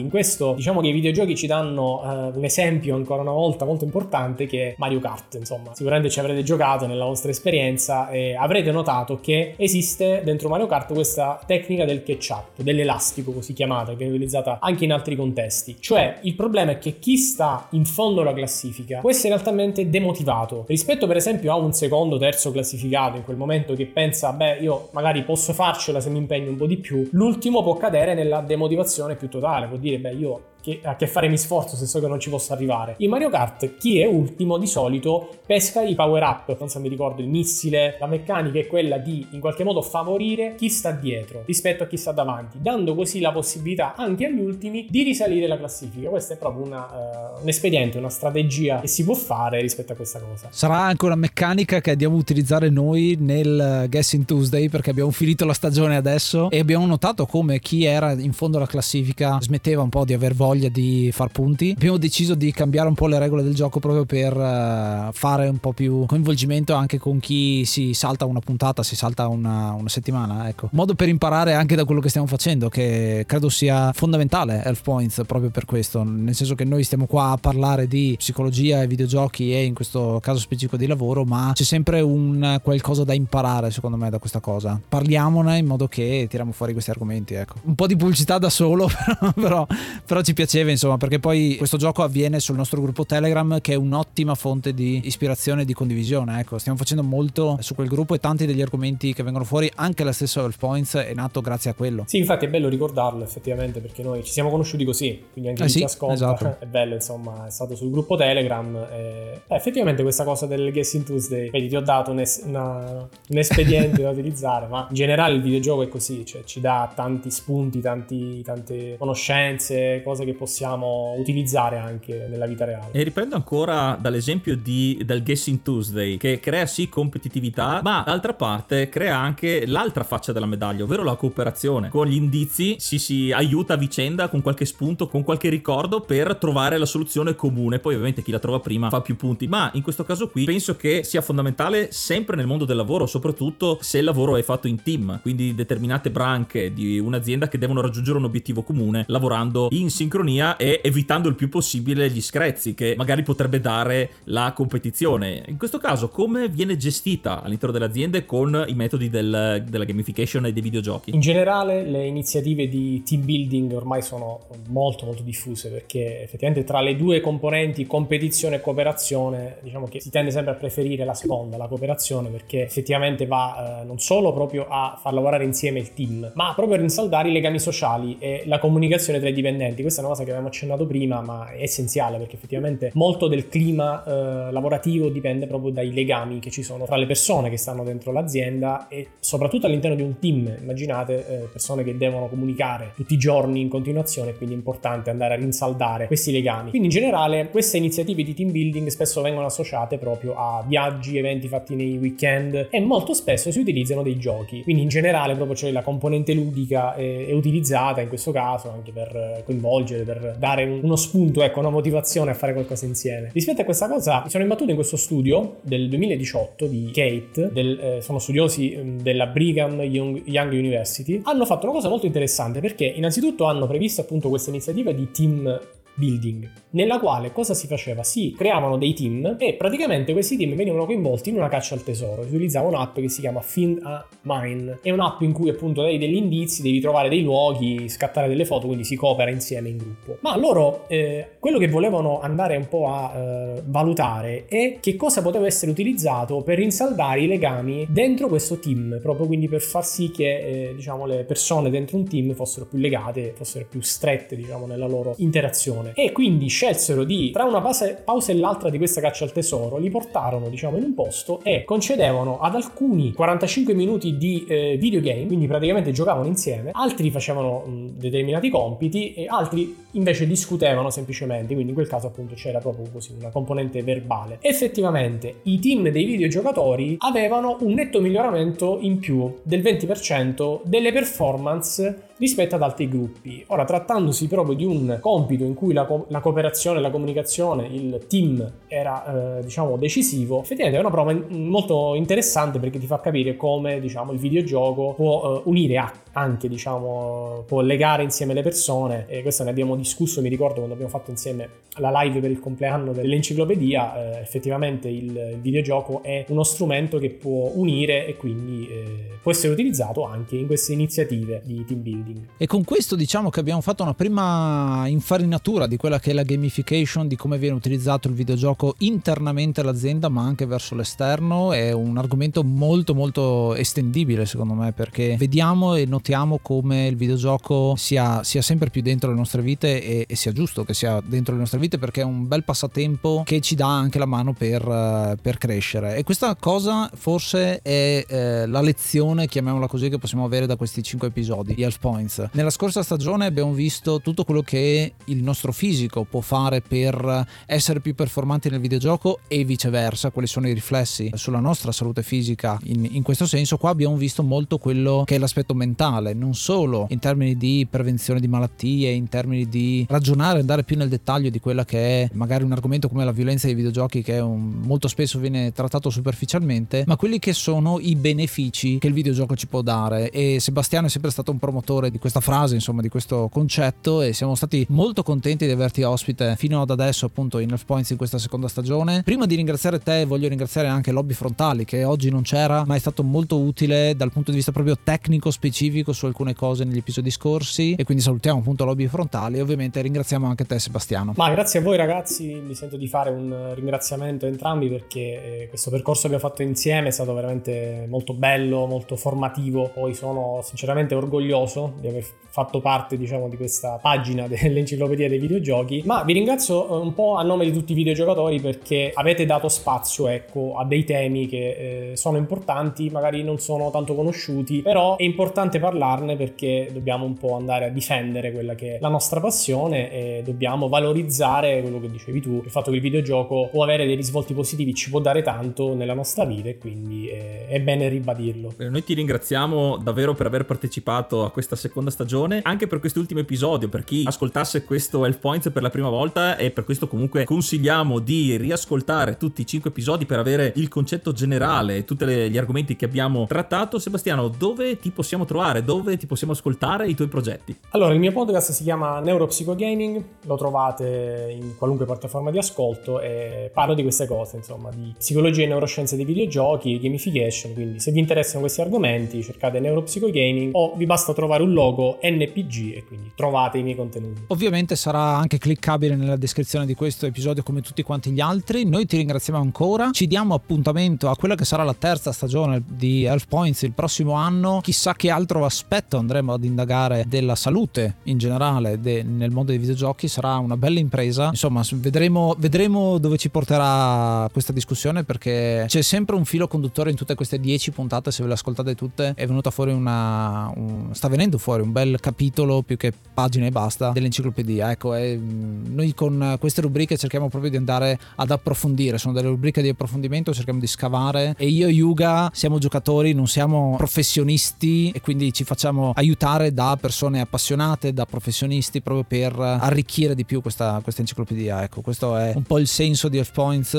In 0.00 0.08
questo 0.10 0.54
diciamo 0.54 0.80
che 0.80 0.88
i 0.88 0.92
videogiochi 0.92 1.34
ci 1.34 1.46
danno 1.46 2.00
uh, 2.02 2.36
un 2.36 2.44
esempio 2.44 2.94
ancora 2.94 3.22
una 3.22 3.32
volta 3.32 3.64
molto 3.64 3.84
importante 3.84 4.46
che 4.46 4.68
è 4.68 4.74
Mario 4.78 5.00
Kart, 5.00 5.34
insomma. 5.34 5.74
Sicuramente 5.74 6.10
ci 6.10 6.20
avrete 6.20 6.42
giocato 6.42 6.86
nella 6.86 7.04
vostra 7.04 7.30
esperienza 7.30 8.08
e 8.10 8.34
avrete 8.34 8.70
notato 8.70 9.18
che 9.20 9.54
esiste 9.56 10.22
dentro 10.24 10.48
Mario 10.48 10.66
Kart 10.66 10.92
questa 10.92 11.40
tecnica 11.46 11.84
del 11.84 12.02
catch-up, 12.02 12.60
dell'elastico 12.62 13.32
così 13.32 13.52
chiamata, 13.52 13.92
che 13.92 13.96
viene 13.96 14.12
utilizzata 14.12 14.58
anche 14.60 14.84
in 14.84 14.92
altri 14.92 15.16
contesti. 15.16 15.76
Cioè, 15.80 16.18
il 16.22 16.34
problema 16.34 16.72
è 16.72 16.78
che 16.78 16.98
chi 16.98 17.16
sta 17.16 17.66
in 17.70 17.84
fondo 17.84 18.20
alla 18.20 18.34
classifica 18.34 19.00
può 19.00 19.10
essere 19.10 19.34
altamente 19.34 19.88
demotivato 19.88 20.64
rispetto 20.66 21.06
per 21.06 21.16
esempio 21.16 21.52
a 21.52 21.56
un 21.56 21.72
secondo, 21.72 22.18
terzo 22.18 22.50
classificato 22.52 23.16
in 23.16 23.24
quel 23.24 23.36
momento 23.36 23.74
che 23.74 23.86
pensa, 23.86 24.32
beh, 24.32 24.58
io 24.58 24.88
magari 24.92 25.22
posso 25.22 25.52
farcela 25.52 26.00
se 26.00 26.10
mi 26.10 26.18
impegno 26.18 26.50
un 26.50 26.56
po' 26.56 26.66
di 26.66 26.76
più, 26.76 27.08
l'ultimo 27.12 27.62
può 27.62 27.76
cadere 27.76 28.14
nella 28.14 28.40
demotivazione 28.40 29.16
più 29.16 29.28
totale, 29.30 29.66
vuol 29.66 29.80
dire, 29.80 29.98
beh, 29.98 30.12
io 30.12 30.42
che, 30.62 30.80
a 30.82 30.96
che 30.96 31.06
fare 31.06 31.28
mi 31.28 31.38
sforzo 31.38 31.76
se 31.76 31.86
so 31.86 32.00
che 32.00 32.06
non 32.06 32.20
ci 32.20 32.30
posso 32.30 32.52
arrivare. 32.52 32.94
In 32.98 33.10
Mario 33.10 33.30
Kart 33.30 33.76
chi 33.78 34.00
è 34.00 34.06
ultimo 34.06 34.58
di 34.58 34.66
solito 34.66 35.28
pesca 35.46 35.82
i 35.82 35.94
power 35.94 36.22
up, 36.22 36.56
non 36.58 36.68
so 36.68 36.80
mi 36.80 36.88
ricordo 36.88 37.20
il 37.22 37.28
missile, 37.28 37.96
la 37.98 38.06
meccanica 38.06 38.58
è 38.58 38.66
quella 38.66 38.98
di 38.98 39.26
in 39.32 39.40
qualche 39.40 39.64
modo 39.64 39.82
favorire 39.82 40.54
chi 40.56 40.68
sta 40.68 40.90
dietro 40.90 41.42
rispetto 41.46 41.82
a 41.82 41.86
chi 41.86 41.96
sta 41.96 42.12
davanti, 42.12 42.58
dando 42.60 42.94
così 42.94 43.20
la 43.20 43.32
possibilità 43.32 43.94
anche 43.96 44.26
agli 44.26 44.40
ultimi 44.40 44.86
di 44.88 45.02
risalire 45.02 45.46
la 45.46 45.56
classifica. 45.56 46.08
Questo 46.08 46.34
è 46.34 46.36
proprio 46.36 46.64
una, 46.64 46.86
uh, 46.86 47.42
un 47.42 47.48
espediente, 47.48 47.98
una 47.98 48.08
strategia 48.08 48.80
che 48.80 48.88
si 48.88 49.04
può 49.04 49.14
fare 49.14 49.60
rispetto 49.60 49.92
a 49.92 49.96
questa 49.96 50.20
cosa. 50.20 50.48
Sarà 50.50 50.78
anche 50.78 51.04
una 51.04 51.16
meccanica 51.16 51.80
che 51.80 51.90
andiamo 51.90 52.16
a 52.16 52.18
utilizzare 52.18 52.68
noi 52.70 53.16
nel 53.18 53.86
Guessing 53.88 54.24
Tuesday 54.24 54.68
perché 54.68 54.90
abbiamo 54.90 55.10
finito 55.10 55.44
la 55.44 55.54
stagione 55.54 55.96
adesso 55.96 56.50
e 56.50 56.58
abbiamo 56.58 56.86
notato 56.86 57.26
come 57.26 57.58
chi 57.60 57.84
era 57.84 58.12
in 58.12 58.32
fondo 58.32 58.56
alla 58.56 58.66
classifica 58.66 59.38
smetteva 59.40 59.82
un 59.82 59.88
po' 59.88 60.04
di 60.04 60.12
aver 60.12 60.34
voglia 60.34 60.49
voglia 60.50 60.68
di 60.68 61.10
far 61.12 61.28
punti. 61.28 61.74
Abbiamo 61.76 61.96
deciso 61.96 62.34
di 62.34 62.50
cambiare 62.50 62.88
un 62.88 62.94
po' 62.94 63.06
le 63.06 63.20
regole 63.20 63.44
del 63.44 63.54
gioco 63.54 63.78
proprio 63.78 64.04
per 64.04 64.36
uh, 64.36 65.12
fare 65.12 65.48
un 65.48 65.58
po' 65.58 65.72
più 65.72 66.06
coinvolgimento 66.06 66.74
anche 66.74 66.98
con 66.98 67.20
chi 67.20 67.64
si 67.64 67.94
salta 67.94 68.24
una 68.24 68.40
puntata, 68.40 68.82
si 68.82 68.96
salta 68.96 69.28
una, 69.28 69.72
una 69.72 69.88
settimana. 69.88 70.48
Ecco, 70.48 70.68
modo 70.72 70.94
per 70.94 71.08
imparare 71.08 71.54
anche 71.54 71.76
da 71.76 71.84
quello 71.84 72.00
che 72.00 72.08
stiamo 72.08 72.26
facendo, 72.26 72.68
che 72.68 73.24
credo 73.26 73.48
sia 73.48 73.92
fondamentale 73.92 74.64
Elf 74.64 74.82
Points 74.82 75.22
proprio 75.24 75.50
per 75.50 75.66
questo. 75.66 76.02
Nel 76.02 76.34
senso 76.34 76.56
che 76.56 76.64
noi 76.64 76.82
stiamo 76.82 77.06
qua 77.06 77.30
a 77.30 77.36
parlare 77.36 77.86
di 77.86 78.14
psicologia 78.18 78.82
e 78.82 78.88
videogiochi 78.88 79.54
e 79.54 79.64
in 79.64 79.74
questo 79.74 80.18
caso 80.20 80.40
specifico 80.40 80.76
di 80.76 80.86
lavoro, 80.86 81.24
ma 81.24 81.52
c'è 81.54 81.62
sempre 81.62 82.00
un 82.00 82.58
qualcosa 82.60 83.04
da 83.04 83.14
imparare 83.14 83.70
secondo 83.70 83.96
me 83.96 84.10
da 84.10 84.18
questa 84.18 84.40
cosa. 84.40 84.80
Parliamone 84.88 85.58
in 85.58 85.66
modo 85.66 85.86
che 85.86 86.26
tiriamo 86.28 86.50
fuori 86.50 86.72
questi 86.72 86.90
argomenti. 86.90 87.34
Ecco, 87.34 87.54
un 87.62 87.76
po' 87.76 87.86
di 87.86 87.94
pubblicità 87.94 88.38
da 88.38 88.50
solo, 88.50 88.88
però, 88.88 89.32
però, 89.66 89.66
però 90.04 90.22
ci 90.22 90.34
piaceva 90.40 90.70
insomma 90.70 90.96
perché 90.96 91.18
poi 91.18 91.56
questo 91.58 91.76
gioco 91.76 92.02
avviene 92.02 92.40
sul 92.40 92.56
nostro 92.56 92.80
gruppo 92.80 93.04
Telegram 93.04 93.60
che 93.60 93.74
è 93.74 93.76
un'ottima 93.76 94.34
fonte 94.34 94.72
di 94.72 95.02
ispirazione 95.04 95.62
e 95.62 95.64
di 95.66 95.74
condivisione 95.74 96.40
ecco 96.40 96.56
stiamo 96.56 96.78
facendo 96.78 97.02
molto 97.02 97.58
su 97.60 97.74
quel 97.74 97.88
gruppo 97.88 98.14
e 98.14 98.20
tanti 98.20 98.46
degli 98.46 98.62
argomenti 98.62 99.12
che 99.12 99.22
vengono 99.22 99.44
fuori 99.44 99.70
anche 99.74 100.02
la 100.02 100.12
stessa 100.12 100.42
Elf 100.42 100.56
Points 100.56 100.96
è 100.96 101.12
nato 101.12 101.42
grazie 101.42 101.72
a 101.72 101.74
quello 101.74 102.04
sì 102.06 102.16
infatti 102.16 102.46
è 102.46 102.48
bello 102.48 102.70
ricordarlo 102.70 103.22
effettivamente 103.22 103.80
perché 103.80 104.02
noi 104.02 104.24
ci 104.24 104.32
siamo 104.32 104.48
conosciuti 104.48 104.86
così 104.86 105.24
quindi 105.30 105.50
anche 105.50 105.64
eh 105.64 105.66
chi 105.66 105.72
sì, 105.72 105.78
ci 105.80 105.84
ascolta 105.84 106.14
esatto. 106.14 106.56
è 106.64 106.66
bello 106.66 106.94
insomma 106.94 107.46
è 107.46 107.50
stato 107.50 107.76
sul 107.76 107.90
gruppo 107.90 108.16
Telegram 108.16 108.74
e... 108.90 109.42
eh, 109.46 109.54
effettivamente 109.54 110.02
questa 110.02 110.24
cosa 110.24 110.46
del 110.46 110.72
Guessing 110.72 111.04
Tuesday 111.04 111.50
vedi 111.50 111.68
ti 111.68 111.76
ho 111.76 111.82
dato 111.82 112.12
un, 112.12 112.20
es- 112.20 112.42
una... 112.46 113.06
un 113.28 113.38
espediente 113.38 114.00
da 114.00 114.08
utilizzare 114.08 114.68
ma 114.68 114.86
in 114.88 114.94
generale 114.94 115.34
il 115.34 115.42
videogioco 115.42 115.82
è 115.82 115.88
così 115.88 116.24
cioè 116.24 116.44
ci 116.44 116.60
dà 116.60 116.90
tanti 116.94 117.30
spunti 117.30 117.80
tanti, 117.80 118.40
tante 118.40 118.96
conoscenze 118.96 120.00
cose 120.02 120.24
che 120.24 120.29
che 120.30 120.34
possiamo 120.34 121.14
utilizzare 121.18 121.78
anche 121.78 122.26
nella 122.28 122.46
vita 122.46 122.64
reale. 122.64 122.92
E 122.92 123.02
riprendo 123.02 123.34
ancora 123.34 123.96
dall'esempio 124.00 124.56
di, 124.56 125.00
del 125.04 125.22
Guessing 125.22 125.60
Tuesday, 125.62 126.16
che 126.16 126.40
crea 126.40 126.66
sì 126.66 126.88
competitività, 126.88 127.80
ma 127.82 128.02
d'altra 128.06 128.34
parte 128.34 128.88
crea 128.88 129.16
anche 129.16 129.66
l'altra 129.66 130.04
faccia 130.04 130.32
della 130.32 130.46
medaglia, 130.46 130.84
ovvero 130.84 131.02
la 131.02 131.16
cooperazione. 131.16 131.88
Con 131.88 132.06
gli 132.06 132.14
indizi 132.14 132.76
si, 132.78 132.98
si 132.98 133.32
aiuta 133.32 133.74
a 133.74 133.76
vicenda 133.76 134.28
con 134.28 134.42
qualche 134.42 134.64
spunto, 134.64 135.08
con 135.08 135.22
qualche 135.22 135.48
ricordo 135.48 136.00
per 136.00 136.36
trovare 136.36 136.78
la 136.78 136.86
soluzione 136.86 137.34
comune. 137.34 137.78
Poi 137.78 137.94
ovviamente 137.94 138.22
chi 138.22 138.30
la 138.30 138.38
trova 138.38 138.60
prima 138.60 138.88
fa 138.88 139.00
più 139.00 139.16
punti, 139.16 139.46
ma 139.48 139.70
in 139.74 139.82
questo 139.82 140.04
caso 140.04 140.28
qui 140.28 140.44
penso 140.44 140.76
che 140.76 141.02
sia 141.04 141.20
fondamentale 141.20 141.92
sempre 141.92 142.36
nel 142.36 142.46
mondo 142.46 142.64
del 142.64 142.76
lavoro, 142.76 143.06
soprattutto 143.06 143.78
se 143.80 143.98
il 143.98 144.04
lavoro 144.04 144.36
è 144.36 144.42
fatto 144.42 144.68
in 144.68 144.82
team, 144.82 145.20
quindi 145.22 145.54
determinate 145.54 146.10
branche 146.10 146.72
di 146.72 146.98
un'azienda 146.98 147.48
che 147.48 147.58
devono 147.58 147.80
raggiungere 147.80 148.18
un 148.18 148.24
obiettivo 148.24 148.62
comune 148.62 149.04
lavorando 149.08 149.68
in 149.70 149.90
sincronia 149.90 150.19
sincronia 150.20 150.56
e 150.56 150.80
evitando 150.82 151.28
il 151.28 151.34
più 151.34 151.48
possibile 151.48 152.10
gli 152.10 152.20
screzzi 152.20 152.74
che 152.74 152.94
magari 152.96 153.22
potrebbe 153.22 153.60
dare 153.60 154.10
la 154.24 154.52
competizione. 154.54 155.42
In 155.48 155.56
questo 155.56 155.78
caso 155.78 156.08
come 156.08 156.48
viene 156.48 156.76
gestita 156.76 157.42
all'interno 157.42 157.72
delle 157.72 157.86
aziende 157.86 158.24
con 158.26 158.64
i 158.66 158.74
metodi 158.74 159.08
del, 159.08 159.64
della 159.68 159.84
gamification 159.84 160.46
e 160.46 160.52
dei 160.52 160.62
videogiochi? 160.62 161.14
In 161.14 161.20
generale 161.20 161.82
le 161.84 162.06
iniziative 162.06 162.68
di 162.68 163.02
team 163.02 163.24
building 163.24 163.72
ormai 163.72 164.02
sono 164.02 164.40
molto 164.68 165.06
molto 165.06 165.22
diffuse 165.22 165.70
perché 165.70 166.22
effettivamente 166.22 166.64
tra 166.64 166.80
le 166.80 166.96
due 166.96 167.20
componenti 167.20 167.86
competizione 167.86 168.56
e 168.56 168.60
cooperazione 168.60 169.56
diciamo 169.62 169.86
che 169.86 170.00
si 170.00 170.10
tende 170.10 170.30
sempre 170.30 170.52
a 170.52 170.56
preferire 170.56 171.04
la 171.04 171.14
seconda, 171.14 171.56
la 171.56 171.66
cooperazione 171.66 172.28
perché 172.28 172.62
effettivamente 172.62 173.26
va 173.26 173.80
eh, 173.80 173.84
non 173.84 173.98
solo 173.98 174.32
proprio 174.32 174.66
a 174.68 174.98
far 175.00 175.12
lavorare 175.12 175.44
insieme 175.44 175.78
il 175.78 175.94
team 175.94 176.32
ma 176.34 176.52
proprio 176.54 176.76
a 176.76 176.80
rinsaldare 176.80 177.28
i 177.28 177.32
legami 177.32 177.58
sociali 177.58 178.16
e 178.18 178.42
la 178.46 178.58
comunicazione 178.58 179.18
tra 179.18 179.28
i 179.28 179.32
dipendenti. 179.32 179.82
Questa 179.82 180.00
è 180.00 180.04
una 180.04 180.09
cosa 180.10 180.24
che 180.24 180.30
avevamo 180.30 180.48
accennato 180.48 180.86
prima 180.86 181.20
ma 181.20 181.50
è 181.50 181.62
essenziale 181.62 182.18
perché 182.18 182.34
effettivamente 182.34 182.90
molto 182.94 183.28
del 183.28 183.48
clima 183.48 184.02
eh, 184.04 184.50
lavorativo 184.50 185.08
dipende 185.08 185.46
proprio 185.46 185.70
dai 185.70 185.92
legami 185.92 186.40
che 186.40 186.50
ci 186.50 186.62
sono 186.62 186.84
tra 186.84 186.96
le 186.96 187.06
persone 187.06 187.48
che 187.48 187.56
stanno 187.56 187.84
dentro 187.84 188.10
l'azienda 188.10 188.88
e 188.88 189.08
soprattutto 189.20 189.66
all'interno 189.66 189.96
di 189.96 190.02
un 190.02 190.18
team. 190.18 190.56
Immaginate 190.60 191.26
eh, 191.26 191.36
persone 191.46 191.84
che 191.84 191.96
devono 191.96 192.28
comunicare 192.28 192.92
tutti 192.96 193.14
i 193.14 193.18
giorni 193.18 193.60
in 193.60 193.68
continuazione, 193.68 194.34
quindi 194.34 194.54
è 194.54 194.58
importante 194.58 195.10
andare 195.10 195.34
a 195.34 195.36
rinsaldare 195.36 196.06
questi 196.06 196.32
legami. 196.32 196.70
Quindi 196.70 196.88
in 196.88 196.94
generale 196.94 197.48
queste 197.50 197.76
iniziative 197.76 198.22
di 198.22 198.34
team 198.34 198.50
building 198.50 198.88
spesso 198.88 199.22
vengono 199.22 199.46
associate 199.46 199.98
proprio 199.98 200.34
a 200.34 200.64
viaggi, 200.66 201.18
eventi 201.18 201.46
fatti 201.46 201.74
nei 201.76 201.96
weekend 201.98 202.68
e 202.70 202.80
molto 202.80 203.14
spesso 203.14 203.50
si 203.52 203.60
utilizzano 203.60 204.02
dei 204.02 204.18
giochi. 204.18 204.62
Quindi 204.62 204.82
in 204.82 204.88
generale 204.88 205.34
proprio 205.34 205.54
c'è 205.54 205.70
la 205.70 205.82
componente 205.82 206.32
ludica 206.32 206.94
è, 206.94 207.26
è 207.26 207.32
utilizzata 207.32 208.00
in 208.00 208.08
questo 208.08 208.32
caso 208.32 208.70
anche 208.70 208.90
per 208.92 209.42
coinvolgere, 209.44 209.99
per 210.04 210.36
dare 210.38 210.64
uno 210.64 210.96
spunto, 210.96 211.42
ecco, 211.42 211.60
una 211.60 211.70
motivazione 211.70 212.30
a 212.30 212.34
fare 212.34 212.52
qualcosa 212.52 212.86
insieme. 212.86 213.30
Rispetto 213.32 213.62
a 213.62 213.64
questa 213.64 213.88
cosa 213.88 214.22
mi 214.24 214.30
sono 214.30 214.42
imbattuto 214.42 214.70
in 214.70 214.76
questo 214.76 214.96
studio 214.96 215.56
del 215.62 215.88
2018 215.88 216.66
di 216.66 216.90
Kate, 216.92 217.50
del, 217.52 217.78
eh, 217.80 218.00
sono 218.00 218.18
studiosi 218.18 218.76
mm, 218.76 218.98
della 219.00 219.26
Brigham 219.26 219.80
Young, 219.80 220.22
Young 220.24 220.52
University, 220.52 221.20
hanno 221.24 221.44
fatto 221.44 221.66
una 221.66 221.74
cosa 221.74 221.88
molto 221.88 222.06
interessante 222.06 222.60
perché 222.60 222.84
innanzitutto 222.84 223.44
hanno 223.44 223.66
previsto 223.66 224.00
appunto 224.00 224.28
questa 224.28 224.50
iniziativa 224.50 224.92
di 224.92 225.10
team 225.10 225.60
building, 225.94 226.50
nella 226.70 226.98
quale 226.98 227.32
cosa 227.32 227.54
si 227.54 227.66
faceva? 227.66 228.02
Si 228.02 228.34
creavano 228.36 228.78
dei 228.78 228.94
team 228.94 229.36
e 229.38 229.54
praticamente 229.54 230.12
questi 230.12 230.36
team 230.36 230.54
venivano 230.54 230.86
coinvolti 230.86 231.30
in 231.30 231.36
una 231.36 231.48
caccia 231.48 231.74
al 231.74 231.82
tesoro. 231.82 232.22
Si 232.22 232.28
utilizzava 232.28 232.68
un'app 232.68 232.96
che 232.96 233.08
si 233.08 233.20
chiama 233.20 233.40
Find 233.40 233.80
a 233.82 234.06
Mine. 234.22 234.78
È 234.82 234.90
un'app 234.90 235.20
in 235.22 235.32
cui 235.32 235.50
appunto 235.50 235.82
dai 235.82 235.98
degli 235.98 236.16
indizi, 236.16 236.62
devi 236.62 236.80
trovare 236.80 237.08
dei 237.08 237.22
luoghi, 237.22 237.88
scattare 237.88 238.28
delle 238.28 238.44
foto, 238.44 238.66
quindi 238.66 238.84
si 238.84 238.96
coopera 238.96 239.30
insieme 239.30 239.68
in 239.68 239.76
gruppo. 239.78 240.18
Ma 240.20 240.36
loro 240.36 240.88
eh, 240.88 241.36
quello 241.38 241.58
che 241.58 241.68
volevano 241.68 242.20
andare 242.20 242.56
un 242.56 242.68
po' 242.68 242.88
a 242.88 243.12
eh, 243.14 243.62
valutare 243.64 244.46
è 244.46 244.78
che 244.80 244.96
cosa 244.96 245.22
poteva 245.22 245.46
essere 245.46 245.70
utilizzato 245.70 246.42
per 246.42 246.58
rinsaldare 246.58 247.22
i 247.22 247.26
legami 247.26 247.86
dentro 247.88 248.28
questo 248.28 248.58
team, 248.58 248.98
proprio 249.02 249.26
quindi 249.26 249.48
per 249.48 249.60
far 249.60 249.84
sì 249.84 250.10
che 250.10 250.68
eh, 250.68 250.74
diciamo 250.74 251.06
le 251.06 251.24
persone 251.24 251.70
dentro 251.70 251.96
un 251.96 252.08
team 252.08 252.34
fossero 252.34 252.66
più 252.66 252.78
legate, 252.78 253.32
fossero 253.34 253.66
più 253.68 253.80
strette 253.80 254.36
diciamo 254.36 254.66
nella 254.66 254.86
loro 254.86 255.14
interazione 255.18 255.79
persone 255.80 255.92
e 255.94 256.12
quindi 256.12 256.48
scelsero 256.48 257.04
di 257.04 257.30
tra 257.30 257.44
una 257.44 257.60
pausa 257.60 258.32
e 258.32 258.34
l'altra 258.34 258.70
di 258.70 258.78
questa 258.78 259.00
caccia 259.00 259.24
al 259.24 259.32
tesoro 259.32 259.78
li 259.78 259.90
portarono 259.90 260.48
diciamo 260.48 260.76
in 260.76 260.84
un 260.84 260.94
posto 260.94 261.40
e 261.42 261.64
concedevano 261.64 262.38
ad 262.40 262.54
alcuni 262.54 263.12
45 263.12 263.74
minuti 263.74 264.16
di 264.16 264.44
eh, 264.46 264.76
videogame 264.78 265.26
quindi 265.26 265.46
praticamente 265.46 265.92
giocavano 265.92 266.26
insieme 266.26 266.70
altri 266.72 267.10
facevano 267.10 267.64
mh, 267.66 267.98
determinati 267.98 268.48
compiti 268.48 269.14
e 269.14 269.26
altri 269.28 269.74
invece 269.92 270.26
discutevano 270.26 270.90
semplicemente 270.90 271.54
quindi 271.54 271.70
in 271.70 271.74
quel 271.74 271.88
caso 271.88 272.08
appunto 272.08 272.34
c'era 272.34 272.58
proprio 272.58 272.86
così 272.92 273.14
una 273.18 273.30
componente 273.30 273.82
verbale 273.82 274.38
effettivamente 274.40 275.40
i 275.44 275.58
team 275.58 275.88
dei 275.88 276.04
videogiocatori 276.04 276.96
avevano 276.98 277.56
un 277.60 277.72
netto 277.72 278.00
miglioramento 278.00 278.78
in 278.80 278.98
più 278.98 279.38
del 279.42 279.60
20% 279.60 280.60
delle 280.64 280.92
performance 280.92 282.08
rispetto 282.20 282.54
ad 282.54 282.62
altri 282.62 282.88
gruppi. 282.88 283.42
Ora, 283.48 283.64
trattandosi 283.64 284.28
proprio 284.28 284.54
di 284.54 284.64
un 284.64 284.98
compito 285.00 285.42
in 285.42 285.54
cui 285.54 285.69
la, 285.72 285.84
co- 285.84 286.06
la 286.08 286.20
cooperazione, 286.20 286.80
la 286.80 286.90
comunicazione, 286.90 287.66
il 287.66 288.04
team 288.08 288.50
era 288.68 289.38
eh, 289.38 289.42
diciamo 289.42 289.76
decisivo, 289.76 290.40
effettivamente 290.40 290.78
è 290.78 290.80
una 290.80 290.90
prova 290.90 291.12
in- 291.12 291.48
molto 291.48 291.94
interessante 291.94 292.58
perché 292.58 292.78
ti 292.78 292.86
fa 292.86 293.00
capire 293.00 293.36
come 293.36 293.80
diciamo 293.80 294.12
il 294.12 294.18
videogioco 294.18 294.94
può 294.94 295.38
eh, 295.38 295.42
unire 295.44 295.78
a- 295.78 295.92
anche 296.12 296.48
diciamo 296.48 297.44
può 297.46 297.60
legare 297.60 298.02
insieme 298.02 298.34
le 298.34 298.42
persone. 298.42 299.06
E 299.08 299.22
questo 299.22 299.44
ne 299.44 299.50
abbiamo 299.50 299.76
discusso 299.76 300.20
mi 300.20 300.28
ricordo 300.28 300.56
quando 300.56 300.74
abbiamo 300.74 300.90
fatto 300.90 301.10
insieme 301.10 301.48
la 301.76 301.90
live 302.02 302.20
per 302.20 302.30
il 302.30 302.40
compleanno 302.40 302.92
dell'enciclopedia 302.92 304.16
eh, 304.16 304.20
effettivamente 304.20 304.88
il, 304.88 305.04
il, 305.04 305.38
videogioco 305.40 306.02
è 306.02 306.24
uno 306.28 306.42
strumento 306.42 306.98
che 306.98 307.10
può 307.10 307.50
unire 307.54 308.06
e 308.06 308.16
quindi 308.16 308.68
eh, 308.68 309.18
può 309.22 309.30
essere 309.30 309.52
utilizzato 309.52 310.04
anche 310.04 310.36
in 310.36 310.46
queste 310.46 310.72
iniziative 310.72 311.42
di 311.44 311.64
team 311.64 311.82
building. 311.82 312.28
E 312.36 312.46
con 312.46 312.64
questo 312.64 312.96
diciamo 312.96 313.30
che 313.30 313.40
abbiamo 313.40 313.60
fatto 313.60 313.82
una 313.82 313.94
prima 313.94 314.84
infarinatura 314.86 315.59
di 315.66 315.76
quella 315.76 315.98
che 315.98 316.10
è 316.10 316.14
la 316.14 316.22
gamification 316.22 317.08
di 317.08 317.16
come 317.16 317.38
viene 317.38 317.56
utilizzato 317.56 318.08
il 318.08 318.14
videogioco 318.14 318.74
internamente 318.78 319.60
all'azienda 319.60 320.08
ma 320.08 320.22
anche 320.22 320.46
verso 320.46 320.74
l'esterno 320.74 321.52
è 321.52 321.72
un 321.72 321.96
argomento 321.98 322.42
molto 322.42 322.94
molto 322.94 323.54
estendibile 323.54 324.26
secondo 324.26 324.54
me 324.54 324.72
perché 324.72 325.16
vediamo 325.18 325.74
e 325.74 325.84
notiamo 325.86 326.38
come 326.42 326.86
il 326.86 326.96
videogioco 326.96 327.74
sia, 327.76 328.22
sia 328.22 328.42
sempre 328.42 328.70
più 328.70 328.82
dentro 328.82 329.10
le 329.10 329.16
nostre 329.16 329.42
vite 329.42 329.82
e, 329.82 330.04
e, 330.08 330.16
sia 330.16 330.32
giusto 330.32 330.64
che 330.64 330.74
sia 330.74 331.00
dentro 331.04 331.34
le 331.34 331.40
nostre 331.40 331.58
vite 331.58 331.78
perché 331.78 332.02
è 332.02 332.04
un 332.04 332.28
bel 332.28 332.44
passatempo 332.44 333.22
che 333.24 333.40
ci 333.40 333.54
dà 333.54 333.68
anche 333.68 333.98
la 333.98 334.06
mano 334.06 334.32
per, 334.32 334.66
uh, 334.66 335.16
per 335.20 335.38
crescere. 335.38 335.96
E 335.96 336.04
questa 336.04 336.34
cosa 336.36 336.90
forse 336.94 337.60
è 337.62 338.04
eh, 338.06 338.46
la 338.46 338.60
lezione, 338.60 339.26
chiamiamola 339.26 339.66
così, 339.66 339.88
che 339.88 339.98
possiamo 339.98 340.24
avere 340.24 340.46
da 340.46 340.56
questi 340.56 340.82
5 340.82 341.08
episodi 341.08 341.54
di 341.54 341.62
Health 341.62 341.78
Points. 341.78 342.28
Nella 342.32 342.50
scorsa 342.50 342.82
stagione 342.82 343.26
abbiamo 343.26 343.52
visto 343.52 344.00
tutto 344.00 344.24
quello 344.24 344.42
che 344.42 344.94
il 345.04 345.22
nostro 345.22 345.49
fisico 345.52 346.04
può 346.04 346.20
fare 346.20 346.60
per 346.60 347.26
essere 347.46 347.80
più 347.80 347.94
performanti 347.94 348.48
nel 348.50 348.60
videogioco 348.60 349.20
e 349.28 349.44
viceversa, 349.44 350.10
quali 350.10 350.26
sono 350.26 350.48
i 350.48 350.52
riflessi 350.52 351.10
sulla 351.14 351.40
nostra 351.40 351.72
salute 351.72 352.02
fisica 352.02 352.58
in, 352.64 352.86
in 352.90 353.02
questo 353.02 353.26
senso. 353.26 353.56
Qua 353.56 353.70
abbiamo 353.70 353.96
visto 353.96 354.22
molto 354.22 354.58
quello 354.58 355.04
che 355.06 355.16
è 355.16 355.18
l'aspetto 355.18 355.54
mentale 355.54 356.12
non 356.14 356.34
solo 356.34 356.86
in 356.90 356.98
termini 356.98 357.36
di 357.36 357.66
prevenzione 357.68 358.20
di 358.20 358.28
malattie, 358.28 358.90
in 358.90 359.08
termini 359.08 359.48
di 359.48 359.86
ragionare, 359.88 360.40
andare 360.40 360.64
più 360.64 360.76
nel 360.76 360.88
dettaglio 360.88 361.30
di 361.30 361.40
quella 361.40 361.64
che 361.64 362.02
è 362.02 362.10
magari 362.12 362.44
un 362.44 362.52
argomento 362.52 362.88
come 362.88 363.04
la 363.04 363.12
violenza 363.12 363.46
dei 363.46 363.54
videogiochi 363.54 364.02
che 364.02 364.18
un, 364.18 364.60
molto 364.64 364.88
spesso 364.88 365.18
viene 365.18 365.52
trattato 365.52 365.90
superficialmente, 365.90 366.84
ma 366.86 366.96
quelli 366.96 367.18
che 367.18 367.32
sono 367.32 367.78
i 367.80 367.96
benefici 367.96 368.78
che 368.78 368.86
il 368.86 368.92
videogioco 368.92 369.36
ci 369.36 369.46
può 369.46 369.62
dare. 369.62 370.10
E 370.10 370.38
Sebastiano 370.40 370.86
è 370.86 370.90
sempre 370.90 371.10
stato 371.10 371.30
un 371.30 371.38
promotore 371.38 371.90
di 371.90 371.98
questa 371.98 372.20
frase, 372.20 372.54
insomma, 372.54 372.82
di 372.82 372.88
questo 372.88 373.28
concetto 373.30 374.02
e 374.02 374.12
siamo 374.12 374.34
stati 374.34 374.66
molto 374.70 375.02
contenti 375.02 375.39
di 375.46 375.52
averti 375.52 375.82
ospite 375.82 376.34
fino 376.36 376.62
ad 376.62 376.70
adesso 376.70 377.06
appunto 377.06 377.38
in 377.38 377.50
Elf 377.50 377.64
Points 377.64 377.90
in 377.90 377.96
questa 377.96 378.18
seconda 378.18 378.48
stagione. 378.48 379.02
Prima 379.02 379.26
di 379.26 379.34
ringraziare 379.34 379.78
te 379.78 380.04
voglio 380.04 380.28
ringraziare 380.28 380.68
anche 380.68 380.92
Lobby 380.92 381.14
Frontali 381.14 381.64
che 381.64 381.84
oggi 381.84 382.10
non 382.10 382.22
c'era, 382.22 382.64
ma 382.66 382.74
è 382.74 382.78
stato 382.78 383.02
molto 383.02 383.38
utile 383.38 383.94
dal 383.96 384.12
punto 384.12 384.30
di 384.30 384.36
vista 384.36 384.52
proprio 384.52 384.76
tecnico 384.82 385.30
specifico 385.30 385.92
su 385.92 386.06
alcune 386.06 386.34
cose 386.34 386.64
negli 386.64 386.78
episodi 386.78 387.10
scorsi 387.10 387.74
e 387.74 387.84
quindi 387.84 388.02
salutiamo 388.02 388.40
appunto 388.40 388.64
Lobby 388.64 388.86
Frontali 388.86 389.38
e 389.38 389.40
ovviamente 389.40 389.80
ringraziamo 389.80 390.26
anche 390.26 390.44
te 390.44 390.58
Sebastiano. 390.58 391.12
Ma 391.16 391.30
grazie 391.30 391.60
a 391.60 391.62
voi 391.62 391.76
ragazzi, 391.76 392.34
mi 392.34 392.54
sento 392.54 392.76
di 392.76 392.88
fare 392.88 393.10
un 393.10 393.52
ringraziamento 393.54 394.26
a 394.26 394.28
entrambi 394.28 394.68
perché 394.68 395.42
eh, 395.42 395.48
questo 395.48 395.70
percorso 395.70 396.08
che 396.08 396.14
abbiamo 396.14 396.28
fatto 396.28 396.42
insieme 396.42 396.88
è 396.88 396.90
stato 396.90 397.14
veramente 397.14 397.86
molto 397.88 398.14
bello, 398.14 398.66
molto 398.66 398.96
formativo, 398.96 399.70
poi 399.72 399.94
sono 399.94 400.40
sinceramente 400.42 400.94
orgoglioso 400.94 401.74
di 401.80 401.88
aver 401.88 402.04
fatto 402.30 402.60
parte 402.60 402.96
diciamo 402.96 403.28
di 403.28 403.36
questa 403.36 403.78
pagina 403.80 404.26
dell'enciclopedia 404.28 405.08
dei 405.08 405.18
videogiochi. 405.30 405.82
Ma 405.84 406.02
vi 406.02 406.12
ringrazio 406.12 406.68
eh, 406.68 406.82
un 406.82 406.92
po' 406.92 407.14
a 407.14 407.22
nome 407.22 407.44
di 407.44 407.52
tutti 407.52 407.72
i 407.72 407.74
videogiocatori 407.74 408.40
perché 408.40 408.90
avete 408.92 409.24
dato 409.24 409.48
spazio 409.48 410.08
ecco 410.08 410.56
a 410.56 410.64
dei 410.64 410.84
temi 410.84 411.26
che 411.26 411.90
eh, 411.90 411.96
sono 411.96 412.16
importanti 412.16 412.90
magari 412.90 413.22
non 413.22 413.38
sono 413.38 413.70
tanto 413.70 413.94
conosciuti 413.94 414.62
però 414.62 414.96
è 414.96 415.04
importante 415.04 415.60
parlarne 415.60 416.16
perché 416.16 416.68
dobbiamo 416.72 417.04
un 417.04 417.14
po' 417.14 417.36
andare 417.36 417.66
a 417.66 417.68
difendere 417.68 418.32
quella 418.32 418.54
che 418.54 418.76
è 418.76 418.78
la 418.80 418.88
nostra 418.88 419.20
passione 419.20 419.92
e 419.92 420.22
dobbiamo 420.24 420.68
valorizzare 420.68 421.60
quello 421.60 421.80
che 421.80 421.90
dicevi 421.90 422.20
tu 422.20 422.40
il 422.44 422.50
fatto 422.50 422.70
che 422.70 422.76
il 422.76 422.82
videogioco 422.82 423.48
può 423.50 423.62
avere 423.62 423.86
dei 423.86 423.94
risvolti 423.94 424.34
positivi 424.34 424.74
ci 424.74 424.90
può 424.90 425.00
dare 425.00 425.22
tanto 425.22 425.74
nella 425.74 425.94
nostra 425.94 426.24
vita 426.24 426.48
e 426.48 426.58
quindi 426.58 427.08
è, 427.08 427.46
è 427.46 427.60
bene 427.60 427.88
ribadirlo. 427.88 428.54
Noi 428.58 428.82
ti 428.82 428.94
ringraziamo 428.94 429.76
davvero 429.76 430.14
per 430.14 430.26
aver 430.26 430.44
partecipato 430.44 431.24
a 431.24 431.30
questa 431.30 431.56
seconda 431.56 431.90
stagione 431.90 432.40
anche 432.42 432.66
per 432.66 432.80
quest'ultimo 432.80 433.20
episodio, 433.20 433.68
per 433.68 433.84
chi 433.84 434.02
ascoltasse 434.06 434.64
questo 434.64 435.04
Elf 435.04 435.19
Points 435.20 435.50
per 435.50 435.62
la 435.62 435.70
prima 435.70 435.88
volta 435.88 436.36
e 436.36 436.50
per 436.50 436.64
questo 436.64 436.88
comunque 436.88 437.24
consigliamo 437.24 437.98
di 437.98 438.36
riascoltare 438.36 439.16
tutti 439.16 439.42
i 439.42 439.46
5 439.46 439.70
episodi 439.70 440.06
per 440.06 440.18
avere 440.18 440.52
il 440.56 440.68
concetto 440.68 441.12
generale 441.12 441.76
e 441.76 441.84
tutti 441.84 442.04
gli 442.04 442.38
argomenti 442.38 442.74
che 442.74 442.86
abbiamo 442.86 443.26
trattato. 443.26 443.78
Sebastiano, 443.78 444.28
dove 444.28 444.78
ti 444.78 444.90
possiamo 444.90 445.24
trovare? 445.24 445.62
Dove 445.62 445.96
ti 445.96 446.06
possiamo 446.06 446.32
ascoltare 446.32 446.88
i 446.88 446.94
tuoi 446.94 447.08
progetti? 447.08 447.54
Allora, 447.70 447.92
il 447.92 448.00
mio 448.00 448.12
podcast 448.12 448.52
si 448.52 448.62
chiama 448.62 449.00
Neuropsychogaming, 449.00 450.04
lo 450.24 450.36
trovate 450.36 451.36
in 451.38 451.56
qualunque 451.56 451.84
piattaforma 451.84 452.30
di 452.30 452.38
ascolto 452.38 453.00
e 453.00 453.50
parlo 453.52 453.74
di 453.74 453.82
queste 453.82 454.06
cose, 454.06 454.36
insomma, 454.36 454.70
di 454.74 454.94
psicologia 454.96 455.42
e 455.42 455.46
neuroscienze 455.46 455.96
dei 455.96 456.04
videogiochi, 456.04 456.80
gamification, 456.80 457.52
quindi 457.52 457.80
se 457.80 457.92
vi 457.92 457.98
interessano 457.98 458.40
questi 458.40 458.60
argomenti 458.60 459.22
cercate 459.22 459.60
Neuropsychogaming 459.60 460.50
o 460.54 460.74
vi 460.76 460.86
basta 460.86 461.12
trovare 461.12 461.42
un 461.42 461.52
logo 461.52 461.98
NPG 462.02 462.76
e 462.76 462.84
quindi 462.86 463.12
trovate 463.14 463.58
i 463.58 463.62
miei 463.62 463.76
contenuti. 463.76 464.22
Ovviamente 464.28 464.76
sarà 464.76 465.09
anche 465.16 465.38
cliccabile 465.38 465.96
nella 465.96 466.16
descrizione 466.16 466.66
di 466.66 466.74
questo 466.74 467.06
episodio 467.06 467.42
come 467.42 467.60
tutti 467.60 467.82
quanti 467.82 468.10
gli 468.10 468.20
altri. 468.20 468.64
Noi 468.64 468.86
ti 468.86 468.96
ringraziamo 468.96 469.38
ancora, 469.38 469.90
ci 469.92 470.06
diamo 470.06 470.34
appuntamento 470.34 471.08
a 471.08 471.16
quella 471.16 471.34
che 471.34 471.44
sarà 471.44 471.64
la 471.64 471.74
terza 471.74 472.12
stagione 472.12 472.62
di 472.66 473.04
Health 473.04 473.26
Points 473.28 473.62
il 473.62 473.72
prossimo 473.72 474.12
anno. 474.12 474.60
Chissà 474.62 474.94
che 474.94 475.10
altro 475.10 475.44
aspetto 475.44 475.96
andremo 475.96 476.32
ad 476.32 476.44
indagare 476.44 477.04
della 477.08 477.34
salute 477.34 477.96
in 478.04 478.18
generale 478.18 478.80
de- 478.80 479.02
nel 479.02 479.30
mondo 479.30 479.50
dei 479.50 479.60
videogiochi. 479.60 480.08
Sarà 480.08 480.36
una 480.38 480.56
bella 480.56 480.78
impresa. 480.78 481.28
Insomma, 481.28 481.62
vedremo, 481.74 482.34
vedremo 482.38 482.98
dove 482.98 483.16
ci 483.16 483.30
porterà 483.30 484.28
questa 484.32 484.52
discussione 484.52 485.04
perché 485.04 485.64
c'è 485.66 485.82
sempre 485.82 486.16
un 486.16 486.24
filo 486.24 486.48
conduttore 486.48 486.90
in 486.90 486.96
tutte 486.96 487.14
queste 487.14 487.38
dieci 487.38 487.70
puntate. 487.70 488.10
Se 488.10 488.22
ve 488.22 488.28
le 488.28 488.34
ascoltate 488.34 488.74
tutte, 488.74 489.12
è 489.14 489.26
venuta 489.26 489.50
fuori 489.50 489.72
una. 489.72 490.52
Un, 490.54 490.88
sta 490.92 491.08
venendo 491.08 491.38
fuori 491.38 491.62
un 491.62 491.72
bel 491.72 491.98
capitolo 492.00 492.62
più 492.62 492.76
che 492.76 492.92
pagine 493.14 493.48
e 493.48 493.50
basta 493.50 493.90
dell'enciclopedia. 493.90 494.70
Ecco, 494.70 494.94
e, 495.00 495.18
noi 495.18 495.94
con 495.94 496.36
queste 496.38 496.60
rubriche 496.60 496.96
cerchiamo 496.96 497.28
proprio 497.28 497.50
di 497.50 497.56
andare 497.56 497.98
ad 498.16 498.30
approfondire. 498.30 498.98
Sono 498.98 499.14
delle 499.14 499.28
rubriche 499.28 499.62
di 499.62 499.68
approfondimento, 499.68 500.32
cerchiamo 500.32 500.60
di 500.60 500.66
scavare. 500.66 501.34
E 501.38 501.46
io 501.46 501.68
e 501.68 501.72
Yuga 501.72 502.30
siamo 502.32 502.58
giocatori, 502.58 503.12
non 503.12 503.26
siamo 503.26 503.74
professionisti 503.76 504.90
e 504.90 505.00
quindi 505.00 505.32
ci 505.32 505.44
facciamo 505.44 505.92
aiutare 505.94 506.52
da 506.52 506.76
persone 506.80 507.20
appassionate, 507.20 507.92
da 507.92 508.06
professionisti 508.06 508.80
proprio 508.80 509.04
per 509.06 509.38
arricchire 509.38 510.14
di 510.14 510.24
più 510.24 510.42
questa, 510.42 510.80
questa 510.82 511.00
enciclopedia. 511.00 511.62
Ecco, 511.62 511.80
questo 511.80 512.16
è 512.16 512.32
un 512.34 512.42
po' 512.42 512.58
il 512.58 512.66
senso 512.66 513.08
di 513.08 513.22
F-Points. 513.22 513.74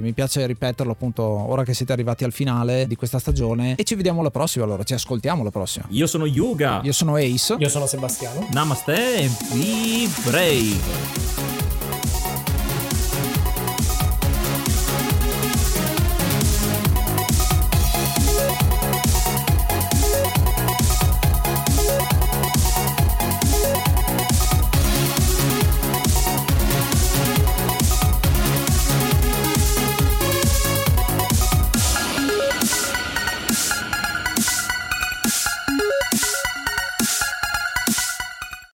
Mi 0.00 0.12
piace 0.12 0.46
ripeterlo 0.46 0.92
appunto 0.92 1.22
ora 1.22 1.64
che 1.64 1.74
siete 1.74 1.92
arrivati 1.92 2.24
al 2.24 2.32
finale 2.32 2.86
di 2.86 2.96
questa 2.96 3.18
stagione. 3.18 3.74
E 3.76 3.84
ci 3.84 3.94
vediamo 3.94 4.22
la 4.22 4.30
prossima. 4.30 4.64
Allora, 4.64 4.82
ci 4.82 4.94
ascoltiamo 4.94 5.42
la 5.42 5.50
prossima. 5.50 5.86
Io 5.90 6.06
sono 6.06 6.26
Yuga. 6.26 6.80
Io 6.84 6.92
sono 6.92 7.16
Ace. 7.16 7.56
Io 7.58 7.68
sono 7.68 7.86
Sebastiano. 7.86 8.46
Namaste 8.52 9.22
e 9.22 9.30
be 9.52 10.08
League. 10.54 11.53